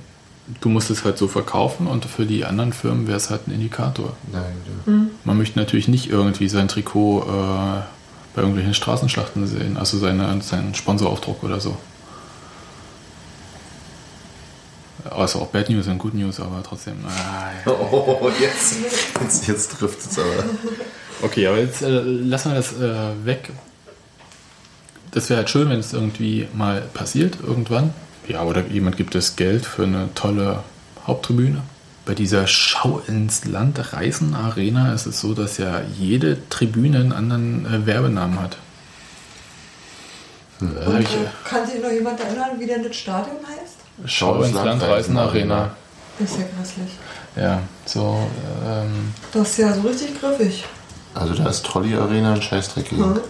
du 0.63 0.69
musst 0.71 0.89
es 0.91 1.05
halt 1.05 1.19
so 1.19 1.29
verkaufen 1.29 1.87
und 1.87 2.07
für 2.07 2.25
die 2.25 2.47
anderen 2.47 2.73
Firmen 2.73 3.07
wäre 3.09 3.17
es 3.19 3.29
halt 3.29 3.47
ein 3.49 3.51
Indikator. 3.53 4.17
Nein, 4.33 4.43
ja. 4.87 4.93
Man 5.25 5.37
möchte 5.37 5.59
natürlich 5.59 5.89
nicht 5.89 6.09
irgendwie 6.09 6.49
sein 6.49 6.69
Trikot 6.69 7.25
äh, 7.29 7.81
bei 8.35 8.43
irgendwelchen 8.43 8.75
Straßenschlachten 8.75 9.47
sehen, 9.47 9.77
also 9.77 9.99
seine, 9.99 10.41
seinen 10.43 10.75
Sponsoraufdruck 10.75 11.43
oder 11.45 11.61
so. 11.61 11.77
Also 15.11 15.41
auch 15.41 15.49
Bad 15.49 15.69
News 15.69 15.89
und 15.89 15.99
Good 15.99 16.15
News, 16.15 16.41
aber 16.41 16.63
trotzdem. 16.63 16.95
Ja. 17.67 17.73
Oh, 17.73 18.31
jetzt, 18.41 18.77
jetzt, 19.21 19.49
jetzt 19.49 19.73
trifft 19.73 19.99
es 20.01 20.19
aber. 20.19 20.45
Okay, 21.23 21.47
aber 21.47 21.59
jetzt 21.59 21.83
äh, 21.83 21.89
lassen 21.89 22.53
wir 22.53 22.57
das 22.57 22.73
äh, 22.73 23.25
weg. 23.25 23.51
Das 25.11 25.29
wäre 25.29 25.39
halt 25.39 25.51
schön, 25.51 25.69
wenn 25.69 25.81
es 25.81 25.93
irgendwie 25.93 26.49
mal 26.55 26.81
passiert, 26.81 27.37
irgendwann. 27.43 27.93
Ja, 28.29 28.45
oder 28.45 28.67
jemand 28.67 28.97
gibt 28.97 29.15
es 29.15 29.37
Geld 29.37 29.67
für 29.67 29.83
eine 29.83 30.09
tolle 30.15 30.63
Haupttribüne. 31.07 31.63
Bei 32.05 32.15
dieser 32.15 32.47
Schau 32.49 33.01
ins 33.07 33.45
Land 33.45 33.93
Reisen 33.93 34.35
Arena 34.35 34.93
ist 34.93 35.07
es 35.07 35.20
so, 35.20 35.35
dass 35.35 35.59
ja 35.59 35.83
jede 35.97 36.49
Tribüne 36.49 36.99
einen 36.99 37.12
anderen 37.12 37.66
äh, 37.66 37.87
Werbenamen 37.87 38.41
hat. 38.41 38.57
Hab 40.61 40.89
Und, 40.89 41.01
ich, 41.01 41.15
äh, 41.15 41.19
kann 41.45 41.66
sich 41.66 41.81
noch 41.81 41.91
jemand 41.91 42.20
erinnern, 42.20 42.51
wie 42.59 42.66
denn 42.66 42.83
das 42.83 42.97
Stadion 42.97 43.37
heißt? 43.37 43.77
äh, 44.05 44.09
Schau 44.09 44.43
ins 44.43 44.55
Land 44.55 44.83
Reisen 44.83 45.16
Arena. 45.16 45.70
Das 46.19 46.31
ist 46.31 46.39
ja 46.39 46.45
grässlich. 46.57 46.91
Ja, 47.37 47.62
so. 47.87 48.29
Ähm, 48.66 49.12
Das 49.33 49.51
ist 49.51 49.59
ja 49.59 49.73
so 49.73 49.81
richtig 49.83 50.20
griffig. 50.20 50.65
Also 51.15 51.35
da 51.35 51.49
ist 51.49 51.65
Trolley 51.65 51.95
Arena 51.95 52.35
ein 52.35 52.43
Scheißdreck. 52.43 52.91
Hm. 52.91 53.20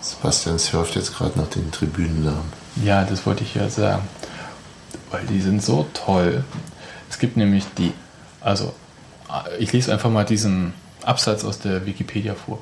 Sebastian 0.00 0.58
surft 0.58 0.94
jetzt 0.94 1.16
gerade 1.16 1.38
nach 1.38 1.48
den 1.48 1.70
Tribünennamen. 1.70 2.52
Ja, 2.84 3.04
das 3.04 3.26
wollte 3.26 3.42
ich 3.44 3.54
ja 3.54 3.68
sagen. 3.68 4.02
Weil 5.10 5.24
die 5.26 5.40
sind 5.40 5.62
so 5.62 5.86
toll. 5.94 6.44
Es 7.10 7.18
gibt 7.18 7.36
nämlich 7.36 7.64
die, 7.78 7.92
also 8.40 8.74
ich 9.58 9.72
lese 9.72 9.92
einfach 9.92 10.10
mal 10.10 10.24
diesen 10.24 10.72
Absatz 11.04 11.44
aus 11.44 11.58
der 11.58 11.86
Wikipedia 11.86 12.34
vor. 12.34 12.58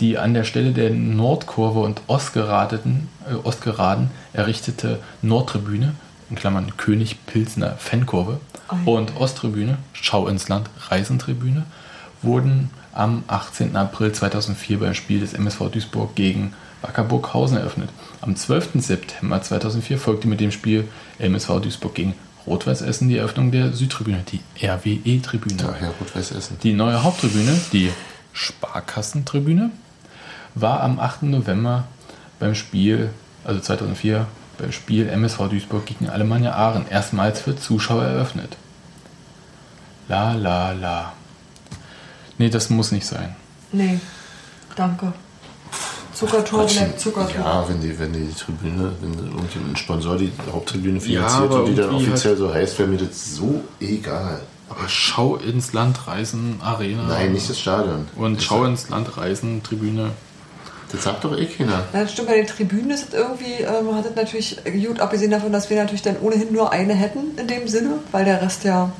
Die 0.00 0.18
an 0.18 0.34
der 0.34 0.44
Stelle 0.44 0.72
der 0.72 0.90
Nordkurve 0.90 1.80
und 1.80 2.02
Ostgeraden, 2.06 3.08
äh, 3.28 3.34
Ostgeraden 3.34 4.10
errichtete 4.32 5.00
Nordtribüne, 5.22 5.94
in 6.30 6.36
Klammern 6.36 6.76
König 6.76 7.24
Pilsner 7.26 7.76
Fankurve, 7.78 8.40
und 8.86 9.16
Osttribüne, 9.16 9.78
Schau 9.92 10.26
ins 10.26 10.48
Land 10.48 10.70
Reisentribüne, 10.88 11.64
wurden 12.22 12.70
am 12.92 13.24
18. 13.26 13.76
April 13.76 14.12
2004 14.12 14.80
beim 14.80 14.94
Spiel 14.94 15.20
des 15.20 15.34
MSV 15.34 15.68
Duisburg 15.70 16.14
gegen 16.14 16.54
Wacker 16.82 17.04
Burghausen 17.04 17.58
eröffnet. 17.58 17.90
Am 18.20 18.36
12. 18.36 18.82
September 18.82 19.40
2004 19.40 19.98
folgte 19.98 20.28
mit 20.28 20.40
dem 20.40 20.50
Spiel 20.50 20.88
MSV 21.18 21.60
Duisburg 21.60 21.94
gegen 21.94 22.14
Rot-Weiß 22.46 22.82
Essen 22.82 23.08
die 23.08 23.16
Eröffnung 23.16 23.50
der 23.50 23.72
Südtribüne, 23.72 24.22
die 24.30 24.40
RWE-Tribüne. 24.66 25.56
Daher 25.56 25.90
Rot-Weiß 26.00 26.32
Essen. 26.32 26.58
Die 26.62 26.74
neue 26.74 27.02
Haupttribüne, 27.02 27.58
die 27.72 27.90
Sparkassentribüne, 28.32 29.70
war 30.54 30.82
am 30.82 30.98
8. 31.00 31.24
November 31.24 31.84
beim 32.38 32.54
Spiel, 32.54 33.10
also 33.44 33.60
2004, 33.60 34.26
beim 34.58 34.72
Spiel 34.72 35.08
MSV 35.08 35.48
Duisburg 35.48 35.86
gegen 35.86 36.08
Alemannia 36.08 36.54
Aachen 36.54 36.86
erstmals 36.88 37.40
für 37.40 37.56
Zuschauer 37.56 38.04
eröffnet. 38.04 38.56
La 40.08 40.34
la 40.34 40.72
la. 40.72 41.12
Nee, 42.36 42.50
das 42.50 42.68
muss 42.68 42.92
nicht 42.92 43.06
sein. 43.06 43.34
Nee, 43.72 44.00
danke. 44.76 45.12
Zuckertor 46.14 46.64
bleibt 46.64 47.00
Zuckertor. 47.00 47.40
Ja, 47.40 47.68
wenn 47.68 47.80
die, 47.80 47.98
wenn 47.98 48.12
die 48.12 48.32
Tribüne, 48.32 48.92
wenn 49.00 49.14
irgendjemand 49.14 49.72
ein 49.72 49.76
Sponsor 49.76 50.16
die 50.16 50.32
Haupttribüne 50.52 50.98
Ja, 50.98 51.00
finanziert 51.00 51.42
aber 51.42 51.64
und 51.64 51.66
die 51.66 51.74
dann 51.74 51.94
offiziell 51.94 52.36
so 52.36 52.52
heißt, 52.52 52.78
wäre 52.78 52.88
mir 52.88 52.98
das 52.98 53.34
so 53.34 53.62
egal. 53.80 54.40
Aber 54.68 54.88
Schau 54.88 55.36
ins 55.36 55.72
Land 55.72 56.06
Reisen 56.06 56.60
Arena. 56.62 57.04
Nein, 57.08 57.32
nicht 57.32 57.50
das 57.50 57.58
Stadion. 57.58 58.06
Und 58.16 58.36
das, 58.36 58.44
Schau 58.44 58.64
ins 58.64 58.88
Land 58.88 59.16
Reisen 59.16 59.62
Tribüne. 59.62 60.10
Das 60.90 61.02
sagt 61.02 61.24
doch 61.24 61.36
eh 61.36 61.46
keiner. 61.46 61.84
Ja, 61.92 62.02
das 62.02 62.12
stimmt, 62.12 62.28
bei 62.28 62.36
den 62.36 62.46
Tribünen 62.46 62.90
ist 62.90 63.08
es 63.08 63.14
irgendwie, 63.14 63.62
ähm, 63.62 63.94
hat 63.94 64.06
es 64.06 64.14
natürlich 64.14 64.58
gut, 64.86 65.00
abgesehen 65.00 65.32
davon, 65.32 65.52
dass 65.52 65.68
wir 65.68 65.76
natürlich 65.76 66.02
dann 66.02 66.16
ohnehin 66.20 66.52
nur 66.52 66.72
eine 66.72 66.94
hätten 66.94 67.36
in 67.36 67.48
dem 67.48 67.66
Sinne, 67.66 67.98
weil 68.12 68.24
der 68.24 68.40
Rest 68.40 68.62
ja 68.64 68.92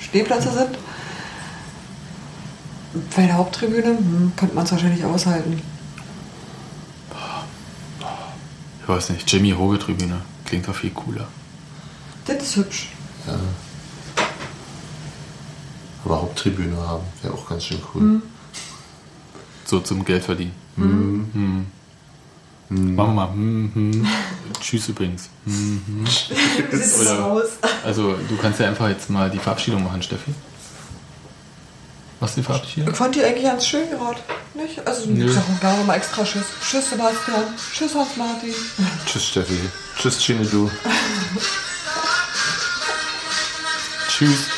Stehplätze 0.00 0.50
sind. 0.50 0.78
Bei 3.16 3.26
der 3.26 3.36
Haupttribüne 3.36 3.98
hm, 3.98 4.32
könnte 4.36 4.54
man 4.54 4.64
es 4.64 4.72
wahrscheinlich 4.72 5.04
aushalten. 5.04 5.60
Ich 8.88 8.94
weiß 8.94 9.10
nicht, 9.10 9.30
Jimmy 9.30 9.50
Hoge 9.50 9.78
Tribüne. 9.78 10.22
Klingt 10.46 10.66
doch 10.66 10.74
viel 10.74 10.88
cooler. 10.88 11.28
Das 12.24 12.42
ist 12.42 12.56
hübsch. 12.56 12.88
Aber 16.06 16.22
Haupttribüne 16.22 16.74
haben 16.74 17.04
wäre 17.20 17.34
auch 17.34 17.46
ganz 17.46 17.64
schön 17.66 17.80
cool. 17.94 18.22
So 19.66 19.80
zum 19.80 20.06
Geld 20.06 20.24
verdienen. 20.24 20.54
Hm. 20.76 21.66
Machen 22.70 22.96
wir 22.96 23.06
mal. 23.12 23.32
Hm, 23.32 23.70
hm. 23.74 24.06
Tschüss 24.60 24.88
übrigens. 24.88 25.28
Hm, 25.44 25.82
hm. 25.86 26.06
Oder- 27.02 27.26
aus. 27.26 27.48
Also 27.84 28.14
du 28.26 28.36
kannst 28.40 28.58
ja 28.58 28.68
einfach 28.68 28.88
jetzt 28.88 29.10
mal 29.10 29.28
die 29.28 29.38
Verabschiedung 29.38 29.84
machen, 29.84 30.02
Steffi. 30.02 30.32
Was 32.20 32.30
ist 32.30 32.36
die 32.36 32.42
Verabschiedung? 32.42 32.90
Ich 32.90 32.96
fand 32.96 33.14
die 33.14 33.22
eigentlich 33.22 33.44
ganz 33.44 33.66
schön 33.66 33.88
gerade. 33.90 34.18
Nicht? 34.54 34.84
Also, 34.86 35.08
Nö. 35.08 35.26
ich 35.26 35.34
sag 35.34 35.60
gerne 35.60 35.84
mal 35.84 35.94
extra 35.94 36.24
Tschüss. 36.24 36.46
Tschüss, 36.68 36.90
Sebastian. 36.90 37.44
Tschüss, 37.72 37.94
Hans-Martin. 37.94 38.54
Tschüss, 39.06 39.28
Steffi. 39.28 39.60
Tschüss, 39.96 40.18
Chine, 40.18 40.44
du. 40.44 40.68
Tschüss. 44.08 44.57